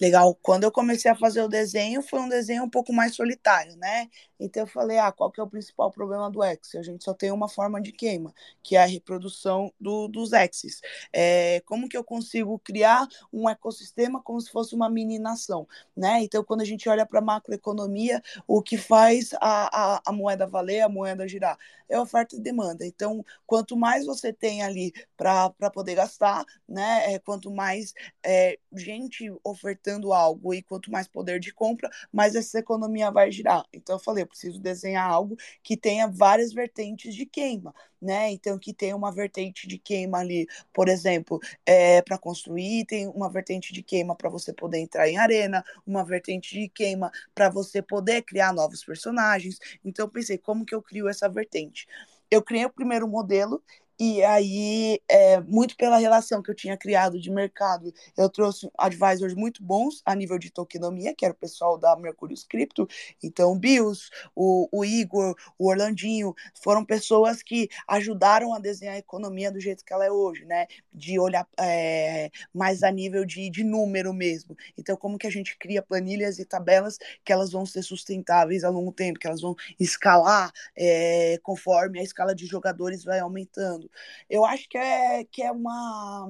Legal. 0.00 0.34
Quando 0.42 0.64
eu 0.64 0.72
comecei 0.72 1.10
a 1.10 1.14
fazer 1.14 1.42
o 1.42 1.48
desenho, 1.48 2.00
foi 2.02 2.20
um 2.20 2.28
desenho 2.28 2.64
um 2.64 2.70
pouco 2.70 2.90
mais 2.92 3.14
solitário, 3.14 3.76
né? 3.76 4.08
Então 4.38 4.62
eu 4.62 4.66
falei, 4.66 4.96
ah, 4.98 5.12
qual 5.12 5.30
que 5.30 5.38
é 5.38 5.42
o 5.42 5.46
principal 5.46 5.90
problema 5.90 6.30
do 6.30 6.42
X? 6.42 6.74
A 6.76 6.82
gente 6.82 7.04
só 7.04 7.12
tem 7.12 7.30
uma 7.30 7.48
forma 7.50 7.78
de 7.82 7.92
queima, 7.92 8.32
que 8.62 8.76
é 8.76 8.82
a 8.82 8.86
reprodução 8.86 9.70
do, 9.78 10.08
dos 10.08 10.30
X's. 10.30 10.80
É, 11.12 11.60
como 11.66 11.86
que 11.86 11.96
eu 11.96 12.02
consigo 12.02 12.58
criar 12.60 13.06
um 13.30 13.46
ecossistema 13.48 14.22
como 14.22 14.40
se 14.40 14.50
fosse 14.50 14.74
uma 14.74 14.88
mini 14.88 15.18
nação, 15.18 15.68
né? 15.94 16.22
Então 16.22 16.42
quando 16.42 16.62
a 16.62 16.64
gente 16.64 16.88
olha 16.88 17.04
para 17.04 17.20
macroeconomia, 17.20 18.22
o 18.46 18.62
que 18.62 18.78
faz 18.78 19.34
a, 19.34 19.96
a, 19.96 20.02
a 20.06 20.12
moeda 20.12 20.46
valer, 20.46 20.80
a 20.80 20.88
moeda 20.88 21.28
girar? 21.28 21.58
É 21.88 21.98
oferta 22.00 22.36
e 22.36 22.40
demanda. 22.40 22.86
Então, 22.86 23.24
quanto 23.44 23.76
mais 23.76 24.06
você 24.06 24.32
tem 24.32 24.62
ali 24.62 24.92
para 25.16 25.50
poder 25.74 25.96
gastar, 25.96 26.44
né? 26.68 27.12
É, 27.14 27.18
quanto 27.18 27.50
mais 27.50 27.92
é, 28.24 28.56
gente 28.72 29.28
ofertando 29.42 29.89
algo 30.12 30.54
e 30.54 30.62
quanto 30.62 30.90
mais 30.90 31.08
poder 31.08 31.40
de 31.40 31.52
compra, 31.52 31.90
mais 32.12 32.34
essa 32.34 32.58
economia 32.58 33.10
vai 33.10 33.30
girar. 33.30 33.64
Então 33.72 33.96
eu 33.96 34.00
falei, 34.00 34.24
preciso 34.24 34.60
desenhar 34.60 35.08
algo 35.10 35.36
que 35.62 35.76
tenha 35.76 36.06
várias 36.06 36.52
vertentes 36.52 37.14
de 37.14 37.26
queima, 37.26 37.74
né? 38.00 38.30
Então, 38.30 38.58
que 38.58 38.72
tenha 38.72 38.96
uma 38.96 39.12
vertente 39.12 39.66
de 39.66 39.78
queima 39.78 40.18
ali, 40.18 40.46
por 40.72 40.88
exemplo, 40.88 41.38
é, 41.66 42.00
para 42.02 42.18
construir, 42.18 42.84
tem 42.86 43.08
uma 43.08 43.28
vertente 43.30 43.72
de 43.72 43.82
queima 43.82 44.16
para 44.16 44.30
você 44.30 44.52
poder 44.52 44.78
entrar 44.78 45.08
em 45.08 45.18
arena, 45.18 45.64
uma 45.86 46.04
vertente 46.04 46.58
de 46.58 46.68
queima 46.68 47.10
para 47.34 47.50
você 47.50 47.82
poder 47.82 48.22
criar 48.22 48.52
novos 48.52 48.84
personagens. 48.84 49.58
Então, 49.84 50.06
eu 50.06 50.10
pensei, 50.10 50.38
como 50.38 50.64
que 50.64 50.74
eu 50.74 50.82
crio 50.82 51.08
essa 51.08 51.28
vertente? 51.28 51.86
Eu 52.30 52.42
criei 52.42 52.64
o 52.64 52.70
primeiro 52.70 53.08
modelo 53.08 53.62
e 54.00 54.24
aí, 54.24 54.98
é, 55.06 55.40
muito 55.40 55.76
pela 55.76 55.98
relação 55.98 56.42
que 56.42 56.50
eu 56.50 56.54
tinha 56.54 56.74
criado 56.74 57.20
de 57.20 57.30
mercado, 57.30 57.92
eu 58.16 58.30
trouxe 58.30 58.66
advisors 58.78 59.34
muito 59.34 59.62
bons 59.62 60.00
a 60.06 60.14
nível 60.14 60.38
de 60.38 60.50
tokenomia, 60.50 61.14
que 61.14 61.22
era 61.22 61.34
o 61.34 61.36
pessoal 61.36 61.76
da 61.76 61.94
Mercúrio 61.96 62.34
Cripto. 62.48 62.88
Então, 63.22 63.52
o 63.52 63.58
Bios, 63.58 64.08
o, 64.34 64.66
o 64.72 64.86
Igor, 64.86 65.36
o 65.58 65.68
Orlandinho, 65.68 66.34
foram 66.54 66.82
pessoas 66.82 67.42
que 67.42 67.68
ajudaram 67.86 68.54
a 68.54 68.58
desenhar 68.58 68.94
a 68.94 68.98
economia 68.98 69.52
do 69.52 69.60
jeito 69.60 69.84
que 69.84 69.92
ela 69.92 70.06
é 70.06 70.10
hoje, 70.10 70.46
né? 70.46 70.66
De 70.90 71.18
olhar 71.18 71.46
é, 71.58 72.30
mais 72.54 72.82
a 72.82 72.90
nível 72.90 73.26
de, 73.26 73.50
de 73.50 73.62
número 73.62 74.14
mesmo. 74.14 74.56
Então, 74.78 74.96
como 74.96 75.18
que 75.18 75.26
a 75.26 75.30
gente 75.30 75.58
cria 75.58 75.82
planilhas 75.82 76.38
e 76.38 76.46
tabelas 76.46 76.96
que 77.22 77.34
elas 77.34 77.52
vão 77.52 77.66
ser 77.66 77.82
sustentáveis 77.82 78.64
a 78.64 78.70
longo 78.70 78.92
tempo, 78.92 79.18
que 79.18 79.26
elas 79.26 79.42
vão 79.42 79.54
escalar 79.78 80.50
é, 80.74 81.38
conforme 81.42 82.00
a 82.00 82.02
escala 82.02 82.34
de 82.34 82.46
jogadores 82.46 83.04
vai 83.04 83.18
aumentando. 83.18 83.89
Eu 84.28 84.44
acho 84.44 84.68
que 84.68 84.78
é, 84.78 85.24
que 85.24 85.42
é 85.42 85.50
uma 85.52 86.28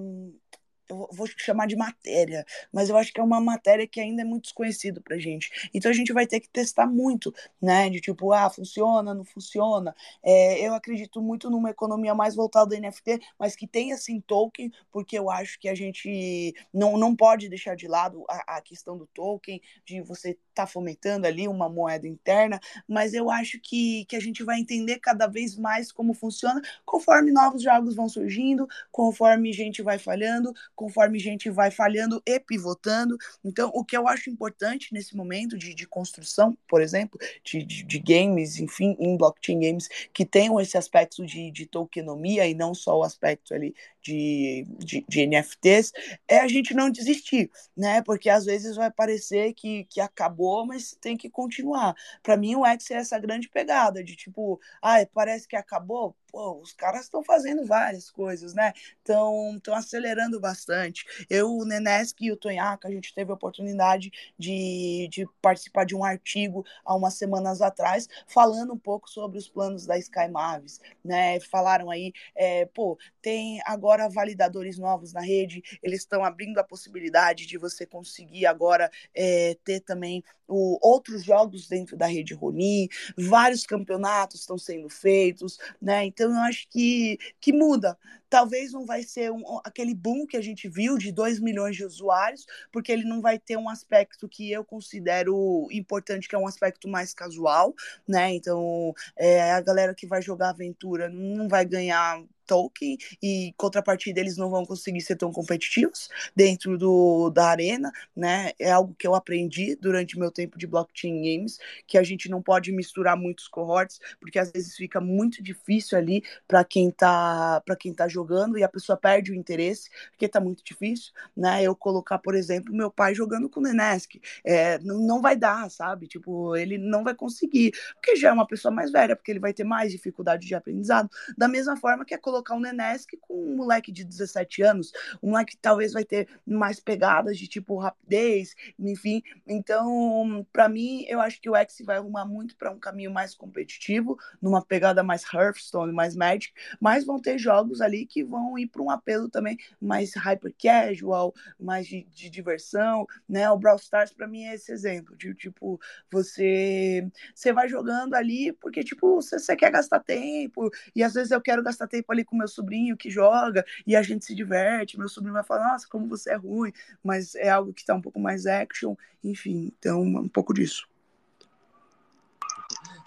eu 0.91 1.09
vou 1.12 1.26
chamar 1.36 1.66
de 1.66 1.76
matéria, 1.76 2.45
mas 2.72 2.88
eu 2.88 2.97
acho 2.97 3.12
que 3.12 3.20
é 3.20 3.22
uma 3.22 3.41
matéria 3.41 3.86
que 3.86 4.01
ainda 4.01 4.22
é 4.22 4.24
muito 4.24 4.45
desconhecida 4.45 5.01
pra 5.01 5.18
gente. 5.18 5.70
Então 5.72 5.91
a 5.91 5.95
gente 5.95 6.12
vai 6.12 6.26
ter 6.26 6.41
que 6.41 6.49
testar 6.49 6.86
muito, 6.86 7.32
né? 7.61 7.88
De 7.88 8.01
tipo, 8.01 8.32
ah, 8.32 8.51
funciona, 8.51 9.14
não 9.14 9.24
funciona. 9.24 9.95
É, 10.22 10.66
eu 10.66 10.74
acredito 10.74 11.20
muito 11.22 11.49
numa 11.51 11.70
economia 11.70 12.14
mais 12.14 12.34
voltada 12.34 12.74
ao 12.74 12.80
NFT, 12.80 13.20
mas 13.38 13.55
que 13.55 13.66
tenha 13.66 13.97
sim 13.97 14.20
token, 14.20 14.72
porque 14.91 15.18
eu 15.18 15.30
acho 15.30 15.59
que 15.59 15.68
a 15.68 15.74
gente 15.74 16.55
não, 16.72 16.97
não 16.97 17.14
pode 17.14 17.49
deixar 17.49 17.74
de 17.76 17.86
lado 17.86 18.24
a, 18.28 18.57
a 18.57 18.61
questão 18.61 18.97
do 18.97 19.07
token, 19.07 19.61
de 19.84 20.01
você 20.01 20.30
estar 20.30 20.41
tá 20.55 20.66
fomentando 20.66 21.26
ali 21.26 21.47
uma 21.47 21.68
moeda 21.68 22.07
interna, 22.07 22.61
mas 22.88 23.14
eu 23.14 23.30
acho 23.30 23.61
que, 23.61 24.05
que 24.07 24.16
a 24.16 24.20
gente 24.20 24.43
vai 24.43 24.59
entender 24.59 24.99
cada 24.99 25.26
vez 25.26 25.57
mais 25.57 25.93
como 25.93 26.14
funciona 26.14 26.61
conforme 26.84 27.30
novos 27.30 27.62
jogos 27.62 27.95
vão 27.95 28.09
surgindo, 28.09 28.66
conforme 28.91 29.53
gente 29.53 29.82
vai 29.82 29.99
falhando 29.99 30.53
conforme 30.81 31.18
a 31.18 31.20
gente 31.20 31.51
vai 31.51 31.70
falhando 31.70 32.22
e 32.24 32.41
pivotando. 32.41 33.18
Então, 33.45 33.70
o 33.74 33.85
que 33.85 33.95
eu 33.95 34.09
acho 34.09 34.31
importante 34.31 34.95
nesse 34.95 35.14
momento 35.14 35.59
de, 35.59 35.74
de 35.74 35.87
construção, 35.87 36.57
por 36.66 36.81
exemplo, 36.81 37.20
de, 37.45 37.62
de, 37.62 37.83
de, 37.83 37.99
games, 37.99 38.59
enfim, 38.59 38.97
em 38.99 39.14
blockchain 39.14 39.61
games, 39.61 39.89
que 40.11 40.24
tenham 40.24 40.59
esse 40.59 40.78
aspecto 40.78 41.26
de, 41.26 41.51
de 41.51 41.66
tokenomia 41.66 42.47
e 42.47 42.55
não 42.55 42.74
só 42.74 42.99
o 42.99 43.03
aspecto 43.03 43.53
ali 43.53 43.74
de, 44.01 44.66
de, 44.78 45.05
de, 45.07 45.26
NFTs, 45.26 45.93
é 46.26 46.39
a 46.39 46.49
gente 46.49 46.72
não 46.72 46.89
desistir, 46.89 47.51
né? 47.76 48.01
Porque 48.01 48.31
às 48.31 48.47
vezes 48.47 48.76
vai 48.76 48.91
parecer 48.91 49.53
que, 49.53 49.85
que 49.85 50.01
acabou, 50.01 50.64
mas 50.64 50.97
tem 50.99 51.14
que 51.14 51.28
continuar. 51.28 51.95
Para 52.22 52.39
mim, 52.39 52.57
o 52.57 52.64
X 52.64 52.91
é 52.91 52.95
essa 52.95 53.18
grande 53.18 53.51
pegada 53.51 54.03
de 54.03 54.16
tipo, 54.16 54.59
ah, 54.81 54.97
parece 55.12 55.47
que 55.47 55.57
acabou, 55.57 56.16
pô, 56.31 56.61
os 56.61 56.72
caras 56.72 57.03
estão 57.03 57.22
fazendo 57.22 57.64
várias 57.64 58.11
coisas, 58.11 58.55
né? 58.55 58.72
Estão 58.99 59.61
acelerando 59.72 60.41
bastante. 60.41 61.05
Eu, 61.28 61.51
o 61.51 61.64
Nenesk 61.64 62.20
e 62.20 62.33
o 62.33 62.37
Tonhaka, 62.37 62.89
a 62.89 62.91
gente 62.91 63.14
teve 63.14 63.31
a 63.31 63.35
oportunidade 63.35 64.11
de, 64.39 65.09
de 65.11 65.26
participar 65.43 65.85
de 65.85 65.95
um 65.95 66.05
artigo 66.05 66.64
há 66.85 66.95
umas 66.95 67.14
semanas 67.14 67.61
atrás, 67.61 68.09
falando 68.26 68.72
um 68.72 68.78
pouco 68.78 69.09
sobre 69.09 69.39
os 69.39 69.49
planos 69.49 69.87
da 69.87 69.99
Sky 69.99 70.28
Mavis, 70.28 70.81
né? 71.05 71.41
Falaram 71.41 71.91
aí, 71.91 72.12
é, 72.35 72.66
pô, 72.66 72.99
tem 73.20 73.61
agora 73.66 74.09
validadores 74.09 74.78
novos 74.78 75.12
na 75.12 75.20
rede, 75.20 75.62
eles 75.83 76.01
estão 76.01 76.24
abrindo 76.24 76.59
a 76.59 76.64
possibilidade 76.64 77.47
de 77.47 77.59
você 77.59 77.87
conseguir 77.87 78.47
agora 78.47 78.91
é, 79.14 79.57
ter 79.64 79.81
também 79.81 80.22
o, 80.51 80.78
outros 80.83 81.22
jogos 81.24 81.68
dentro 81.68 81.97
da 81.97 82.07
rede 82.07 82.35
Ronin, 82.35 82.89
vários 83.16 83.64
campeonatos 83.64 84.41
estão 84.41 84.59
sendo 84.59 84.89
feitos, 84.89 85.59
né? 85.81 86.05
Então 86.05 86.19
eu 86.24 86.32
acho 86.40 86.68
que, 86.68 87.18
que 87.40 87.52
muda. 87.52 87.96
Talvez 88.28 88.72
não 88.72 88.86
vai 88.86 89.02
ser 89.02 89.32
um, 89.32 89.42
aquele 89.64 89.94
boom 89.94 90.26
que 90.26 90.36
a 90.36 90.40
gente 90.40 90.68
viu 90.68 90.96
de 90.96 91.10
2 91.10 91.40
milhões 91.40 91.76
de 91.76 91.84
usuários, 91.84 92.46
porque 92.72 92.92
ele 92.92 93.04
não 93.04 93.20
vai 93.20 93.38
ter 93.38 93.56
um 93.56 93.68
aspecto 93.68 94.28
que 94.28 94.50
eu 94.52 94.64
considero 94.64 95.66
importante, 95.70 96.28
que 96.28 96.34
é 96.34 96.38
um 96.38 96.46
aspecto 96.46 96.88
mais 96.88 97.12
casual, 97.12 97.74
né? 98.06 98.32
Então, 98.32 98.92
é, 99.16 99.52
a 99.52 99.60
galera 99.60 99.94
que 99.94 100.06
vai 100.06 100.22
jogar 100.22 100.50
aventura 100.50 101.08
não 101.08 101.48
vai 101.48 101.64
ganhar 101.64 102.22
token 102.51 102.98
e 103.22 103.55
contrapartida 103.57 104.18
eles 104.18 104.36
não 104.36 104.51
vão 104.51 104.66
conseguir 104.66 105.01
ser 105.03 105.14
tão 105.14 105.30
competitivos 105.30 106.09
dentro 106.34 106.76
do, 106.76 107.30
da 107.30 107.46
arena, 107.46 107.92
né? 108.14 108.51
É 108.59 108.72
algo 108.72 108.92
que 108.98 109.07
eu 109.07 109.14
aprendi 109.14 109.76
durante 109.76 110.18
meu 110.18 110.32
tempo 110.32 110.59
de 110.59 110.66
blockchain 110.66 111.22
games, 111.22 111.61
que 111.86 111.96
a 111.96 112.03
gente 112.03 112.28
não 112.28 112.42
pode 112.42 112.72
misturar 112.72 113.16
muitos 113.16 113.46
cohorts, 113.46 114.01
porque 114.18 114.38
às 114.38 114.51
vezes 114.51 114.74
fica 114.74 115.01
muito 115.01 115.40
difícil 115.40 115.96
ali 115.96 116.24
para 116.48 116.64
quem 116.64 116.90
tá 116.90 117.62
para 117.64 117.76
quem 117.76 117.94
tá 117.94 118.09
jogando 118.09 118.59
e 118.59 118.64
a 118.64 118.68
pessoa 118.68 118.96
perde 118.96 119.30
o 119.30 119.34
interesse, 119.34 119.88
porque 120.11 120.26
tá 120.26 120.40
muito 120.40 120.64
difícil, 120.64 121.12
né? 121.36 121.62
Eu 121.62 121.76
colocar, 121.76 122.18
por 122.18 122.34
exemplo, 122.34 122.74
meu 122.74 122.90
pai 122.90 123.14
jogando 123.14 123.48
com 123.48 123.61
o 123.61 123.62
Nenesk, 123.62 124.16
é, 124.44 124.78
não, 124.80 124.98
não 124.98 125.22
vai 125.22 125.36
dar, 125.36 125.70
sabe? 125.70 126.09
Tipo, 126.09 126.57
ele 126.57 126.78
não 126.78 127.05
vai 127.05 127.14
conseguir, 127.14 127.72
porque 127.94 128.16
já 128.16 128.30
é 128.30 128.32
uma 128.32 128.46
pessoa 128.46 128.74
mais 128.74 128.90
velha, 128.90 129.14
porque 129.14 129.30
ele 129.30 129.38
vai 129.38 129.53
ter 129.53 129.64
mais 129.64 129.92
dificuldade 129.92 130.46
de 130.46 130.55
aprendizado, 130.55 131.09
da 131.38 131.46
mesma 131.46 131.76
forma 131.76 132.05
que 132.05 132.14
é 132.14 132.18
colocar 132.18 132.39
colocar 132.41 132.55
um 132.55 132.61
Nenesk 132.61 133.16
com 133.20 133.34
um 133.34 133.57
moleque 133.57 133.93
de 133.93 134.05
17 134.05 134.62
anos, 134.62 134.93
um 135.22 135.30
moleque 135.30 135.53
que 135.53 135.59
talvez 135.59 135.93
vai 135.93 136.05
ter 136.05 136.28
mais 136.47 136.80
pegadas 136.80 137.38
de 137.38 137.47
tipo 137.47 137.78
rapidez, 137.78 138.55
enfim. 138.78 139.22
Então, 139.47 140.47
para 140.53 140.68
mim, 140.68 141.05
eu 141.09 141.20
acho 141.20 141.41
que 141.41 141.49
o 141.49 141.57
X 141.57 141.82
vai 141.84 141.99
arrumar 141.99 142.24
muito 142.24 142.57
para 142.57 142.70
um 142.70 142.78
caminho 142.78 143.11
mais 143.11 143.34
competitivo, 143.34 144.18
numa 144.41 144.64
pegada 144.64 145.03
mais 145.03 145.22
Hearthstone, 145.22 145.93
mais 145.93 146.16
Magic, 146.16 146.53
mas 146.80 147.05
vão 147.05 147.20
ter 147.20 147.38
jogos 147.38 147.80
ali 147.80 148.07
que 148.07 148.24
vão 148.24 148.59
ir 148.59 148.66
para 148.66 148.82
um 148.82 148.91
apelo 148.91 149.28
também 149.28 149.59
mais 149.80 150.14
hyper 150.14 150.55
casual, 150.61 151.34
mais 151.59 151.86
de, 151.86 152.07
de 152.11 152.30
diversão, 152.30 153.07
né? 153.28 153.51
O 153.51 153.59
Brawl 153.59 153.76
Stars 153.76 154.12
para 154.12 154.26
mim 154.26 154.45
é 154.45 154.55
esse 154.55 154.72
exemplo 154.72 155.16
de 155.16 155.34
tipo 155.34 155.80
você 156.11 157.07
você 157.34 157.53
vai 157.53 157.68
jogando 157.68 158.14
ali 158.14 158.53
porque 158.53 158.82
tipo 158.82 159.16
você, 159.16 159.38
você 159.38 159.57
quer 159.57 159.70
gastar 159.70 160.01
tempo 160.01 160.70
e 160.95 161.03
às 161.03 161.14
vezes 161.14 161.30
eu 161.30 161.41
quero 161.41 161.62
gastar 161.62 161.86
tempo 161.86 162.11
ali 162.12 162.24
com 162.31 162.37
meu 162.37 162.49
sobrinho 162.49 162.97
que 162.97 163.11
joga 163.11 163.64
e 163.87 163.95
a 163.95 164.03
gente 164.03 164.24
se 164.24 164.35
diverte. 164.35 164.99
Meu 164.99 165.09
sobrinho 165.09 165.35
vai 165.35 165.45
falar, 165.45 165.72
nossa, 165.72 165.87
como 165.89 166.07
você 166.07 166.31
é 166.31 166.37
ruim, 166.37 166.72
mas 167.03 167.35
é 167.35 167.51
algo 167.51 167.72
que 167.74 167.81
está 167.81 167.95
um 167.95 168.01
pouco 168.01 168.20
mais 168.20 168.47
action, 168.47 168.95
enfim, 169.22 169.72
então 169.78 170.03
um 170.03 170.28
pouco 170.28 170.55
disso. 170.55 170.89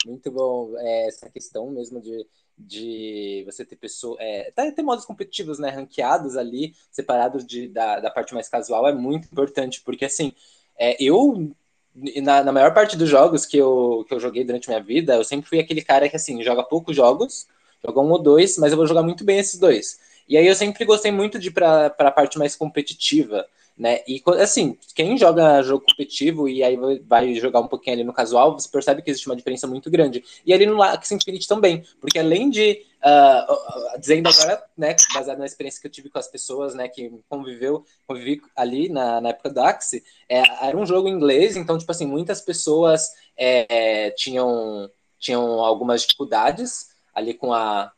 Muito 0.05 0.29
bom 0.29 0.73
é, 0.77 1.07
essa 1.07 1.29
questão 1.29 1.69
mesmo 1.69 2.01
de, 2.01 2.27
de 2.57 3.43
você 3.45 3.65
ter 3.65 3.75
pessoas. 3.75 4.17
É, 4.19 4.51
ter 4.51 4.81
modos 4.81 5.05
competitivos, 5.05 5.59
né? 5.59 5.69
Ranqueados 5.69 6.35
ali, 6.35 6.75
separados 6.91 7.45
de, 7.45 7.67
da, 7.67 7.99
da 7.99 8.11
parte 8.11 8.33
mais 8.33 8.49
casual, 8.49 8.87
é 8.87 8.93
muito 8.93 9.25
importante, 9.31 9.81
porque 9.81 10.05
assim, 10.05 10.33
é, 10.77 11.01
eu. 11.01 11.51
Na, 11.95 12.43
na 12.43 12.51
maior 12.51 12.73
parte 12.73 12.97
dos 12.97 13.07
jogos 13.07 13.45
que 13.45 13.55
eu, 13.55 14.03
que 14.07 14.15
eu 14.15 14.19
joguei 14.19 14.43
durante 14.43 14.67
minha 14.67 14.81
vida, 14.81 15.13
eu 15.13 15.23
sempre 15.23 15.47
fui 15.47 15.59
aquele 15.59 15.83
cara 15.83 16.09
que 16.09 16.15
assim, 16.15 16.41
joga 16.41 16.63
poucos 16.63 16.95
jogos, 16.95 17.47
jogar 17.85 18.01
um 18.01 18.11
ou 18.11 18.19
dois, 18.19 18.57
mas 18.57 18.71
eu 18.71 18.77
vou 18.77 18.87
jogar 18.87 19.03
muito 19.03 19.23
bem 19.23 19.39
esses 19.39 19.59
dois. 19.59 19.99
E 20.27 20.37
aí 20.37 20.47
eu 20.47 20.55
sempre 20.55 20.85
gostei 20.85 21.11
muito 21.11 21.37
de 21.37 21.49
ir 21.49 21.51
para 21.51 21.87
a 21.87 22.11
parte 22.11 22.37
mais 22.37 22.55
competitiva. 22.55 23.45
né? 23.77 24.01
E 24.07 24.21
assim, 24.39 24.77
quem 24.95 25.17
joga 25.17 25.61
jogo 25.63 25.85
competitivo 25.85 26.47
e 26.47 26.63
aí 26.63 26.77
vai 27.05 27.33
jogar 27.35 27.59
um 27.59 27.67
pouquinho 27.67 27.95
ali 27.95 28.03
no 28.03 28.13
casual, 28.13 28.53
você 28.53 28.69
percebe 28.69 29.01
que 29.01 29.09
existe 29.09 29.27
uma 29.27 29.35
diferença 29.35 29.67
muito 29.67 29.89
grande. 29.89 30.23
E 30.45 30.53
ali 30.53 30.65
no 30.65 30.81
Axie 30.81 31.15
Infinity 31.15 31.47
também, 31.47 31.83
porque 31.99 32.19
além 32.19 32.49
de 32.49 32.85
uh, 33.03 33.99
dizendo 33.99 34.29
agora, 34.29 34.63
né, 34.77 34.95
baseado 35.13 35.39
na 35.39 35.45
experiência 35.45 35.81
que 35.81 35.87
eu 35.87 35.91
tive 35.91 36.09
com 36.09 36.19
as 36.19 36.27
pessoas, 36.27 36.73
né, 36.73 36.87
que 36.87 37.11
conviveu, 37.27 37.83
convivi 38.07 38.41
ali 38.55 38.89
na, 38.89 39.19
na 39.19 39.29
época 39.29 39.49
do 39.49 39.61
Axie, 39.61 40.03
é, 40.29 40.41
era 40.67 40.77
um 40.77 40.85
jogo 40.85 41.07
em 41.07 41.11
inglês, 41.11 41.57
então 41.57 41.77
tipo 41.77 41.91
assim, 41.91 42.05
muitas 42.05 42.41
pessoas 42.41 43.09
é, 43.35 44.11
tinham 44.11 44.89
tinham 45.19 45.59
algumas 45.61 46.01
dificuldades 46.01 46.92
ali 47.13 47.33
com 47.33 47.53
a 47.53 47.91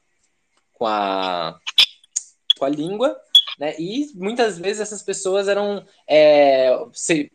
com 0.74 0.86
a 0.86 1.60
com 2.58 2.66
a 2.66 2.70
língua 2.70 3.16
né? 3.58 3.74
E 3.80 4.12
muitas 4.16 4.58
vezes 4.58 4.82
essas 4.82 5.02
pessoas 5.02 5.48
eram 5.48 5.86
é, 6.08 6.78
se, 6.94 7.32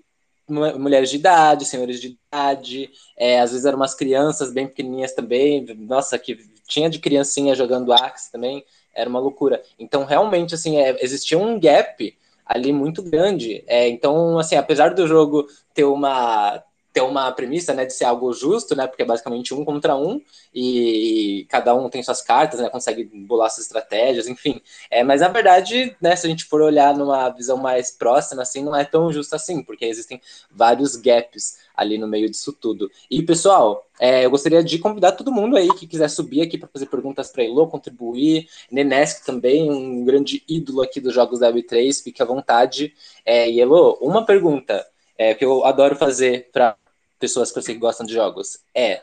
mulheres 0.49 1.11
de 1.11 1.17
idade, 1.17 1.65
senhores 1.65 2.01
de 2.01 2.19
idade, 2.33 2.91
é, 3.17 3.41
às 3.41 3.51
vezes 3.51 3.65
eram 3.65 3.79
umas 3.79 3.95
crianças 3.95 4.53
bem 4.53 4.67
pequenininhas 4.67 5.13
também, 5.15 5.65
nossa, 5.77 6.19
que 6.19 6.39
tinha 6.69 6.91
de 6.91 6.99
criancinha 6.99 7.55
jogando 7.55 7.93
Axe 7.93 8.31
também, 8.31 8.65
era 8.95 9.09
uma 9.09 9.21
loucura. 9.21 9.63
Então, 9.79 10.05
realmente, 10.05 10.55
assim, 10.55 10.77
é, 10.77 11.03
existia 11.03 11.39
um 11.39 11.59
gap 11.59 12.17
ali 12.45 12.73
muito 12.73 13.03
grande. 13.03 13.65
É, 13.67 13.89
então, 13.89 14.39
assim, 14.39 14.57
apesar 14.57 14.95
do 14.95 15.07
jogo 15.07 15.47
ter 15.73 15.85
uma 15.85 16.63
ter 16.93 17.01
uma 17.03 17.31
premissa, 17.33 17.73
né, 17.73 17.85
de 17.85 17.93
ser 17.93 18.05
algo 18.05 18.33
justo, 18.33 18.75
né, 18.75 18.87
porque 18.87 19.03
é 19.03 19.07
basicamente 19.07 19.55
um 19.55 19.65
contra 19.65 19.97
um 19.97 20.21
e 20.55 21.47
cada 21.49 21.75
um 21.75 21.89
tem 21.89 22.03
suas 22.03 22.21
cartas, 22.21 22.61
né, 22.61 22.69
consegue 22.69 23.05
bolar 23.05 23.51
suas 23.51 23.67
estratégias, 23.67 24.27
enfim. 24.27 24.61
É, 24.91 25.05
mas 25.05 25.21
na 25.21 25.29
verdade, 25.29 25.97
né, 26.01 26.17
se 26.17 26.27
a 26.27 26.31
gente 26.31 26.45
for 26.45 26.61
olhar 26.61 26.97
numa 26.97 27.29
visão 27.31 27.57
mais 27.57 27.91
próxima, 27.91 28.43
assim, 28.43 28.65
não 28.65 28.75
é 28.75 28.85
tão 28.85 29.13
justo 29.13 29.35
assim, 29.35 29.63
porque 29.63 29.85
existem 29.85 30.21
vários 30.51 30.97
gaps 30.97 31.59
ali 31.75 31.97
no 31.97 32.07
meio 32.09 32.29
disso 32.29 32.53
tudo. 32.53 32.91
E 33.11 33.23
pessoal, 33.23 33.87
é, 33.99 34.25
eu 34.25 34.31
gostaria 34.31 34.63
de 34.63 34.79
convidar 34.79 35.13
todo 35.13 35.33
mundo 35.33 35.57
aí 35.57 35.69
que 35.75 35.87
quiser 35.87 36.09
subir 36.09 36.43
aqui 36.43 36.59
para 36.59 36.69
fazer 36.69 36.87
perguntas 36.87 37.31
para 37.31 37.45
Elo, 37.45 37.69
contribuir, 37.69 38.49
Nenesk 38.71 39.25
também, 39.25 39.71
um 39.71 40.05
grande 40.05 40.43
ídolo 40.49 40.83
aqui 40.83 41.01
dos 41.01 41.15
jogos 41.15 41.39
da 41.39 41.53
Web3, 41.53 42.03
fique 42.03 42.23
à 42.23 42.25
vontade. 42.25 42.95
É, 43.25 43.49
e 43.51 43.61
Elo, 43.61 43.97
uma 44.01 44.27
pergunta 44.27 44.85
é, 45.21 45.35
que 45.35 45.45
eu 45.45 45.67
adoro 45.67 45.97
fazer 45.97 46.49
para 46.51 46.77
pessoas 47.21 47.53
que 47.53 47.59
eu 47.59 47.63
sei 47.63 47.75
que 47.75 47.81
gostam 47.81 48.05
de 48.05 48.13
jogos 48.13 48.59
é: 48.75 49.03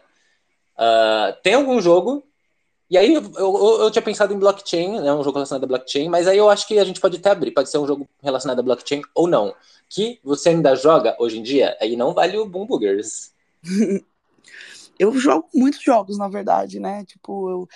uh, 0.78 1.41
tem 1.41 1.53
algum 1.53 1.80
jogo? 1.80 2.24
E 2.89 2.97
aí 2.97 3.13
eu, 3.13 3.22
eu, 3.36 3.82
eu, 3.82 3.91
tinha 3.91 4.01
pensado 4.01 4.34
em 4.34 4.39
blockchain, 4.39 5.01
né, 5.01 5.11
um 5.11 5.22
jogo 5.22 5.38
relacionado 5.38 5.65
a 5.65 5.68
blockchain, 5.68 6.07
mas 6.07 6.26
aí 6.26 6.38
eu 6.38 6.49
acho 6.49 6.65
que 6.65 6.80
a 6.80 6.86
gente 6.86 7.01
pode 7.01 7.18
até 7.18 7.32
abrir, 7.32 7.51
pode 7.51 7.70
ser 7.70 7.78
um 7.80 7.88
jogo 7.88 8.07
relacionado 8.24 8.59
a 8.59 8.63
blockchain 8.63 9.01
ou 9.13 9.28
não. 9.28 9.53
Que 9.89 10.20
você 10.24 10.49
ainda 10.49 10.74
joga 10.74 11.15
hoje 11.20 11.38
em 11.38 11.43
dia, 11.43 11.78
aí 11.82 11.97
não 11.97 12.13
vale 12.13 12.38
o 12.38 12.45
Boom 12.45 12.65
Boogers. 12.65 13.34
eu 14.97 15.11
jogo 15.18 15.49
muitos 15.53 15.82
jogos, 15.84 16.18
na 16.18 16.30
verdade, 16.30 16.80
né? 16.80 17.03
Tipo, 17.03 17.49
eu, 17.49 17.70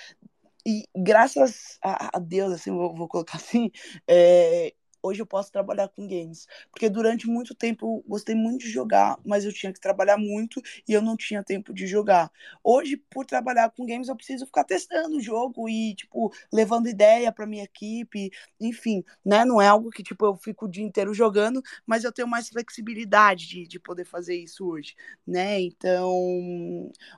e 0.65 0.85
graças 0.95 1.77
a, 1.83 2.17
Deus, 2.19 2.53
assim, 2.53 2.71
vou, 2.71 2.95
vou 2.95 3.07
colocar 3.07 3.37
assim, 3.37 3.71
é, 4.07 4.73
hoje 5.01 5.21
eu 5.21 5.25
posso 5.25 5.51
trabalhar 5.51 5.87
com 5.89 6.07
games. 6.07 6.47
Porque 6.71 6.89
durante 6.89 7.27
muito 7.27 7.53
tempo 7.55 7.97
eu 7.97 8.09
gostei 8.09 8.35
muito 8.35 8.61
de 8.61 8.69
jogar, 8.69 9.17
mas 9.25 9.45
eu 9.45 9.53
tinha 9.53 9.73
que 9.73 9.79
trabalhar 9.79 10.17
muito 10.17 10.61
e 10.87 10.93
eu 10.93 11.01
não 11.01 11.15
tinha 11.17 11.43
tempo 11.43 11.73
de 11.73 11.87
jogar. 11.87 12.31
Hoje, 12.63 12.97
por 12.97 13.25
trabalhar 13.25 13.69
com 13.71 13.85
games, 13.85 14.07
eu 14.07 14.15
preciso 14.15 14.45
ficar 14.45 14.63
testando 14.63 15.17
o 15.17 15.21
jogo 15.21 15.67
e, 15.69 15.95
tipo, 15.95 16.31
levando 16.51 16.87
ideia 16.87 17.31
para 17.31 17.45
minha 17.45 17.63
equipe, 17.63 18.31
enfim, 18.59 19.03
né? 19.25 19.45
Não 19.45 19.61
é 19.61 19.67
algo 19.67 19.89
que, 19.89 20.03
tipo, 20.03 20.25
eu 20.25 20.35
fico 20.35 20.65
o 20.65 20.69
dia 20.69 20.83
inteiro 20.83 21.13
jogando, 21.13 21.61
mas 21.85 22.03
eu 22.03 22.11
tenho 22.11 22.27
mais 22.27 22.49
flexibilidade 22.49 23.47
de, 23.47 23.67
de 23.67 23.79
poder 23.79 24.05
fazer 24.05 24.35
isso 24.35 24.65
hoje, 24.65 24.95
né? 25.25 25.59
Então, 25.61 26.11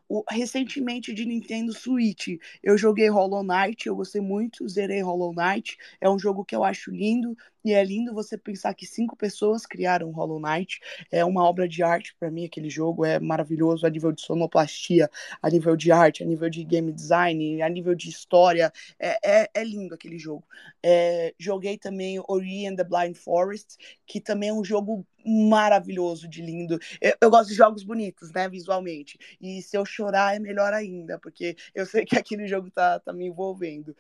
o, 0.08 0.24
recentemente 0.30 1.14
de 1.14 1.26
Nintendo 1.26 1.74
Switch, 1.74 2.28
eu 2.62 2.78
joguei 2.78 3.10
Hollow 3.10 3.44
Knight, 3.44 3.88
eu 3.88 3.96
gostei 3.96 4.22
muito, 4.22 4.68
zerei 4.68 5.02
Hollow 5.02 5.34
Knight, 5.34 5.78
é 6.00 6.10
um 6.10 6.20
jogo 6.20 6.46
que 6.46 6.56
eu 6.56 6.64
acho 6.64 6.92
lindo, 6.92 7.36
e 7.64 7.74
é 7.74 7.84
lindo 7.84 8.14
você 8.14 8.38
pensar 8.38 8.74
que 8.74 8.86
cinco 8.86 9.16
pessoas 9.16 9.66
criaram 9.66 10.12
Hollow 10.12 10.40
Knight. 10.40 10.80
É 11.12 11.24
uma 11.24 11.44
obra 11.44 11.68
de 11.68 11.82
arte 11.82 12.16
para 12.20 12.30
mim, 12.30 12.46
aquele 12.46 12.70
jogo 12.70 13.06
é 13.06 13.20
maravilhoso 13.20 13.86
a 13.86 13.90
nível 13.90 14.12
de 14.12 14.22
sonoplastia, 14.22 15.10
a 15.42 15.50
nível 15.50 15.76
de 15.76 15.92
arte, 15.92 16.24
a 16.24 16.26
nível 16.26 16.50
de 16.50 16.64
game 16.64 16.92
design, 16.92 17.62
a 17.62 17.70
nível 17.70 17.96
de 17.96 18.10
história. 18.10 18.72
É, 19.00 19.44
é, 19.44 19.50
é 19.54 19.64
lindo 19.64 19.96
aquele 19.96 20.18
jogo. 20.18 20.44
É, 20.82 21.34
joguei 21.38 21.78
também 21.78 22.22
Ori 22.28 22.68
and 22.68 22.76
the 22.76 22.84
Blind 22.84 23.16
Forest, 23.16 23.78
que 24.06 24.20
também 24.20 24.50
é 24.50 24.54
um 24.54 24.64
jogo 24.64 25.06
maravilhoso 25.26 26.28
de 26.28 26.42
lindo. 26.42 26.80
Eu, 27.00 27.16
eu, 27.22 27.30
gosto 27.30 27.50
de 27.50 27.56
jogos 27.56 27.84
bonitos, 27.84 28.32
né, 28.32 28.50
visualmente. 28.50 29.18
E 29.40 29.62
se 29.62 29.78
eu 29.78 29.86
chorar 29.86 30.36
é 30.36 30.40
melhor 30.40 30.74
ainda, 30.74 31.18
porque 31.20 31.56
eu 31.74 31.86
sei 31.86 32.06
que 32.06 32.18
aquele 32.18 32.48
jogo 32.48 32.70
tá, 32.70 33.00
tá 33.00 33.14
me 33.14 33.28
envolvendo. 33.28 33.96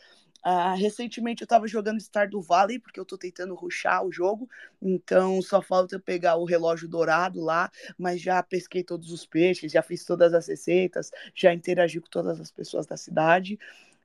Uh, 0.45 0.75
recentemente 0.77 1.41
eu 1.41 1.45
estava 1.45 1.67
jogando 1.67 2.01
Stardew 2.01 2.41
Valley, 2.41 2.77
porque 2.77 2.99
eu 2.99 3.03
estou 3.03 3.17
tentando 3.17 3.55
ruxar 3.55 4.03
o 4.05 4.11
jogo, 4.11 4.49
então 4.81 5.41
só 5.41 5.61
falta 5.61 5.95
eu 5.95 6.01
pegar 6.01 6.35
o 6.35 6.43
relógio 6.43 6.87
dourado 6.87 7.39
lá, 7.41 7.71
mas 7.97 8.21
já 8.21 8.43
pesquei 8.43 8.83
todos 8.83 9.11
os 9.11 9.25
peixes, 9.25 9.71
já 9.71 9.81
fiz 9.81 10.03
todas 10.03 10.33
as 10.33 10.47
receitas, 10.47 11.11
já 11.33 11.53
interagi 11.53 12.01
com 12.01 12.09
todas 12.09 12.41
as 12.41 12.51
pessoas 12.51 12.85
da 12.85 12.97
cidade. 12.97 13.57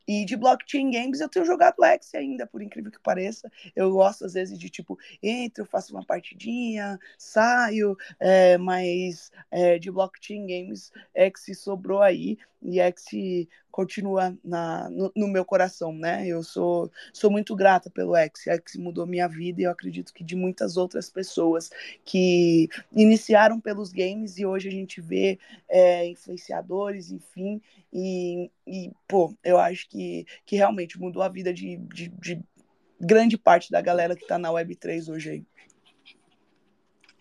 E 0.09 0.24
de 0.24 0.39
blockchain 0.39 0.91
games 0.91 1.20
eu 1.20 1.28
tenho 1.28 1.45
jogado 1.45 1.84
X 1.84 2.14
ainda, 2.14 2.47
por 2.47 2.62
incrível 2.62 2.91
que 2.91 2.99
pareça. 2.99 3.53
Eu 3.76 3.93
gosto 3.93 4.24
às 4.24 4.32
vezes 4.32 4.59
de 4.59 4.70
tipo, 4.70 4.99
entro, 5.22 5.66
faço 5.66 5.93
uma 5.93 6.03
partidinha, 6.03 6.99
saio, 7.18 7.95
é, 8.18 8.57
mas 8.57 9.30
é, 9.51 9.78
de 9.78 9.91
blockchain 9.91 10.47
games 10.47 10.91
X 11.14 11.59
sobrou 11.59 12.01
aí 12.01 12.39
e 12.62 12.80
X 12.80 13.05
continua 13.70 14.36
na, 14.44 14.88
no, 14.90 15.12
no, 15.14 15.28
meu 15.28 15.44
coração, 15.44 15.92
né? 15.92 16.26
Eu 16.26 16.42
sou, 16.42 16.90
sou 17.12 17.30
muito 17.30 17.54
grata 17.54 17.90
pelo 17.90 18.16
X. 18.16 18.46
X 18.46 18.76
mudou 18.76 19.06
minha 19.06 19.28
vida 19.28 19.60
e 19.60 19.64
eu 19.64 19.70
acredito 19.70 20.12
que 20.12 20.24
de 20.24 20.34
muitas 20.34 20.76
outras 20.76 21.10
pessoas 21.10 21.70
que 22.04 22.68
iniciaram 22.92 23.60
pelos 23.60 23.92
games 23.92 24.38
e 24.38 24.46
hoje 24.46 24.68
a 24.68 24.72
gente 24.72 25.00
vê 25.00 25.38
é, 25.68 26.06
influenciadores, 26.06 27.10
enfim. 27.10 27.60
E, 27.92 28.50
e, 28.66 28.90
pô, 29.06 29.34
eu 29.44 29.58
acho 29.58 29.88
que, 29.88 30.26
que 30.44 30.56
realmente 30.56 30.98
mudou 30.98 31.22
a 31.22 31.28
vida 31.28 31.52
de, 31.52 31.76
de, 31.76 32.08
de 32.08 32.42
grande 33.00 33.38
parte 33.38 33.70
da 33.70 33.80
galera 33.80 34.16
que 34.16 34.26
tá 34.26 34.38
na 34.38 34.50
Web3 34.50 35.12
hoje 35.12 35.30
aí. 35.30 35.46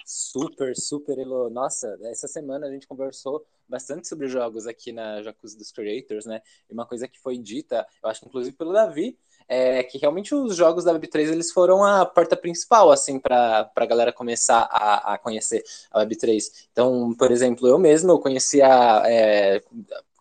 Super, 0.05 0.73
super, 0.75 1.19
Elo. 1.19 1.49
Nossa, 1.49 1.99
essa 2.03 2.27
semana 2.27 2.67
a 2.67 2.71
gente 2.71 2.87
conversou 2.87 3.45
bastante 3.67 4.07
sobre 4.07 4.27
jogos 4.27 4.67
aqui 4.67 4.91
na 4.91 5.21
Jacuzzi 5.21 5.57
dos 5.57 5.71
Creators, 5.71 6.25
né? 6.25 6.41
E 6.69 6.73
uma 6.73 6.85
coisa 6.85 7.07
que 7.07 7.19
foi 7.19 7.37
dita, 7.37 7.85
eu 8.03 8.09
acho 8.09 8.21
que 8.21 8.27
inclusive 8.27 8.55
pelo 8.55 8.73
Davi, 8.73 9.17
é 9.47 9.81
que 9.83 9.97
realmente 9.97 10.35
os 10.35 10.55
jogos 10.55 10.83
da 10.83 10.93
Web3 10.93 11.31
eles 11.31 11.51
foram 11.51 11.83
a 11.83 12.05
porta 12.05 12.35
principal, 12.35 12.91
assim, 12.91 13.19
para 13.19 13.71
a 13.73 13.85
galera 13.85 14.11
começar 14.11 14.67
a, 14.69 15.13
a 15.13 15.17
conhecer 15.17 15.63
a 15.91 16.03
Web3. 16.03 16.67
Então, 16.71 17.13
por 17.17 17.31
exemplo, 17.31 17.67
eu 17.67 17.77
mesmo, 17.77 18.11
eu 18.11 18.19
conhecia 18.19 18.67
é, 19.05 19.63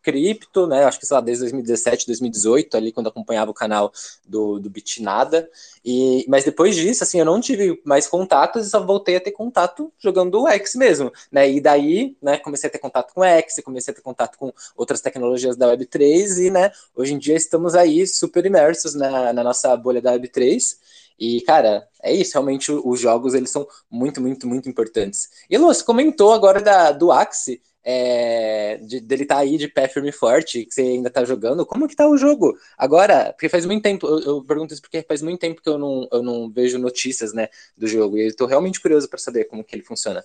cripto, 0.07 0.69
né? 0.69 0.85
Acho 0.85 1.01
que, 1.01 1.07
sei 1.07 1.17
lá, 1.17 1.21
desde 1.21 1.43
2017, 1.43 2.07
2018, 2.07 2.77
ali, 2.77 2.93
quando 2.93 3.09
acompanhava 3.09 3.51
o 3.51 3.55
canal 3.55 3.93
do, 4.25 4.61
do 4.61 4.71
Bitnada. 4.71 5.51
E, 5.85 6.25
mas 6.29 6.45
depois 6.45 6.77
disso, 6.77 7.03
assim, 7.03 7.19
eu 7.19 7.25
não 7.25 7.41
tive 7.41 7.83
mais 7.85 8.07
contatos 8.07 8.65
e 8.65 8.71
só 8.71 8.81
voltei 8.87 9.17
a 9.17 9.21
ter 9.21 9.33
contato 9.33 9.93
jogando 9.99 10.41
o 10.41 10.49
X 10.49 10.77
mesmo, 10.77 11.13
né? 11.31 11.51
E 11.51 11.61
daí, 11.61 12.17
né, 12.23 12.39
comecei 12.39 12.69
a 12.69 12.71
ter 12.71 12.79
contato 12.79 13.13
com 13.13 13.23
o 13.23 13.25
X, 13.25 13.61
comecei 13.65 13.91
a 13.91 13.95
ter 13.97 14.03
contato 14.03 14.39
com 14.39 14.53
outras 14.77 15.01
tecnologias 15.01 15.57
da 15.57 15.67
Web3 15.67 16.47
e, 16.47 16.51
né, 16.51 16.71
hoje 16.95 17.13
em 17.15 17.19
dia 17.19 17.35
estamos 17.35 17.75
aí 17.75 18.07
super 18.07 18.47
imersos 18.47 18.95
na, 18.95 19.33
na 19.33 19.43
nossa 19.43 19.77
bolha 19.77 20.01
da 20.01 20.13
Web3. 20.13 20.77
E, 21.19 21.41
cara, 21.41 21.89
é 22.01 22.15
isso, 22.15 22.35
realmente 22.35 22.71
os 22.71 23.01
jogos, 23.01 23.35
eles 23.35 23.51
são 23.51 23.67
muito, 23.91 24.21
muito, 24.21 24.47
muito 24.47 24.69
importantes. 24.69 25.31
E, 25.51 25.59
Lu, 25.59 25.67
você 25.67 25.83
comentou 25.83 26.33
agora 26.33 26.61
da, 26.61 26.93
do 26.93 27.11
Axie, 27.11 27.61
é, 27.89 28.79
de, 28.79 28.99
dele 28.99 29.25
tá 29.25 29.39
aí 29.39 29.57
de 29.57 29.69
pé 29.69 29.87
firme 29.87 30.09
e 30.09 30.13
forte, 30.13 30.65
que 30.67 30.75
você 30.75 30.83
ainda 30.83 31.09
tá 31.09 31.25
jogando, 31.25 31.65
como 31.65 31.87
que 31.87 31.95
tá 31.95 32.09
o 32.09 32.17
jogo? 32.17 32.59
Agora, 32.77 33.33
porque 33.33 33.49
faz 33.49 33.65
muito 33.65 33.85
tempo, 33.85 34.09
eu, 34.09 34.19
eu, 34.23 34.45
pergunto 34.45 34.75
isso 34.75 34.83
porque 34.83 35.05
faz 35.05 35.23
muito 35.23 35.39
tempo 35.39 35.63
que 35.63 35.69
eu 35.69 35.79
não, 35.79 36.09
eu 36.11 36.21
não 36.21 36.51
vejo 36.51 36.81
notícias, 36.81 37.33
né, 37.33 37.49
do 37.79 37.87
jogo, 37.87 38.19
e 38.19 38.27
eu 38.27 38.35
tô 38.35 38.45
realmente 38.45 38.81
curioso 38.81 39.09
para 39.09 39.21
saber 39.21 39.45
como 39.45 39.63
que 39.63 39.77
ele 39.77 39.85
funciona. 39.85 40.25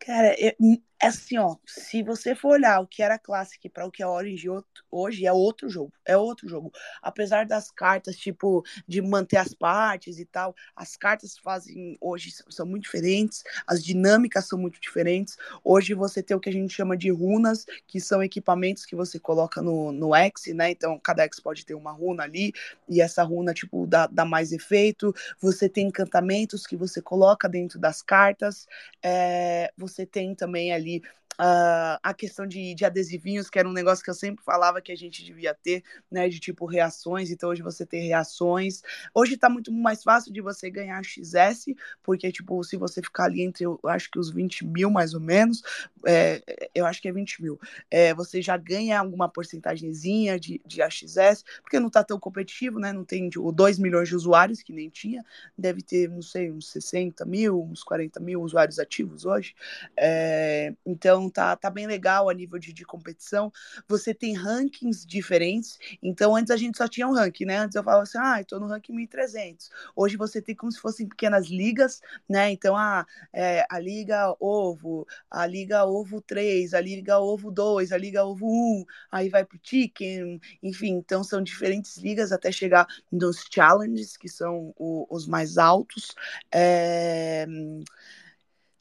Cara, 0.00 0.34
é, 0.36 0.56
É 1.04 1.08
assim, 1.08 1.36
ó, 1.36 1.56
se 1.66 2.02
você 2.02 2.34
for 2.34 2.52
olhar 2.52 2.80
o 2.80 2.86
que 2.86 3.02
era 3.02 3.18
Classic 3.18 3.68
para 3.68 3.84
o 3.84 3.90
que 3.90 4.02
é 4.02 4.06
Orange 4.06 4.48
hoje, 4.90 5.26
é 5.26 5.32
outro 5.34 5.68
jogo, 5.68 5.92
é 6.02 6.16
outro 6.16 6.48
jogo. 6.48 6.72
Apesar 7.02 7.44
das 7.44 7.70
cartas, 7.70 8.16
tipo, 8.16 8.64
de 8.88 9.02
manter 9.02 9.36
as 9.36 9.52
partes 9.52 10.18
e 10.18 10.24
tal, 10.24 10.56
as 10.74 10.96
cartas 10.96 11.36
fazem 11.36 11.98
hoje 12.00 12.32
são 12.48 12.64
muito 12.64 12.84
diferentes, 12.84 13.42
as 13.66 13.84
dinâmicas 13.84 14.48
são 14.48 14.58
muito 14.58 14.80
diferentes. 14.80 15.36
Hoje 15.62 15.92
você 15.92 16.22
tem 16.22 16.34
o 16.34 16.40
que 16.40 16.48
a 16.48 16.52
gente 16.52 16.72
chama 16.72 16.96
de 16.96 17.10
runas, 17.10 17.66
que 17.86 18.00
são 18.00 18.22
equipamentos 18.22 18.86
que 18.86 18.96
você 18.96 19.18
coloca 19.20 19.60
no, 19.60 19.92
no 19.92 20.14
X, 20.14 20.54
né? 20.54 20.70
Então, 20.70 20.98
cada 20.98 21.24
X 21.24 21.38
pode 21.38 21.66
ter 21.66 21.74
uma 21.74 21.92
runa 21.92 22.22
ali, 22.22 22.54
e 22.88 23.02
essa 23.02 23.22
runa, 23.22 23.52
tipo, 23.52 23.86
dá, 23.86 24.06
dá 24.06 24.24
mais 24.24 24.52
efeito. 24.52 25.14
Você 25.38 25.68
tem 25.68 25.88
encantamentos 25.88 26.66
que 26.66 26.76
você 26.78 27.02
coloca 27.02 27.46
dentro 27.46 27.78
das 27.78 28.00
cartas, 28.00 28.66
é, 29.02 29.70
você 29.76 30.06
tem 30.06 30.34
também 30.34 30.72
ali 30.72 30.93
ali 30.94 31.02
uh, 31.40 31.98
a 32.02 32.14
questão 32.14 32.46
de, 32.46 32.74
de 32.74 32.84
adesivinhos, 32.84 33.50
que 33.50 33.58
era 33.58 33.68
um 33.68 33.72
negócio 33.72 34.04
que 34.04 34.10
eu 34.10 34.14
sempre 34.14 34.44
falava 34.44 34.80
que 34.80 34.92
a 34.92 34.96
gente 34.96 35.24
devia 35.24 35.54
ter, 35.54 35.82
né? 36.10 36.28
De 36.28 36.40
tipo 36.40 36.66
reações, 36.66 37.30
então 37.30 37.50
hoje 37.50 37.62
você 37.62 37.84
tem 37.86 38.06
reações. 38.08 38.82
Hoje 39.14 39.36
tá 39.36 39.48
muito 39.48 39.72
mais 39.72 40.02
fácil 40.02 40.32
de 40.32 40.40
você 40.40 40.70
ganhar 40.70 41.02
XS, 41.04 41.66
porque, 42.02 42.30
tipo, 42.30 42.62
se 42.64 42.76
você 42.76 43.02
ficar 43.02 43.24
ali 43.24 43.42
entre, 43.42 43.64
eu 43.64 43.78
acho 43.84 44.10
que 44.10 44.18
os 44.18 44.30
20 44.30 44.64
mil 44.66 44.90
mais 44.90 45.14
ou 45.14 45.20
menos, 45.20 45.62
é, 46.06 46.42
eu 46.74 46.86
acho 46.86 47.00
que 47.00 47.08
é 47.08 47.12
20 47.12 47.42
mil, 47.42 47.58
é, 47.90 48.14
você 48.14 48.40
já 48.40 48.56
ganha 48.56 48.98
alguma 48.98 49.28
porcentagemzinha 49.28 50.38
de, 50.38 50.60
de 50.64 50.82
AXS, 50.82 51.44
porque 51.62 51.80
não 51.80 51.90
tá 51.90 52.02
tão 52.04 52.18
competitivo, 52.18 52.78
né? 52.78 52.92
Não 52.92 53.04
tem 53.04 53.28
tipo, 53.28 53.50
2 53.52 53.78
milhões 53.78 54.08
de 54.08 54.16
usuários, 54.16 54.62
que 54.62 54.72
nem 54.72 54.88
tinha, 54.88 55.24
deve 55.56 55.82
ter, 55.82 56.08
não 56.08 56.22
sei, 56.22 56.50
uns 56.50 56.70
60 56.70 57.24
mil, 57.24 57.62
uns 57.62 57.82
40 57.82 58.20
mil 58.20 58.42
usuários 58.42 58.78
ativos 58.78 59.24
hoje. 59.24 59.54
É, 59.96 60.72
então, 60.84 61.23
tá, 61.30 61.56
tá 61.56 61.70
bem 61.70 61.86
legal 61.86 62.28
a 62.28 62.34
nível 62.34 62.58
de, 62.58 62.72
de 62.72 62.84
competição. 62.84 63.52
Você 63.88 64.14
tem 64.14 64.34
rankings 64.34 65.06
diferentes. 65.06 65.78
Então 66.02 66.34
antes 66.36 66.50
a 66.50 66.56
gente 66.56 66.78
só 66.78 66.88
tinha 66.88 67.06
um 67.06 67.12
ranking, 67.14 67.44
né? 67.44 67.58
Antes 67.58 67.74
eu 67.74 67.82
falava 67.82 68.02
assim, 68.02 68.18
ah, 68.18 68.42
tô 68.46 68.58
no 68.58 68.66
ranking 68.66 68.92
1300. 68.92 69.70
Hoje 69.94 70.16
você 70.16 70.40
tem 70.40 70.54
como 70.54 70.70
se 70.72 70.80
fossem 70.80 71.08
pequenas 71.08 71.48
ligas, 71.48 72.00
né? 72.28 72.50
Então 72.50 72.76
ah, 72.76 73.06
é, 73.32 73.66
a 73.70 73.78
Liga 73.78 74.34
Ovo, 74.40 75.06
a 75.30 75.46
Liga 75.46 75.84
Ovo 75.84 76.20
3, 76.20 76.74
a 76.74 76.80
Liga 76.80 77.18
Ovo 77.18 77.50
2, 77.50 77.92
a 77.92 77.96
Liga 77.98 78.24
Ovo 78.24 78.46
1, 78.46 78.84
aí 79.10 79.28
vai 79.28 79.44
pro 79.44 79.58
Chicken, 79.62 80.40
enfim, 80.62 80.92
então 80.92 81.22
são 81.24 81.42
diferentes 81.42 81.96
ligas 81.98 82.32
até 82.32 82.50
chegar 82.52 82.86
nos 83.10 83.44
challenges, 83.50 84.16
que 84.16 84.28
são 84.28 84.74
o, 84.76 85.06
os 85.10 85.26
mais 85.26 85.58
altos. 85.58 86.14
É 86.52 87.46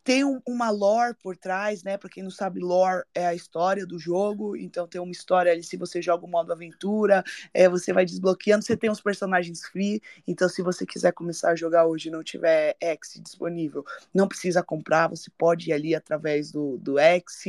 tem 0.03 0.23
um, 0.25 0.41
uma 0.45 0.69
lore 0.69 1.15
por 1.15 1.37
trás, 1.37 1.81
né? 1.83 1.97
Para 1.97 2.09
quem 2.09 2.21
não 2.21 2.29
sabe, 2.29 2.59
lore 2.59 3.03
é 3.15 3.25
a 3.25 3.33
história 3.33 3.85
do 3.85 3.97
jogo. 3.97 4.55
Então 4.57 4.87
tem 4.87 4.99
uma 4.99 5.11
história 5.11 5.51
ali. 5.51 5.63
Se 5.63 5.77
você 5.77 6.01
joga 6.01 6.25
o 6.25 6.29
modo 6.29 6.51
aventura, 6.51 7.23
é, 7.53 7.69
você 7.69 7.93
vai 7.93 8.05
desbloqueando. 8.05 8.63
Você 8.63 8.75
tem 8.75 8.89
os 8.89 8.99
personagens 8.99 9.65
free. 9.65 10.01
Então, 10.27 10.49
se 10.49 10.61
você 10.61 10.85
quiser 10.85 11.13
começar 11.13 11.51
a 11.51 11.55
jogar 11.55 11.85
hoje 11.85 12.09
e 12.09 12.11
não 12.11 12.23
tiver 12.23 12.75
X 12.81 13.19
disponível, 13.23 13.85
não 14.13 14.27
precisa 14.27 14.61
comprar. 14.61 15.07
Você 15.07 15.29
pode 15.37 15.69
ir 15.69 15.73
ali 15.73 15.95
através 15.95 16.51
do, 16.51 16.77
do 16.77 16.99
X. 16.99 17.45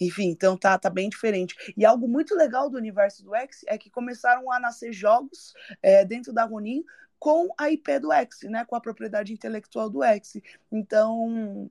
Enfim, 0.00 0.28
então 0.30 0.56
tá, 0.56 0.78
tá 0.78 0.88
bem 0.88 1.10
diferente. 1.10 1.54
E 1.76 1.84
algo 1.84 2.08
muito 2.08 2.34
legal 2.34 2.70
do 2.70 2.78
universo 2.78 3.22
do 3.22 3.34
X 3.34 3.62
é 3.66 3.76
que 3.76 3.90
começaram 3.90 4.50
a 4.50 4.58
nascer 4.58 4.92
jogos 4.92 5.52
é, 5.82 6.04
dentro 6.04 6.32
da 6.32 6.44
Ronin 6.44 6.82
com 7.18 7.52
a 7.58 7.70
IP 7.70 7.98
do 7.98 8.10
X, 8.10 8.40
né? 8.44 8.64
Com 8.64 8.74
a 8.74 8.80
propriedade 8.80 9.32
intelectual 9.34 9.90
do 9.90 10.02
X. 10.02 10.38
Então 10.72 11.70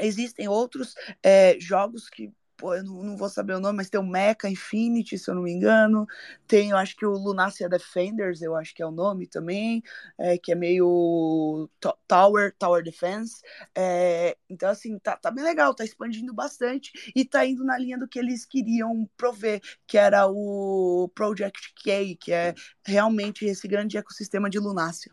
Existem 0.00 0.48
outros 0.48 0.94
é, 1.22 1.56
jogos 1.60 2.08
que 2.08 2.32
pô, 2.58 2.74
eu 2.74 2.84
não, 2.84 3.02
não, 3.04 3.16
vou 3.16 3.28
saber 3.28 3.54
o 3.54 3.60
nome, 3.60 3.76
mas 3.76 3.88
tem 3.88 4.00
o 4.00 4.06
Mecha 4.06 4.48
Infinity, 4.48 5.16
se 5.16 5.30
eu 5.30 5.34
não 5.36 5.42
me 5.42 5.52
engano. 5.52 6.06
Tem, 6.46 6.70
eu 6.70 6.76
acho 6.76 6.96
que 6.96 7.06
o 7.06 7.12
Lunacia 7.12 7.68
Defenders, 7.68 8.42
eu 8.42 8.56
acho 8.56 8.74
que 8.74 8.82
é 8.82 8.86
o 8.86 8.90
nome 8.90 9.26
também, 9.26 9.82
é, 10.18 10.36
que 10.36 10.52
é 10.52 10.54
meio 10.56 11.70
Tower, 12.06 12.54
Tower 12.58 12.82
Defense. 12.82 13.40
É, 13.74 14.36
então, 14.50 14.68
assim, 14.68 14.98
tá, 14.98 15.16
tá 15.16 15.30
bem 15.30 15.44
legal, 15.44 15.72
tá 15.72 15.84
expandindo 15.84 16.34
bastante 16.34 17.12
e 17.14 17.24
tá 17.24 17.46
indo 17.46 17.64
na 17.64 17.78
linha 17.78 17.96
do 17.96 18.08
que 18.08 18.18
eles 18.18 18.44
queriam 18.44 19.08
prover, 19.16 19.62
que 19.86 19.96
era 19.96 20.26
o 20.26 21.08
Project 21.14 21.72
K, 21.82 22.16
que 22.16 22.32
é 22.32 22.54
realmente 22.84 23.46
esse 23.46 23.68
grande 23.68 23.96
ecossistema 23.96 24.50
de 24.50 24.58
Lunacia. 24.58 25.12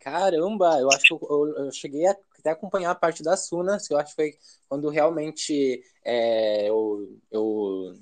Caramba, 0.00 0.80
eu 0.80 0.90
acho 0.90 1.16
que 1.16 1.24
eu, 1.24 1.54
eu 1.58 1.70
cheguei 1.70 2.06
a 2.06 2.16
até 2.42 2.50
acompanhar 2.50 2.90
a 2.90 2.94
parte 2.94 3.22
das 3.22 3.46
Sunas, 3.46 3.86
que 3.86 3.94
eu 3.94 3.98
acho 3.98 4.10
que 4.10 4.16
foi 4.16 4.34
quando 4.68 4.88
realmente 4.88 5.82
é, 6.04 6.68
eu, 6.68 7.08
eu 7.30 7.94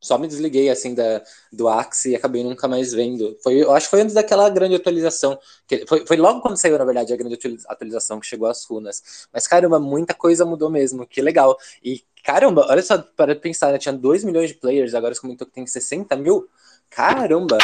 só 0.00 0.18
me 0.18 0.28
desliguei 0.28 0.68
assim 0.68 0.94
da, 0.94 1.22
do 1.50 1.68
Axie 1.68 2.10
e 2.10 2.16
acabei 2.16 2.44
nunca 2.44 2.68
mais 2.68 2.92
vendo. 2.92 3.36
Foi, 3.42 3.54
eu 3.54 3.72
acho 3.72 3.86
que 3.86 3.90
foi 3.90 4.02
antes 4.02 4.14
daquela 4.14 4.48
grande 4.50 4.76
atualização. 4.76 5.38
Que, 5.66 5.86
foi, 5.86 6.06
foi 6.06 6.16
logo 6.16 6.40
quando 6.42 6.56
saiu, 6.56 6.78
na 6.78 6.84
verdade, 6.84 7.12
a 7.12 7.16
grande 7.16 7.38
atualização 7.66 8.20
que 8.20 8.26
chegou 8.26 8.46
às 8.46 8.64
runas. 8.64 9.26
Mas 9.32 9.48
caramba, 9.48 9.80
muita 9.80 10.14
coisa 10.14 10.44
mudou 10.44 10.70
mesmo. 10.70 11.06
Que 11.06 11.22
legal. 11.22 11.56
E 11.82 12.04
caramba, 12.22 12.66
olha 12.68 12.82
só, 12.82 12.98
para 12.98 13.34
pensar, 13.34 13.72
né, 13.72 13.78
tinha 13.78 13.92
2 13.92 14.22
milhões 14.22 14.50
de 14.50 14.56
players, 14.56 14.94
agora 14.94 15.14
você 15.14 15.20
comentou 15.20 15.46
que 15.46 15.54
tem 15.54 15.66
60 15.66 16.14
mil. 16.16 16.48
Caramba! 16.90 17.58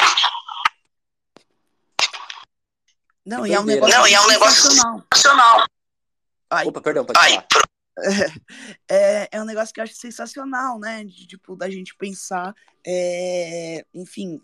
Não, 3.24 3.46
e 3.46 3.52
é 3.52 3.60
um 3.60 3.64
negócio, 3.64 3.96
Não, 3.96 4.06
e 4.06 4.14
é 4.14 4.20
um 4.20 4.26
negócio 4.26 4.62
sensacional. 4.62 5.64
Ai, 6.52 6.66
Opa, 6.68 6.82
perdão, 6.82 7.02
pode 7.02 7.18
ai, 7.18 7.30
falar. 7.30 7.46
É, 8.90 9.28
é 9.32 9.42
um 9.42 9.44
negócio 9.44 9.72
que 9.72 9.80
eu 9.80 9.84
acho 9.84 9.94
sensacional, 9.94 10.78
né? 10.78 11.04
De, 11.04 11.26
tipo, 11.26 11.56
da 11.56 11.70
gente 11.70 11.94
pensar 11.96 12.54
é, 12.84 13.84
enfim, 13.94 14.40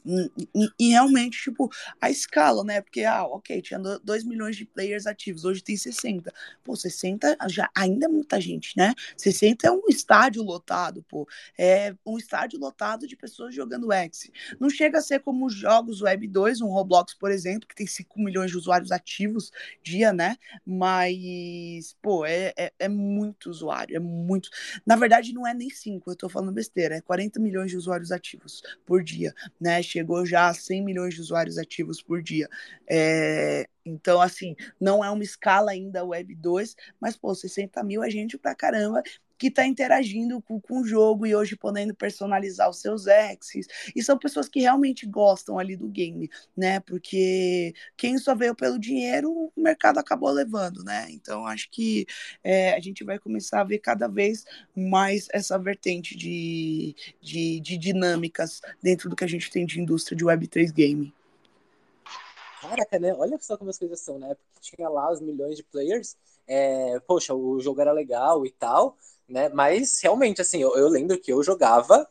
e, 0.78 0.90
realmente, 0.90 1.42
tipo, 1.42 1.68
a 2.01 2.11
escala, 2.11 2.62
né? 2.62 2.80
Porque, 2.80 3.05
ah, 3.05 3.24
ok, 3.24 3.61
tinha 3.61 3.78
2 3.80 4.24
milhões 4.24 4.57
de 4.57 4.64
players 4.64 5.07
ativos, 5.07 5.44
hoje 5.44 5.62
tem 5.62 5.76
60. 5.76 6.32
Pô, 6.62 6.76
60 6.76 7.36
já 7.49 7.68
ainda 7.76 8.07
é 8.07 8.09
muita 8.09 8.40
gente, 8.40 8.76
né? 8.76 8.94
60 9.16 9.66
é 9.66 9.70
um 9.70 9.82
estádio 9.88 10.42
lotado, 10.42 11.05
pô. 11.09 11.26
É 11.59 11.94
um 12.07 12.16
estádio 12.16 12.59
lotado 12.61 13.07
de 13.07 13.16
pessoas 13.16 13.55
jogando 13.55 13.92
X. 13.92 14.30
Não 14.61 14.70
chega 14.70 14.99
a 14.99 15.03
ser 15.03 15.20
como 15.20 15.46
os 15.46 15.55
jogos 15.55 16.01
Web 16.01 16.28
2, 16.28 16.61
um 16.61 16.68
Roblox, 16.68 17.14
por 17.14 17.30
exemplo, 17.30 17.68
que 17.68 17.74
tem 17.74 17.86
5 17.86 18.20
milhões 18.20 18.51
de 18.51 18.57
usuários 18.57 18.92
ativos 18.92 19.51
dia, 19.82 20.12
né? 20.12 20.36
Mas, 20.64 21.96
pô, 22.01 22.24
é, 22.24 22.53
é, 22.57 22.72
é 22.78 22.88
muito 22.88 23.38
usuário, 23.47 23.97
é 23.97 24.01
muito. 24.01 24.49
Na 24.86 24.97
verdade, 24.97 25.32
não 25.32 25.47
é 25.47 25.53
nem 25.53 25.70
5, 25.70 26.11
eu 26.11 26.16
tô 26.16 26.28
falando 26.28 26.53
besteira, 26.53 26.97
é 26.97 27.01
40 27.01 27.39
milhões 27.41 27.70
de 27.70 27.76
usuários 27.76 28.11
ativos 28.12 28.28
ativos 28.28 28.62
por 28.86 29.03
dia, 29.03 29.34
né? 29.61 29.82
Chegou 29.82 30.24
já 30.26 30.49
a 30.49 30.55
100 30.55 30.82
milhões 30.82 31.14
de 31.14 31.20
usuários 31.20 31.59
ativos 31.59 32.03
por 32.03 32.22
dia. 32.22 32.49
É, 32.89 33.68
então, 33.84 34.20
assim, 34.20 34.55
não 34.80 35.05
é 35.05 35.11
uma 35.11 35.22
escala 35.22 35.70
ainda 35.72 36.05
Web 36.05 36.34
2, 36.34 36.76
mas, 37.01 37.16
pô, 37.16 37.34
60 37.34 37.82
mil 37.82 38.03
é 38.03 38.11
gente 38.11 38.39
pra 38.39 38.55
caramba 38.55 39.03
que 39.39 39.47
está 39.47 39.64
interagindo 39.64 40.43
com, 40.43 40.61
com, 40.61 40.80
o 40.80 40.86
jogo 40.86 41.26
e 41.26 41.34
hoje 41.34 41.57
podendo 41.57 41.95
personalizar 41.95 42.68
os 42.68 42.80
seus 42.80 43.07
exes. 43.07 43.66
E 43.95 44.03
são 44.03 44.18
pessoas 44.18 44.49
que 44.49 44.61
realmente 44.61 45.07
gostam 45.07 45.59
ali 45.59 45.76
do 45.76 45.89
game, 45.89 46.28
né? 46.57 46.80
Porque 46.80 47.72
quem 47.97 48.18
só 48.18 48.34
veio 48.34 48.55
pelo 48.55 48.78
dinheiro, 48.78 49.30
o 49.30 49.53
mercado 49.57 49.99
acabou 49.99 50.30
levando, 50.30 50.82
né? 50.82 51.07
Então 51.11 51.47
acho 51.47 51.70
que 51.70 52.07
é, 52.43 52.74
a 52.74 52.80
gente 52.80 53.05
vai 53.05 53.18
começar 53.18 53.61
a 53.61 53.64
ver 53.64 53.78
cada 53.78 54.09
vez 54.09 54.45
mais 54.74 55.28
essa 55.32 55.59
vertente 55.59 56.16
de, 56.16 56.95
de, 57.20 57.61
de 57.61 57.78
dinâmicas 57.78 58.61
dentro 58.82 59.09
do 59.09 59.16
que 59.16 59.24
a 59.24 59.28
gente 59.28 59.51
tem 59.51 59.64
de 59.64 59.80
indústria 59.80 60.16
de 60.16 60.24
Web3 60.24 60.72
game. 60.72 61.14
Caraca, 62.61 62.99
né? 62.99 63.14
Olha 63.14 63.39
só 63.41 63.57
como 63.57 63.70
as 63.70 63.78
coisas 63.78 64.01
são, 64.01 64.18
né? 64.18 64.34
Porque 64.34 64.74
tinha 64.74 64.89
lá 64.89 65.11
os 65.12 65.20
milhões 65.20 65.57
de 65.57 65.62
players. 65.62 66.16
É, 66.47 66.99
poxa, 67.01 67.34
o 67.34 67.61
jogo 67.61 67.80
era 67.80 67.93
legal 67.93 68.45
e 68.45 68.51
tal, 68.51 68.97
né? 69.29 69.49
Mas 69.51 70.01
realmente, 70.03 70.41
assim, 70.41 70.61
eu, 70.62 70.76
eu 70.76 70.89
lembro 70.89 71.18
que 71.18 71.33
eu 71.33 71.43
jogava. 71.43 72.09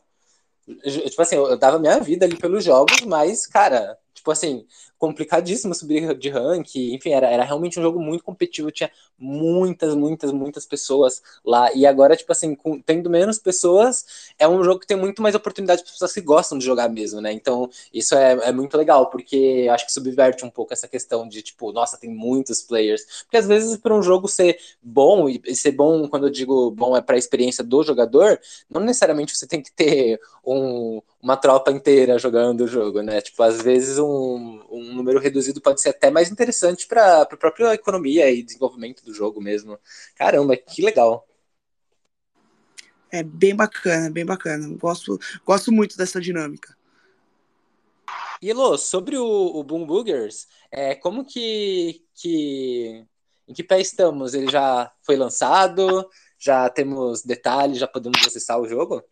Tipo 0.84 1.22
assim, 1.22 1.36
eu 1.36 1.56
dava 1.56 1.78
minha 1.78 1.98
vida 1.98 2.26
ali 2.26 2.36
pelos 2.36 2.62
jogos, 2.64 3.00
mas, 3.02 3.46
cara, 3.46 3.98
tipo 4.18 4.30
assim, 4.30 4.66
complicadíssimo 4.98 5.74
subir 5.74 6.14
de 6.16 6.28
rank, 6.28 6.74
enfim, 6.76 7.10
era, 7.10 7.28
era 7.28 7.44
realmente 7.44 7.78
um 7.78 7.82
jogo 7.82 8.00
muito 8.00 8.24
competitivo, 8.24 8.70
tinha 8.70 8.90
muitas, 9.18 9.94
muitas, 9.94 10.32
muitas 10.32 10.66
pessoas 10.66 11.22
lá, 11.44 11.72
e 11.72 11.86
agora, 11.86 12.16
tipo 12.16 12.30
assim, 12.32 12.54
com, 12.54 12.80
tendo 12.80 13.08
menos 13.08 13.38
pessoas, 13.38 14.32
é 14.38 14.46
um 14.46 14.62
jogo 14.62 14.80
que 14.80 14.86
tem 14.86 14.96
muito 14.96 15.22
mais 15.22 15.34
oportunidade 15.34 15.82
para 15.82 15.92
pessoas 15.92 16.12
que 16.12 16.20
gostam 16.20 16.58
de 16.58 16.64
jogar 16.64 16.88
mesmo, 16.88 17.20
né, 17.20 17.32
então 17.32 17.70
isso 17.94 18.14
é, 18.14 18.32
é 18.48 18.52
muito 18.52 18.76
legal, 18.76 19.08
porque 19.08 19.68
acho 19.70 19.86
que 19.86 19.92
subverte 19.92 20.44
um 20.44 20.50
pouco 20.50 20.72
essa 20.72 20.88
questão 20.88 21.28
de, 21.28 21.42
tipo, 21.42 21.72
nossa, 21.72 21.96
tem 21.96 22.10
muitos 22.10 22.62
players, 22.62 23.22
porque 23.22 23.36
às 23.36 23.46
vezes 23.46 23.76
para 23.76 23.94
um 23.94 24.02
jogo 24.02 24.26
ser 24.28 24.58
bom, 24.82 25.28
e 25.28 25.54
ser 25.54 25.72
bom, 25.72 26.08
quando 26.08 26.26
eu 26.26 26.30
digo 26.30 26.70
bom, 26.72 26.96
é 26.96 27.00
para 27.00 27.14
a 27.14 27.18
experiência 27.18 27.62
do 27.62 27.82
jogador, 27.82 28.40
não 28.68 28.80
necessariamente 28.80 29.36
você 29.36 29.46
tem 29.46 29.62
que 29.62 29.70
ter 29.70 30.20
um, 30.44 31.00
uma 31.22 31.36
tropa 31.36 31.70
inteira 31.70 32.18
jogando 32.18 32.62
o 32.62 32.68
jogo, 32.68 33.00
né, 33.00 33.20
tipo, 33.20 33.40
às 33.42 33.62
vezes 33.62 33.98
um, 33.98 34.07
um 34.08 34.58
um 34.70 34.94
número 34.94 35.18
reduzido 35.18 35.60
pode 35.60 35.80
ser 35.80 35.90
até 35.90 36.10
mais 36.10 36.30
interessante 36.30 36.86
para 36.86 37.22
a 37.22 37.26
própria 37.26 37.74
economia 37.74 38.30
e 38.30 38.42
desenvolvimento 38.42 39.04
do 39.04 39.14
jogo 39.14 39.40
mesmo. 39.40 39.78
Caramba, 40.14 40.56
que 40.56 40.82
legal. 40.82 41.26
É 43.10 43.22
bem 43.22 43.54
bacana, 43.54 44.10
bem 44.10 44.24
bacana. 44.24 44.68
Gosto, 44.76 45.18
gosto 45.44 45.72
muito 45.72 45.96
dessa 45.96 46.20
dinâmica. 46.20 46.76
E 48.40 48.50
Elô, 48.50 48.76
sobre 48.78 49.16
o, 49.16 49.24
o 49.24 49.64
Boom 49.64 49.86
Boogers, 49.86 50.46
é, 50.70 50.94
como 50.94 51.24
que, 51.24 52.04
que. 52.14 53.04
Em 53.48 53.54
que 53.54 53.64
pé 53.64 53.80
estamos? 53.80 54.34
Ele 54.34 54.50
já 54.50 54.92
foi 55.02 55.16
lançado? 55.16 56.08
Já 56.38 56.68
temos 56.68 57.22
detalhes? 57.22 57.78
Já 57.78 57.88
podemos 57.88 58.20
acessar 58.24 58.60
o 58.60 58.68
jogo? 58.68 59.02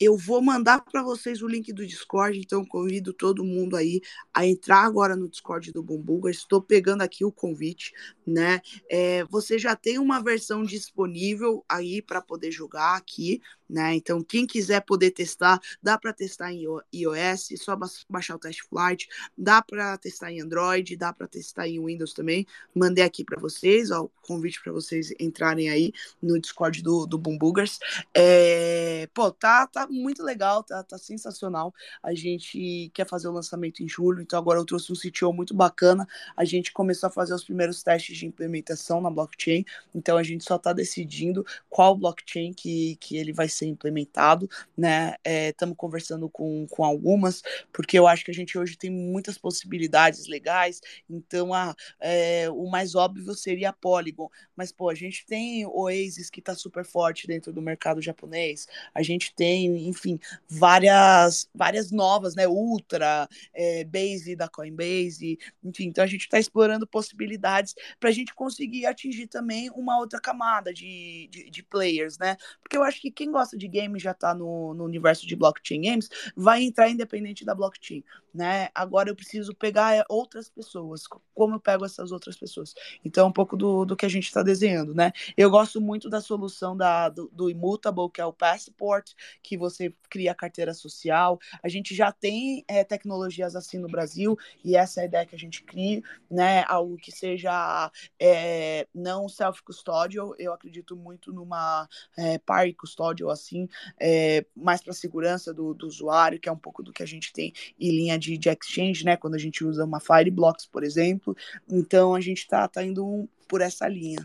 Eu 0.00 0.16
vou 0.16 0.40
mandar 0.40 0.84
para 0.84 1.02
vocês 1.02 1.42
o 1.42 1.48
link 1.48 1.72
do 1.72 1.84
Discord, 1.84 2.38
então 2.38 2.64
convido 2.64 3.12
todo 3.12 3.42
mundo 3.42 3.74
aí 3.76 4.00
a 4.32 4.46
entrar 4.46 4.84
agora 4.84 5.16
no 5.16 5.28
Discord 5.28 5.72
do 5.72 5.82
Bumbuga. 5.82 6.30
Estou 6.30 6.62
pegando 6.62 7.02
aqui 7.02 7.24
o 7.24 7.32
convite, 7.32 7.92
né? 8.28 8.60
É, 8.90 9.24
você 9.24 9.58
já 9.58 9.74
tem 9.74 9.98
uma 9.98 10.22
versão 10.22 10.62
disponível 10.62 11.64
aí 11.68 12.02
para 12.02 12.20
poder 12.20 12.52
jogar 12.52 12.94
aqui, 12.94 13.40
né? 13.68 13.94
Então, 13.94 14.22
quem 14.22 14.46
quiser 14.46 14.80
poder 14.80 15.10
testar, 15.10 15.60
dá 15.82 15.98
para 15.98 16.12
testar 16.12 16.52
em 16.52 16.64
iOS, 16.92 17.48
só 17.56 17.76
baixar 18.08 18.36
o 18.36 18.38
teste 18.38 18.62
flight, 18.62 19.08
dá 19.36 19.60
para 19.62 19.96
testar 19.98 20.32
em 20.32 20.40
Android, 20.40 20.96
dá 20.96 21.12
para 21.12 21.26
testar 21.26 21.68
em 21.68 21.84
Windows 21.84 22.14
também. 22.14 22.46
Mandei 22.74 23.04
aqui 23.04 23.24
para 23.24 23.40
vocês, 23.40 23.90
ó, 23.90 24.04
o 24.04 24.10
convite 24.22 24.62
para 24.62 24.72
vocês 24.72 25.12
entrarem 25.18 25.68
aí 25.68 25.92
no 26.22 26.40
Discord 26.40 26.82
do, 26.82 27.06
do 27.06 27.18
Boomboogers. 27.18 27.78
É, 28.14 29.08
pô, 29.12 29.30
tá, 29.30 29.66
tá 29.66 29.86
muito 29.86 30.22
legal, 30.22 30.62
tá, 30.62 30.82
tá 30.82 30.98
sensacional. 30.98 31.74
A 32.02 32.14
gente 32.14 32.90
quer 32.94 33.06
fazer 33.06 33.28
o 33.28 33.32
lançamento 33.32 33.82
em 33.82 33.88
julho, 33.88 34.22
então 34.22 34.38
agora 34.38 34.58
eu 34.58 34.64
trouxe 34.64 34.92
um 34.92 34.96
CTO 34.96 35.32
muito 35.32 35.54
bacana. 35.54 36.06
A 36.36 36.44
gente 36.44 36.72
começou 36.72 37.08
a 37.08 37.10
fazer 37.10 37.34
os 37.34 37.44
primeiros 37.44 37.82
testes 37.82 38.17
de 38.18 38.26
implementação 38.26 39.00
na 39.00 39.10
blockchain, 39.10 39.64
então 39.94 40.16
a 40.16 40.22
gente 40.22 40.44
só 40.44 40.56
está 40.56 40.72
decidindo 40.72 41.44
qual 41.68 41.96
blockchain 41.96 42.52
que, 42.52 42.96
que 42.96 43.16
ele 43.16 43.32
vai 43.32 43.48
ser 43.48 43.66
implementado, 43.66 44.48
né? 44.76 45.14
Estamos 45.24 45.74
é, 45.74 45.76
conversando 45.76 46.28
com, 46.28 46.66
com 46.68 46.84
algumas, 46.84 47.42
porque 47.72 47.98
eu 47.98 48.06
acho 48.06 48.24
que 48.24 48.30
a 48.30 48.34
gente 48.34 48.58
hoje 48.58 48.76
tem 48.76 48.90
muitas 48.90 49.38
possibilidades 49.38 50.26
legais, 50.26 50.80
então 51.08 51.54
a, 51.54 51.74
é, 52.00 52.50
o 52.50 52.68
mais 52.70 52.94
óbvio 52.94 53.34
seria 53.34 53.70
a 53.70 53.72
Polygon, 53.72 54.30
mas 54.56 54.72
pô, 54.72 54.88
a 54.88 54.94
gente 54.94 55.24
tem 55.26 55.66
Oasis 55.66 56.30
que 56.30 56.40
está 56.40 56.54
super 56.54 56.84
forte 56.84 57.26
dentro 57.26 57.52
do 57.52 57.62
mercado 57.62 58.02
japonês, 58.02 58.66
a 58.94 59.02
gente 59.02 59.34
tem 59.34 59.88
enfim, 59.88 60.18
várias, 60.48 61.48
várias 61.54 61.90
novas, 61.90 62.34
né? 62.34 62.46
Ultra, 62.48 63.28
é, 63.52 63.84
Base 63.84 64.34
da 64.36 64.48
Coinbase, 64.48 65.38
enfim. 65.62 65.86
Então 65.86 66.04
a 66.04 66.06
gente 66.06 66.22
está 66.22 66.38
explorando 66.38 66.86
possibilidades 66.86 67.74
para 67.98 68.07
a 68.08 68.12
gente 68.12 68.34
conseguir 68.34 68.86
atingir 68.86 69.26
também 69.26 69.70
uma 69.70 69.98
outra 69.98 70.20
camada 70.20 70.72
de, 70.74 71.28
de, 71.30 71.50
de, 71.50 71.62
players, 71.62 72.18
né? 72.18 72.36
Porque 72.60 72.76
eu 72.76 72.82
acho 72.82 73.00
que 73.00 73.10
quem 73.10 73.30
gosta 73.30 73.56
de 73.56 73.68
game 73.68 73.98
já 73.98 74.10
está 74.10 74.34
no, 74.34 74.74
no 74.74 74.84
universo 74.84 75.26
de 75.26 75.36
blockchain 75.36 75.80
games, 75.80 76.08
vai 76.36 76.62
entrar 76.62 76.88
independente 76.88 77.44
da 77.44 77.54
blockchain, 77.54 78.02
né? 78.34 78.68
Agora 78.74 79.08
eu 79.08 79.16
preciso 79.16 79.54
pegar 79.54 79.94
é, 79.94 80.04
outras 80.08 80.48
pessoas. 80.48 81.04
Como 81.34 81.54
eu 81.54 81.60
pego 81.60 81.84
essas 81.84 82.12
outras 82.12 82.36
pessoas? 82.36 82.74
Então, 83.04 83.26
é 83.26 83.28
um 83.28 83.32
pouco 83.32 83.56
do, 83.56 83.84
do 83.84 83.96
que 83.96 84.06
a 84.06 84.08
gente 84.08 84.26
está 84.26 84.42
desenhando, 84.42 84.94
né? 84.94 85.12
Eu 85.36 85.50
gosto 85.50 85.80
muito 85.80 86.10
da 86.10 86.20
solução 86.20 86.76
da, 86.76 87.08
do, 87.08 87.30
do 87.32 87.48
Immutable, 87.48 88.10
que 88.12 88.20
é 88.20 88.24
o 88.24 88.32
Passport, 88.32 89.12
que 89.42 89.56
você 89.56 89.68
você 89.78 89.94
cria 90.08 90.32
a 90.32 90.34
carteira 90.34 90.74
social. 90.74 91.38
A 91.62 91.68
gente 91.68 91.94
já 91.94 92.10
tem 92.10 92.64
é, 92.66 92.82
tecnologias 92.82 93.54
assim 93.54 93.78
no 93.78 93.88
Brasil 93.88 94.36
e 94.64 94.76
essa 94.76 95.00
é 95.00 95.02
a 95.04 95.06
ideia 95.06 95.26
que 95.26 95.34
a 95.34 95.38
gente 95.38 95.62
cria, 95.62 96.02
né? 96.30 96.64
Algo 96.66 96.96
que 96.96 97.12
seja 97.12 97.90
é, 98.18 98.86
não 98.94 99.28
self-custodial. 99.28 100.34
Eu 100.38 100.52
acredito 100.52 100.96
muito 100.96 101.32
numa 101.32 101.88
é, 102.16 102.38
par 102.38 102.72
custodial 102.74 103.30
assim, 103.30 103.68
é, 104.00 104.44
mais 104.54 104.82
para 104.82 104.92
segurança 104.92 105.52
do, 105.52 105.74
do, 105.74 105.86
usuário, 105.86 106.40
que 106.40 106.48
é 106.48 106.52
um 106.52 106.58
pouco 106.58 106.82
do 106.82 106.92
que 106.92 107.02
a 107.02 107.06
gente 107.06 107.32
tem 107.32 107.52
em 107.78 107.90
linha 107.90 108.18
de, 108.18 108.36
de 108.36 108.48
exchange, 108.48 109.04
né? 109.04 109.16
Quando 109.16 109.34
a 109.34 109.38
gente 109.38 109.64
usa 109.64 109.84
uma 109.84 110.00
Fireblocks, 110.00 110.66
por 110.66 110.84
exemplo. 110.84 111.36
Então 111.68 112.14
a 112.14 112.20
gente 112.20 112.38
está 112.38 112.66
tá 112.68 112.82
indo 112.82 113.28
por 113.46 113.60
essa 113.60 113.88
linha. 113.88 114.24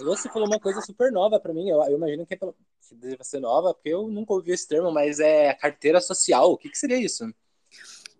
Você 0.00 0.28
falou 0.28 0.46
uma 0.46 0.60
coisa 0.60 0.80
super 0.82 1.10
nova 1.10 1.40
para 1.40 1.54
mim. 1.54 1.68
Eu, 1.68 1.82
eu, 1.84 1.96
imagino 1.96 2.26
que 2.26 2.34
é 2.34 2.36
que 2.36 2.46
deve 2.94 3.24
ser 3.24 3.40
nova, 3.40 3.74
porque 3.74 3.88
eu 3.88 4.08
nunca 4.08 4.32
ouvi 4.32 4.52
esse 4.52 4.68
termo, 4.68 4.92
mas 4.92 5.18
é 5.20 5.54
carteira 5.54 6.00
social. 6.00 6.52
O 6.52 6.58
que, 6.58 6.68
que 6.68 6.78
seria 6.78 6.98
isso? 6.98 7.24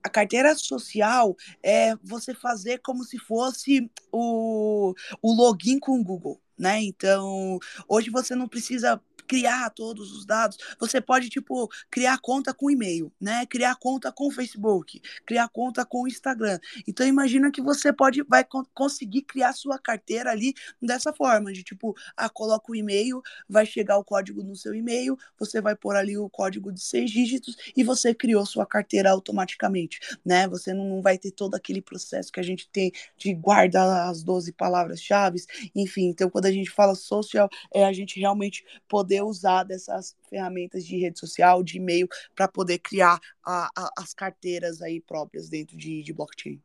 A 0.07 0.09
carteira 0.09 0.55
social 0.55 1.37
é 1.61 1.97
você 1.97 2.33
fazer 2.33 2.79
como 2.79 3.03
se 3.03 3.19
fosse 3.19 3.91
o, 4.13 4.95
o 5.21 5.35
login 5.35 5.81
com 5.81 5.99
o 5.99 6.05
Google, 6.05 6.41
né? 6.57 6.81
Então, 6.81 7.59
hoje 7.89 8.09
você 8.09 8.33
não 8.37 8.47
precisa 8.47 9.03
criar 9.27 9.71
todos 9.71 10.13
os 10.13 10.25
dados. 10.25 10.57
Você 10.79 11.01
pode, 11.01 11.29
tipo, 11.29 11.69
criar 11.91 12.19
conta 12.19 12.55
com 12.55 12.71
e-mail, 12.71 13.13
né? 13.21 13.47
Criar 13.47 13.77
conta 13.77 14.13
com 14.13 14.31
Facebook, 14.31 15.01
criar 15.25 15.49
conta 15.49 15.85
com 15.85 16.07
Instagram. 16.07 16.59
Então, 16.87 17.07
imagina 17.07 17.51
que 17.51 17.61
você 17.61 17.93
pode, 17.93 18.23
vai 18.23 18.45
conseguir 18.75 19.23
criar 19.23 19.53
sua 19.53 19.79
carteira 19.79 20.31
ali 20.31 20.55
dessa 20.81 21.13
forma, 21.13 21.53
de 21.53 21.63
tipo, 21.63 21.95
ah, 22.17 22.29
coloca 22.29 22.71
o 22.71 22.75
e-mail, 22.75 23.21
vai 23.49 23.67
chegar 23.67 23.99
o 23.99 24.05
código 24.05 24.43
no 24.43 24.57
seu 24.57 24.75
e-mail, 24.75 25.17
você 25.39 25.61
vai 25.61 25.75
pôr 25.75 25.97
ali 25.97 26.17
o 26.17 26.29
código 26.29 26.73
de 26.73 26.81
seis 26.81 27.11
dígitos 27.11 27.57
e 27.77 27.83
você 27.83 28.15
criou 28.15 28.45
sua 28.47 28.67
carteira 28.67 29.11
automaticamente, 29.11 30.01
né? 30.25 30.49
Você 30.49 30.73
não 30.73 31.03
vai 31.03 31.19
ter 31.19 31.31
todo 31.31 31.55
aquele 31.55 31.83
processo 31.83 32.33
que 32.33 32.41
a 32.41 32.43
gente 32.43 32.69
tem 32.69 32.93
de 33.17 33.35
guardar 33.35 34.09
as 34.09 34.23
12 34.23 34.53
palavras-chave, 34.53 35.41
enfim. 35.75 36.09
Então, 36.09 36.31
quando 36.31 36.47
a 36.47 36.53
gente 36.53 36.71
fala 36.71 36.95
social, 36.95 37.49
é 37.73 37.85
a 37.85 37.93
gente 37.93 38.19
realmente 38.19 38.65
poder 38.89 39.16
poder 39.17 39.23
usar 39.23 39.65
dessas 39.65 40.15
ferramentas 40.29 40.85
de 40.85 40.99
rede 40.99 41.19
social, 41.19 41.63
de 41.63 41.79
e-mail, 41.79 42.09
para 42.35 42.49
poder 42.49 42.79
criar 42.79 43.19
a, 43.45 43.69
a, 43.77 43.91
as 43.99 44.13
carteiras 44.13 44.83
aí 44.83 45.01
próprias 45.01 45.49
dentro 45.49 45.77
de, 45.77 46.03
de 46.03 46.13
blockchain. 46.13 46.61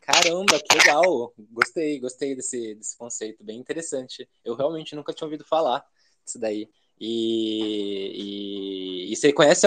Caramba, 0.00 0.58
que 0.58 0.76
legal! 0.76 1.32
Gostei, 1.52 2.00
gostei 2.00 2.34
desse, 2.34 2.74
desse 2.74 2.96
conceito, 2.96 3.44
bem 3.44 3.58
interessante. 3.58 4.28
Eu 4.44 4.54
realmente 4.54 4.94
nunca 4.94 5.12
tinha 5.12 5.26
ouvido 5.26 5.44
falar 5.44 5.84
disso 6.24 6.38
daí. 6.38 6.68
E, 7.00 9.06
e, 9.08 9.12
e 9.12 9.16
você 9.16 9.32
conhece, 9.32 9.66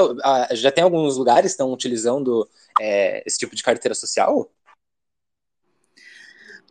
já 0.51 0.71
tem 0.71 0.83
alguns 0.83 1.17
lugares 1.17 1.51
que 1.51 1.53
estão 1.53 1.71
utilizando 1.71 2.47
é, 2.79 3.23
esse 3.25 3.39
tipo 3.39 3.55
de 3.55 3.63
carteira 3.63 3.95
social? 3.95 4.51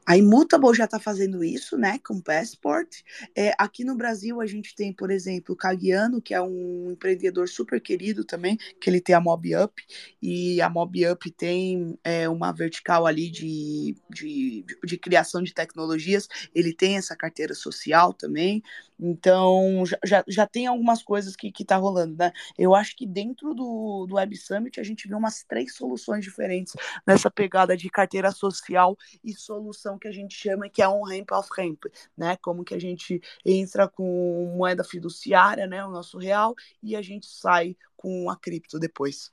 A 0.05 0.17
Immutable 0.17 0.75
já 0.75 0.85
está 0.85 0.99
fazendo 0.99 1.45
isso, 1.45 1.77
né, 1.79 1.99
com 2.05 2.21
Passport. 2.21 2.89
É, 3.37 3.55
aqui 3.57 3.85
no 3.85 3.95
Brasil 3.95 4.41
a 4.41 4.47
gente 4.47 4.75
tem, 4.75 4.93
por 4.93 5.11
exemplo, 5.11 5.55
o 5.55 5.57
Cagliano, 5.57 6.21
que 6.21 6.35
é 6.35 6.41
um 6.41 6.91
empreendedor 6.91 7.49
super 7.49 7.81
querido 7.81 8.25
também, 8.25 8.57
que 8.81 8.91
ele 8.91 9.01
tem 9.01 9.15
a 9.15 9.21
Mob 9.21 9.57
Up, 9.57 9.83
e 10.21 10.61
a 10.61 10.69
Mob 10.69 11.07
Up 11.09 11.31
tem 11.31 11.99
é, 12.03 12.29
uma 12.29 12.53
vertical 12.53 13.07
ali 13.07 13.31
de, 13.31 13.97
de, 14.11 14.65
de, 14.85 14.99
criação 14.99 15.43
de 15.43 15.55
tecnologias, 15.55 16.29
ele 16.55 16.75
tem 16.75 16.97
essa 16.97 17.17
carteira 17.17 17.55
social 17.55 18.13
também. 18.13 18.63
Então, 19.05 19.83
já, 20.05 20.23
já 20.29 20.47
tem 20.47 20.69
algumas 20.69 21.03
coisas 21.03 21.35
que, 21.35 21.51
que 21.51 21.65
tá 21.65 21.77
rolando, 21.77 22.17
né? 22.17 22.33
Eu 22.57 22.73
acho 22.73 22.95
que 22.95 23.05
dentro 23.05 23.53
do, 23.53 24.07
do 24.07 24.15
Web 24.15 24.37
Summit 24.37 24.79
a 24.79 24.85
gente 24.85 25.09
vê 25.09 25.15
umas 25.17 25.43
três 25.43 25.75
soluções 25.75 26.25
diferentes 26.25 26.75
nessa 27.05 27.29
pegada 27.29 27.77
de 27.77 27.91
carteira 27.91 28.31
social 28.31 28.97
e 29.25 29.33
solução 29.33 29.99
que 29.99 30.07
a 30.07 30.13
gente 30.13 30.37
chama 30.37 30.69
que 30.69 30.81
é 30.81 30.89
on-ramp, 30.89 31.33
off-ramp, 31.33 31.87
né? 32.17 32.37
Como 32.37 32.63
que 32.63 32.75
a 32.75 32.81
gente 32.81 33.21
entra 33.45 33.89
com 33.89 34.55
moeda 34.57 34.85
fiduciária, 34.85 35.67
né? 35.67 35.85
O 35.85 35.91
nosso 35.91 36.17
real, 36.17 36.55
e 36.81 36.95
a 36.95 37.03
gente 37.03 37.27
sai 37.27 37.77
com 37.97 38.31
a 38.31 38.37
cripto 38.37 38.79
depois. 38.79 39.33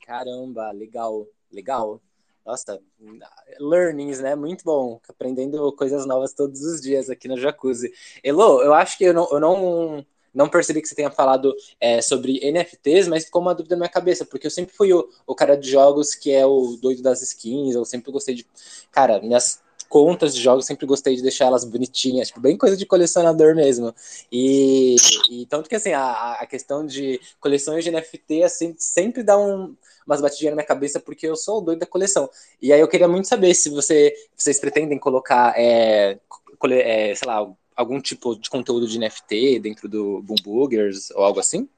Caramba, 0.00 0.70
legal, 0.72 1.26
legal. 1.52 2.00
Nossa, 2.48 2.80
learnings, 3.60 4.20
né? 4.20 4.34
Muito 4.34 4.64
bom. 4.64 4.98
Aprendendo 5.06 5.70
coisas 5.72 6.06
novas 6.06 6.32
todos 6.32 6.62
os 6.62 6.80
dias 6.80 7.10
aqui 7.10 7.28
no 7.28 7.36
Jacuzzi. 7.36 7.92
Elo, 8.24 8.62
eu 8.62 8.72
acho 8.72 8.96
que 8.96 9.04
eu 9.04 9.12
não, 9.12 9.28
eu 9.30 9.38
não, 9.38 10.06
não 10.32 10.48
percebi 10.48 10.80
que 10.80 10.88
você 10.88 10.94
tenha 10.94 11.10
falado 11.10 11.54
é, 11.78 12.00
sobre 12.00 12.38
NFTs, 12.42 13.06
mas 13.06 13.26
ficou 13.26 13.42
uma 13.42 13.54
dúvida 13.54 13.76
na 13.76 13.80
minha 13.80 13.90
cabeça, 13.90 14.24
porque 14.24 14.46
eu 14.46 14.50
sempre 14.50 14.74
fui 14.74 14.94
o, 14.94 15.06
o 15.26 15.34
cara 15.34 15.58
de 15.58 15.70
jogos 15.70 16.14
que 16.14 16.30
é 16.30 16.46
o 16.46 16.78
doido 16.80 17.02
das 17.02 17.20
skins, 17.20 17.74
eu 17.74 17.84
sempre 17.84 18.10
gostei 18.10 18.34
de. 18.34 18.46
Cara, 18.90 19.20
minhas 19.20 19.60
contas 19.88 20.34
de 20.34 20.40
jogos, 20.40 20.66
sempre 20.66 20.86
gostei 20.86 21.16
de 21.16 21.22
deixar 21.22 21.46
elas 21.46 21.64
bonitinhas, 21.64 22.28
tipo, 22.28 22.40
bem 22.40 22.56
coisa 22.56 22.76
de 22.76 22.86
colecionador 22.86 23.54
mesmo. 23.54 23.94
E, 24.30 24.96
e 25.30 25.46
tanto 25.46 25.68
que 25.68 25.74
assim, 25.74 25.92
a, 25.92 26.32
a 26.34 26.46
questão 26.46 26.84
de 26.84 27.20
coleções 27.40 27.84
de 27.84 27.90
NFT 27.90 28.42
assim, 28.42 28.74
sempre 28.78 29.22
dá 29.22 29.38
um, 29.38 29.74
umas 30.06 30.20
batidinhas 30.20 30.52
na 30.52 30.56
minha 30.56 30.66
cabeça, 30.66 31.00
porque 31.00 31.26
eu 31.26 31.36
sou 31.36 31.58
o 31.58 31.60
doido 31.60 31.80
da 31.80 31.86
coleção. 31.86 32.28
E 32.60 32.72
aí 32.72 32.80
eu 32.80 32.88
queria 32.88 33.08
muito 33.08 33.28
saber 33.28 33.54
se 33.54 33.70
você, 33.70 34.14
vocês 34.36 34.60
pretendem 34.60 34.98
colocar, 34.98 35.54
é, 35.56 36.18
cole, 36.58 36.74
é, 36.74 37.14
sei 37.14 37.26
lá, 37.26 37.46
algum 37.74 38.00
tipo 38.00 38.36
de 38.36 38.50
conteúdo 38.50 38.86
de 38.86 38.98
NFT 38.98 39.60
dentro 39.60 39.88
do 39.88 40.22
Boom 40.22 40.36
Boogers 40.42 41.10
ou 41.12 41.24
algo 41.24 41.40
assim? 41.40 41.68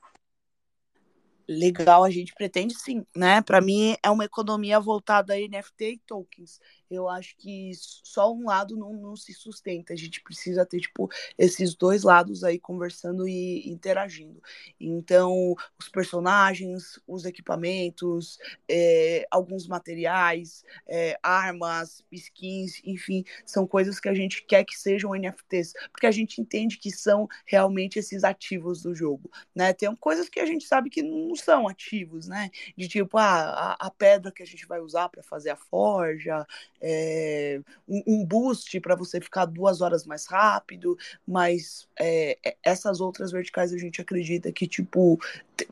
legal, 1.50 2.04
a 2.04 2.10
gente 2.10 2.32
pretende 2.32 2.74
sim, 2.74 3.04
né? 3.14 3.42
Para 3.42 3.60
mim 3.60 3.96
é 4.04 4.08
uma 4.08 4.24
economia 4.24 4.78
voltada 4.78 5.34
a 5.34 5.36
NFT 5.36 5.84
e 5.84 5.98
tokens. 6.06 6.60
Eu 6.90 7.08
acho 7.08 7.36
que 7.36 7.70
só 7.74 8.32
um 8.32 8.46
lado 8.46 8.76
não, 8.76 8.92
não 8.92 9.16
se 9.16 9.32
sustenta. 9.32 9.92
A 9.92 9.96
gente 9.96 10.20
precisa 10.22 10.66
ter, 10.66 10.80
tipo, 10.80 11.08
esses 11.38 11.74
dois 11.74 12.02
lados 12.02 12.42
aí 12.42 12.58
conversando 12.58 13.28
e 13.28 13.68
interagindo. 13.68 14.42
Então, 14.78 15.54
os 15.78 15.88
personagens, 15.88 17.00
os 17.06 17.24
equipamentos, 17.24 18.38
é, 18.68 19.24
alguns 19.30 19.68
materiais, 19.68 20.64
é, 20.86 21.18
armas, 21.22 22.04
skins, 22.10 22.80
enfim, 22.84 23.24
são 23.46 23.66
coisas 23.66 24.00
que 24.00 24.08
a 24.08 24.14
gente 24.14 24.44
quer 24.44 24.64
que 24.64 24.76
sejam 24.76 25.14
NFTs, 25.14 25.72
porque 25.92 26.06
a 26.06 26.10
gente 26.10 26.40
entende 26.40 26.78
que 26.78 26.90
são 26.90 27.28
realmente 27.46 27.98
esses 27.98 28.24
ativos 28.24 28.82
do 28.82 28.94
jogo, 28.94 29.30
né? 29.54 29.72
Tem 29.72 29.94
coisas 29.96 30.28
que 30.28 30.40
a 30.40 30.46
gente 30.46 30.64
sabe 30.66 30.90
que 30.90 31.02
não 31.02 31.34
são 31.36 31.68
ativos, 31.68 32.26
né? 32.26 32.50
De 32.76 32.88
tipo, 32.88 33.16
ah, 33.16 33.76
a, 33.78 33.86
a 33.86 33.90
pedra 33.90 34.32
que 34.32 34.42
a 34.42 34.46
gente 34.46 34.66
vai 34.66 34.80
usar 34.80 35.08
para 35.08 35.22
fazer 35.22 35.50
a 35.50 35.56
forja, 35.56 36.46
é, 36.80 37.60
um, 37.88 38.02
um, 38.06 38.24
boost 38.24 38.78
para 38.80 38.94
você 38.94 39.20
ficar 39.20 39.44
duas 39.44 39.80
horas 39.80 40.06
mais 40.06 40.26
rápido, 40.26 40.96
mas 41.26 41.88
é, 41.98 42.38
essas 42.62 43.00
outras 43.00 43.32
verticais 43.32 43.72
a 43.72 43.78
gente 43.78 44.00
acredita 44.00 44.50
que, 44.52 44.66
tipo, 44.66 45.18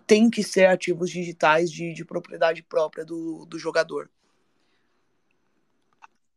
tem 0.06 0.28
que 0.28 0.42
ser 0.42 0.66
ativos 0.66 1.10
digitais 1.10 1.70
de, 1.70 1.92
de 1.92 2.04
propriedade 2.04 2.62
própria 2.62 3.04
do, 3.04 3.46
do 3.46 3.58
jogador. 3.58 4.10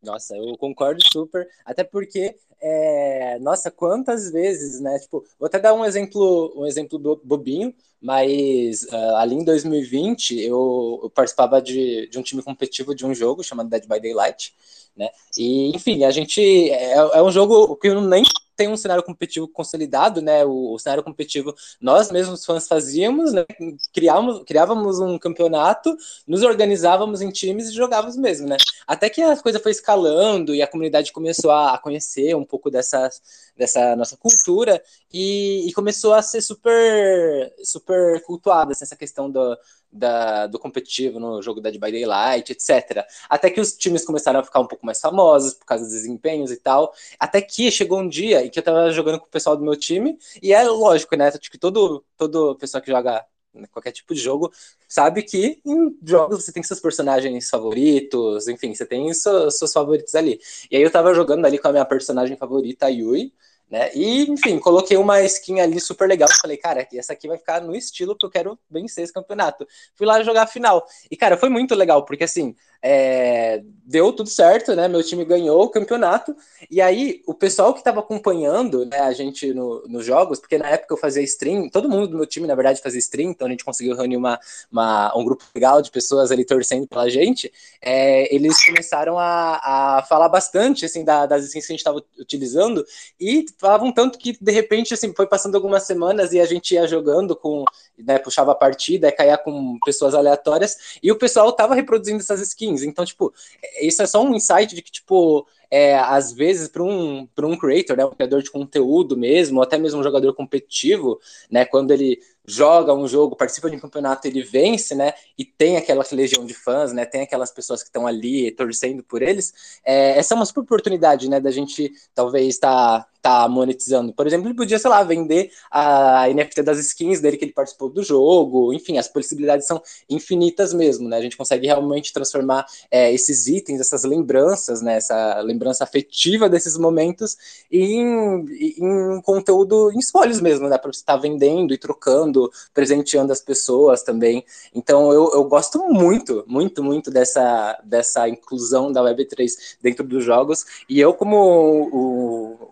Nossa, 0.01 0.35
eu 0.35 0.57
concordo 0.57 0.99
super, 1.11 1.47
até 1.63 1.83
porque, 1.83 2.35
é, 2.59 3.37
nossa, 3.39 3.69
quantas 3.69 4.31
vezes, 4.31 4.81
né? 4.81 4.97
Tipo, 4.97 5.23
vou 5.39 5.45
até 5.45 5.59
dar 5.59 5.75
um 5.75 5.85
exemplo, 5.85 6.51
um 6.55 6.65
exemplo 6.65 7.19
bobinho, 7.23 7.73
mas 8.01 8.81
uh, 8.83 9.15
ali 9.17 9.35
em 9.35 9.43
2020 9.43 10.39
eu, 10.39 10.99
eu 11.03 11.09
participava 11.11 11.61
de, 11.61 12.07
de 12.07 12.17
um 12.17 12.23
time 12.23 12.41
competitivo 12.41 12.95
de 12.95 13.05
um 13.05 13.13
jogo 13.13 13.43
chamado 13.43 13.69
Dead 13.69 13.87
by 13.87 13.99
Daylight, 13.99 14.55
né? 14.97 15.09
E, 15.37 15.69
enfim, 15.75 16.03
a 16.03 16.09
gente 16.09 16.41
é, 16.71 16.93
é 16.93 17.21
um 17.21 17.31
jogo 17.31 17.75
que 17.75 17.87
eu 17.87 18.01
nem 18.01 18.23
tem 18.61 18.67
um 18.67 18.77
cenário 18.77 19.01
competitivo 19.01 19.47
consolidado, 19.47 20.21
né? 20.21 20.45
O, 20.45 20.73
o 20.73 20.77
cenário 20.77 21.03
competitivo 21.03 21.55
nós 21.79 22.11
mesmos 22.11 22.45
fãs 22.45 22.67
fazíamos, 22.67 23.33
né? 23.33 23.43
Criávamos, 23.91 24.43
criávamos 24.45 24.99
um 24.99 25.17
campeonato, 25.17 25.97
nos 26.27 26.43
organizávamos 26.43 27.21
em 27.21 27.31
times 27.31 27.69
e 27.69 27.73
jogávamos 27.73 28.15
mesmo, 28.15 28.47
né? 28.47 28.57
Até 28.85 29.09
que 29.09 29.19
a 29.19 29.35
coisa 29.35 29.59
foi 29.59 29.71
escalando 29.71 30.53
e 30.53 30.61
a 30.61 30.67
comunidade 30.67 31.11
começou 31.11 31.49
a, 31.49 31.73
a 31.73 31.79
conhecer 31.79 32.35
um 32.35 32.45
pouco 32.45 32.69
dessa, 32.69 33.09
dessa 33.57 33.95
nossa 33.95 34.15
cultura 34.15 34.79
e, 35.11 35.67
e, 35.67 35.73
começou 35.73 36.13
a 36.13 36.21
ser 36.21 36.41
super, 36.41 37.51
super 37.63 38.21
cultuada 38.21 38.73
assim, 38.73 38.83
essa 38.83 38.95
questão 38.95 39.29
do, 39.29 39.57
da, 39.91 40.47
do 40.47 40.57
competitivo 40.59 41.19
no 41.19 41.41
jogo 41.41 41.61
Dead 41.61 41.73
by 41.73 41.91
Daylight, 41.91 42.51
etc. 42.51 43.05
Até 43.29 43.49
que 43.49 43.59
os 43.59 43.73
times 43.73 44.05
começaram 44.05 44.39
a 44.39 44.43
ficar 44.43 44.59
um 44.59 44.67
pouco 44.67 44.85
mais 44.85 44.99
famosos 44.99 45.53
por 45.53 45.65
causa 45.65 45.83
dos 45.83 45.93
desempenhos 45.93 46.51
e 46.51 46.57
tal. 46.57 46.93
Até 47.19 47.41
que 47.41 47.69
chegou 47.71 47.99
um 47.99 48.07
dia 48.07 48.45
em 48.45 48.49
que 48.49 48.59
eu 48.59 48.63
tava 48.63 48.91
jogando 48.91 49.19
com 49.19 49.25
o 49.25 49.29
pessoal 49.29 49.57
do 49.57 49.63
meu 49.63 49.75
time, 49.75 50.17
e 50.41 50.53
é 50.53 50.63
lógico, 50.63 51.15
né? 51.15 51.27
Acho 51.27 51.51
que 51.51 51.57
todo, 51.57 52.03
todo 52.17 52.55
pessoa 52.55 52.81
que 52.81 52.91
joga 52.91 53.25
qualquer 53.71 53.91
tipo 53.91 54.13
de 54.13 54.21
jogo 54.21 54.51
sabe 54.87 55.23
que 55.23 55.61
em 55.65 55.97
jogos 56.03 56.43
você 56.43 56.51
tem 56.51 56.63
seus 56.63 56.79
personagens 56.79 57.49
favoritos, 57.49 58.47
enfim, 58.47 58.73
você 58.73 58.85
tem 58.85 59.13
seus, 59.13 59.57
seus 59.57 59.73
favoritos 59.73 60.15
ali. 60.15 60.39
E 60.69 60.75
aí 60.77 60.81
eu 60.81 60.91
tava 60.91 61.13
jogando 61.13 61.45
ali 61.45 61.57
com 61.57 61.67
a 61.67 61.71
minha 61.71 61.85
personagem 61.85 62.37
favorita, 62.37 62.85
a 62.85 62.89
Yui, 62.89 63.33
né? 63.71 63.89
E, 63.95 64.29
enfim, 64.29 64.59
coloquei 64.59 64.97
uma 64.97 65.21
skin 65.21 65.61
ali 65.61 65.79
super 65.79 66.07
legal. 66.07 66.27
Falei, 66.41 66.57
cara, 66.57 66.85
essa 66.93 67.13
aqui 67.13 67.25
vai 67.25 67.37
ficar 67.37 67.61
no 67.61 67.73
estilo 67.73 68.17
que 68.17 68.25
eu 68.25 68.29
quero 68.29 68.59
vencer 68.69 69.05
esse 69.05 69.13
campeonato. 69.13 69.65
Fui 69.95 70.05
lá 70.05 70.21
jogar 70.21 70.43
a 70.43 70.47
final. 70.47 70.85
E, 71.09 71.15
cara, 71.15 71.37
foi 71.37 71.47
muito 71.47 71.73
legal, 71.73 72.03
porque 72.03 72.25
assim, 72.25 72.53
é, 72.83 73.61
deu 73.85 74.11
tudo 74.11 74.27
certo, 74.27 74.75
né? 74.75 74.89
Meu 74.89 75.01
time 75.01 75.23
ganhou 75.23 75.63
o 75.63 75.69
campeonato. 75.69 76.35
E 76.69 76.81
aí, 76.81 77.21
o 77.25 77.33
pessoal 77.33 77.73
que 77.73 77.79
estava 77.79 78.01
acompanhando 78.01 78.85
né, 78.85 78.99
a 78.99 79.13
gente 79.13 79.53
no, 79.53 79.87
nos 79.87 80.05
jogos, 80.05 80.39
porque 80.39 80.57
na 80.57 80.67
época 80.67 80.93
eu 80.93 80.97
fazia 80.97 81.21
stream, 81.21 81.69
todo 81.69 81.87
mundo 81.87 82.07
do 82.07 82.17
meu 82.17 82.25
time, 82.25 82.47
na 82.47 82.55
verdade, 82.55 82.81
fazia 82.81 82.99
stream, 82.99 83.31
então 83.31 83.47
a 83.47 83.51
gente 83.51 83.63
conseguiu 83.63 83.95
reunir 83.95 84.17
uma, 84.17 84.37
uma 84.69 85.17
um 85.17 85.23
grupo 85.23 85.45
legal 85.55 85.81
de 85.81 85.91
pessoas 85.91 86.29
ali 86.29 86.43
torcendo 86.43 86.87
pela 86.87 87.09
gente. 87.09 87.51
É, 87.81 88.33
eles 88.33 88.65
começaram 88.65 89.17
a, 89.17 89.61
a 89.97 90.03
falar 90.03 90.27
bastante 90.27 90.83
assim, 90.83 91.05
da, 91.05 91.25
das 91.25 91.45
skins 91.45 91.67
que 91.67 91.71
a 91.71 91.75
gente 91.75 91.79
estava 91.79 92.03
utilizando 92.19 92.83
e 93.19 93.45
falavam 93.61 93.91
tanto 93.91 94.17
que 94.17 94.35
de 94.41 94.51
repente 94.51 94.93
assim, 94.93 95.13
foi 95.15 95.27
passando 95.27 95.55
algumas 95.55 95.83
semanas 95.83 96.33
e 96.33 96.39
a 96.39 96.45
gente 96.45 96.73
ia 96.73 96.87
jogando 96.87 97.35
com, 97.35 97.63
né, 97.97 98.17
puxava 98.17 98.51
a 98.51 98.55
partida, 98.55 99.11
caía 99.11 99.37
com 99.37 99.77
pessoas 99.85 100.15
aleatórias, 100.15 100.97
e 101.01 101.11
o 101.11 101.17
pessoal 101.17 101.53
tava 101.53 101.75
reproduzindo 101.75 102.19
essas 102.19 102.41
skins. 102.41 102.81
Então, 102.81 103.05
tipo, 103.05 103.31
isso 103.79 104.01
é 104.01 104.07
só 104.07 104.21
um 104.23 104.33
insight 104.33 104.75
de 104.75 104.81
que, 104.81 104.91
tipo, 104.91 105.47
é, 105.71 105.97
às 105.97 106.33
vezes, 106.33 106.67
para 106.67 106.83
um, 106.83 107.27
um 107.43 107.57
creator, 107.57 107.95
né, 107.95 108.05
um 108.05 108.11
criador 108.11 108.43
de 108.43 108.51
conteúdo 108.51 109.15
mesmo, 109.15 109.57
ou 109.57 109.63
até 109.63 109.77
mesmo 109.77 110.01
um 110.01 110.03
jogador 110.03 110.33
competitivo, 110.33 111.17
né, 111.49 111.63
quando 111.63 111.91
ele 111.91 112.19
joga 112.45 112.93
um 112.93 113.07
jogo, 113.07 113.35
participa 113.35 113.69
de 113.69 113.75
um 113.75 113.79
campeonato, 113.79 114.27
ele 114.27 114.41
vence, 114.41 114.95
né? 114.95 115.13
E 115.37 115.45
tem 115.45 115.77
aquela 115.77 116.03
legião 116.11 116.45
de 116.45 116.53
fãs, 116.53 116.91
né? 116.91 117.05
Tem 117.05 117.21
aquelas 117.21 117.51
pessoas 117.51 117.81
que 117.81 117.89
estão 117.89 118.07
ali 118.07 118.51
torcendo 118.51 119.03
por 119.03 119.21
eles. 119.21 119.53
É, 119.85 120.17
essa 120.17 120.33
é 120.33 120.35
uma 120.35 120.45
super 120.45 120.61
oportunidade, 120.61 121.29
né? 121.29 121.39
Da 121.39 121.51
gente 121.51 121.91
talvez 122.13 122.47
estar 122.55 123.07
tá, 123.21 123.43
tá 123.43 123.47
monetizando. 123.47 124.13
Por 124.13 124.25
exemplo, 124.25 124.47
ele 124.47 124.55
podia, 124.55 124.79
sei 124.79 124.89
lá, 124.89 125.03
vender 125.03 125.51
a 125.69 126.27
NFT 126.29 126.63
das 126.63 126.79
skins 126.79 127.21
dele 127.21 127.37
que 127.37 127.45
ele 127.45 127.53
participou 127.53 127.89
do 127.89 128.03
jogo. 128.03 128.73
Enfim, 128.73 128.97
as 128.97 129.07
possibilidades 129.07 129.67
são 129.67 129.81
infinitas 130.09 130.73
mesmo, 130.73 131.07
né? 131.07 131.17
A 131.17 131.21
gente 131.21 131.37
consegue 131.37 131.67
realmente 131.67 132.11
transformar 132.11 132.65
é, 132.89 133.13
esses 133.13 133.47
itens, 133.47 133.79
essas 133.79 134.03
lembranças, 134.03 134.81
né? 134.81 134.95
Essa 134.97 135.39
lembrança 135.41 135.60
afetiva 135.69 136.49
desses 136.49 136.77
momentos 136.77 137.37
em, 137.71 138.45
em 138.77 139.21
conteúdo, 139.21 139.91
em 139.91 139.99
espólios 139.99 140.41
mesmo, 140.41 140.67
né? 140.67 140.77
Para 140.77 140.91
você 140.91 140.99
estar 140.99 141.15
tá 141.15 141.19
vendendo 141.19 141.73
e 141.73 141.77
trocando 141.77 142.51
presenteando 142.73 143.31
as 143.31 143.41
pessoas 143.41 144.03
também. 144.03 144.45
Então 144.73 145.11
eu, 145.11 145.31
eu 145.33 145.43
gosto 145.45 145.79
muito, 145.89 146.43
muito, 146.47 146.83
muito 146.83 147.11
dessa, 147.11 147.79
dessa 147.83 148.27
inclusão 148.27 148.91
da 148.91 149.01
Web3 149.01 149.77
dentro 149.81 150.05
dos 150.05 150.23
jogos. 150.23 150.65
E 150.87 150.99
eu, 150.99 151.13
como 151.13 151.37
o, 151.37 151.95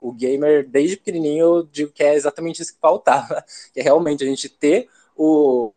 o, 0.01 0.09
o 0.09 0.13
gamer, 0.13 0.67
desde 0.67 0.97
pequenininho, 0.97 1.45
eu 1.45 1.63
digo 1.63 1.91
que 1.91 2.03
é 2.03 2.15
exatamente 2.15 2.61
isso 2.61 2.73
que 2.73 2.79
faltava, 2.79 3.43
que 3.73 3.79
é 3.79 3.83
realmente 3.83 4.23
a 4.23 4.27
gente 4.27 4.49
ter 4.49 4.87
o, 5.15 5.71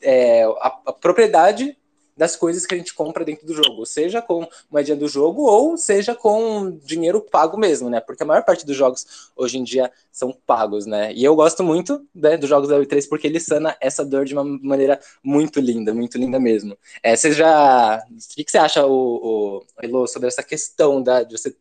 é, 0.00 0.44
a, 0.44 0.80
a 0.86 0.92
propriedade 0.92 1.76
das 2.22 2.36
coisas 2.36 2.64
que 2.64 2.72
a 2.72 2.78
gente 2.78 2.94
compra 2.94 3.24
dentro 3.24 3.44
do 3.44 3.52
jogo, 3.52 3.84
seja 3.84 4.22
com 4.22 4.48
moedinha 4.70 4.96
do 4.96 5.08
jogo 5.08 5.42
ou 5.42 5.76
seja 5.76 6.14
com 6.14 6.70
dinheiro 6.84 7.20
pago 7.20 7.58
mesmo, 7.58 7.90
né? 7.90 8.00
Porque 8.00 8.22
a 8.22 8.26
maior 8.26 8.44
parte 8.44 8.64
dos 8.64 8.76
jogos 8.76 9.32
hoje 9.34 9.58
em 9.58 9.64
dia 9.64 9.90
são 10.12 10.32
pagos, 10.46 10.86
né? 10.86 11.12
E 11.12 11.24
eu 11.24 11.34
gosto 11.34 11.64
muito 11.64 12.06
né, 12.14 12.36
dos 12.36 12.48
jogos 12.48 12.68
da 12.68 12.78
Web3 12.78 13.08
porque 13.08 13.26
ele 13.26 13.40
sana 13.40 13.76
essa 13.80 14.04
dor 14.04 14.24
de 14.24 14.34
uma 14.34 14.44
maneira 14.44 15.00
muito 15.20 15.58
linda, 15.58 15.92
muito 15.92 16.16
linda 16.16 16.38
mesmo. 16.38 16.78
É, 17.02 17.16
você 17.16 17.32
já. 17.32 17.98
O 17.98 18.34
que, 18.36 18.44
você 18.48 18.58
acha, 18.58 18.86
o, 18.86 19.58
o 19.58 19.64
Elo, 19.82 20.06
sobre 20.06 20.28
essa 20.28 20.44
questão 20.44 21.02
da, 21.02 21.24
de 21.24 21.36
você 21.36 21.56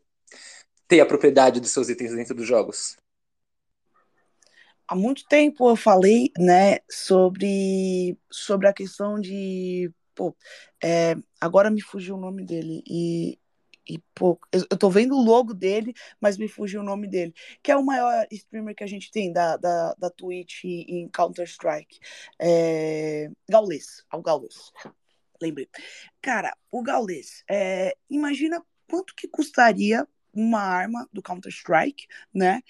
ter 0.87 0.99
a 0.99 1.07
propriedade 1.07 1.59
dos 1.59 1.71
seus 1.71 1.89
itens 1.89 2.13
dentro 2.13 2.35
dos 2.35 2.45
jogos? 2.45 2.97
há 4.91 4.95
muito 4.95 5.23
tempo 5.25 5.69
eu 5.69 5.75
falei, 5.77 6.31
né, 6.37 6.79
sobre, 6.89 8.17
sobre 8.29 8.67
a 8.67 8.73
questão 8.73 9.17
de 9.21 9.89
pô, 10.21 10.35
é, 10.83 11.15
agora 11.39 11.71
me 11.71 11.81
fugiu 11.81 12.15
o 12.15 12.19
nome 12.19 12.45
dele 12.45 12.83
e, 12.85 13.39
e 13.89 13.97
pô, 14.13 14.39
eu, 14.51 14.63
eu 14.69 14.77
tô 14.77 14.87
vendo 14.87 15.15
o 15.15 15.23
logo 15.23 15.51
dele, 15.51 15.95
mas 16.19 16.37
me 16.37 16.47
fugiu 16.47 16.81
o 16.81 16.83
nome 16.83 17.07
dele, 17.07 17.33
que 17.63 17.71
é 17.71 17.75
o 17.75 17.83
maior 17.83 18.27
streamer 18.29 18.75
que 18.75 18.83
a 18.83 18.87
gente 18.87 19.09
tem 19.09 19.33
da, 19.33 19.57
da, 19.57 19.95
da 19.95 20.11
Twitch 20.11 20.63
em 20.65 21.09
Counter-Strike, 21.09 21.99
é, 22.39 23.31
Gaules, 23.49 24.05
ao 24.11 24.21
Gaules, 24.21 24.71
lembrei. 25.41 25.67
Cara, 26.21 26.55
o 26.69 26.83
Gaules, 26.83 27.43
é, 27.49 27.97
imagina 28.07 28.63
quanto 28.87 29.15
que 29.15 29.27
custaria 29.27 30.07
uma 30.31 30.61
arma 30.61 31.09
do 31.11 31.23
Counter-Strike, 31.23 32.05
né? 32.31 32.61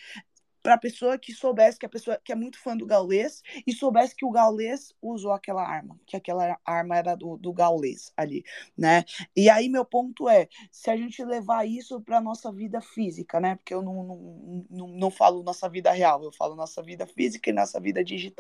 Para 0.62 0.76
a 0.76 0.78
pessoa 0.78 1.18
que 1.18 1.34
soubesse 1.34 1.78
que 1.78 1.86
a 1.86 1.90
pessoa 1.90 2.20
que 2.24 2.32
é 2.32 2.36
muito 2.36 2.60
fã 2.60 2.76
do 2.76 2.86
Gaulês 2.86 3.42
e 3.66 3.74
soubesse 3.74 4.16
que 4.16 4.26
o 4.26 4.32
Gaulês 4.32 4.94
usou 5.02 5.32
aquela 5.32 5.64
arma, 5.64 6.00
que 6.06 6.16
aquela 6.16 6.58
arma 6.66 6.98
era 6.98 7.16
do, 7.16 7.38
do 7.38 7.54
Gaulês 7.54 8.12
ali, 8.16 8.44
né? 8.78 9.04
E 9.36 9.50
aí 9.50 9.70
meu 9.70 9.86
ponto 9.86 10.30
é, 10.30 10.48
se 10.72 10.90
a 10.90 10.98
gente 10.98 11.24
levar 11.24 11.68
isso 11.68 12.02
para 12.02 12.22
nossa 12.22 12.52
vida 12.52 12.82
física, 12.82 13.40
né? 13.40 13.56
Porque 13.56 13.74
eu 13.74 13.82
não, 13.82 14.04
não, 14.04 14.66
não, 14.70 14.88
não 14.88 15.12
falo 15.12 15.44
nossa 15.44 15.68
vida 15.70 15.92
real, 15.92 16.24
eu 16.24 16.32
falo 16.32 16.56
nossa 16.56 16.82
vida 16.82 17.06
física 17.06 17.50
e 17.50 17.54
nossa 17.54 17.80
vida 17.80 18.04
digital. 18.04 18.32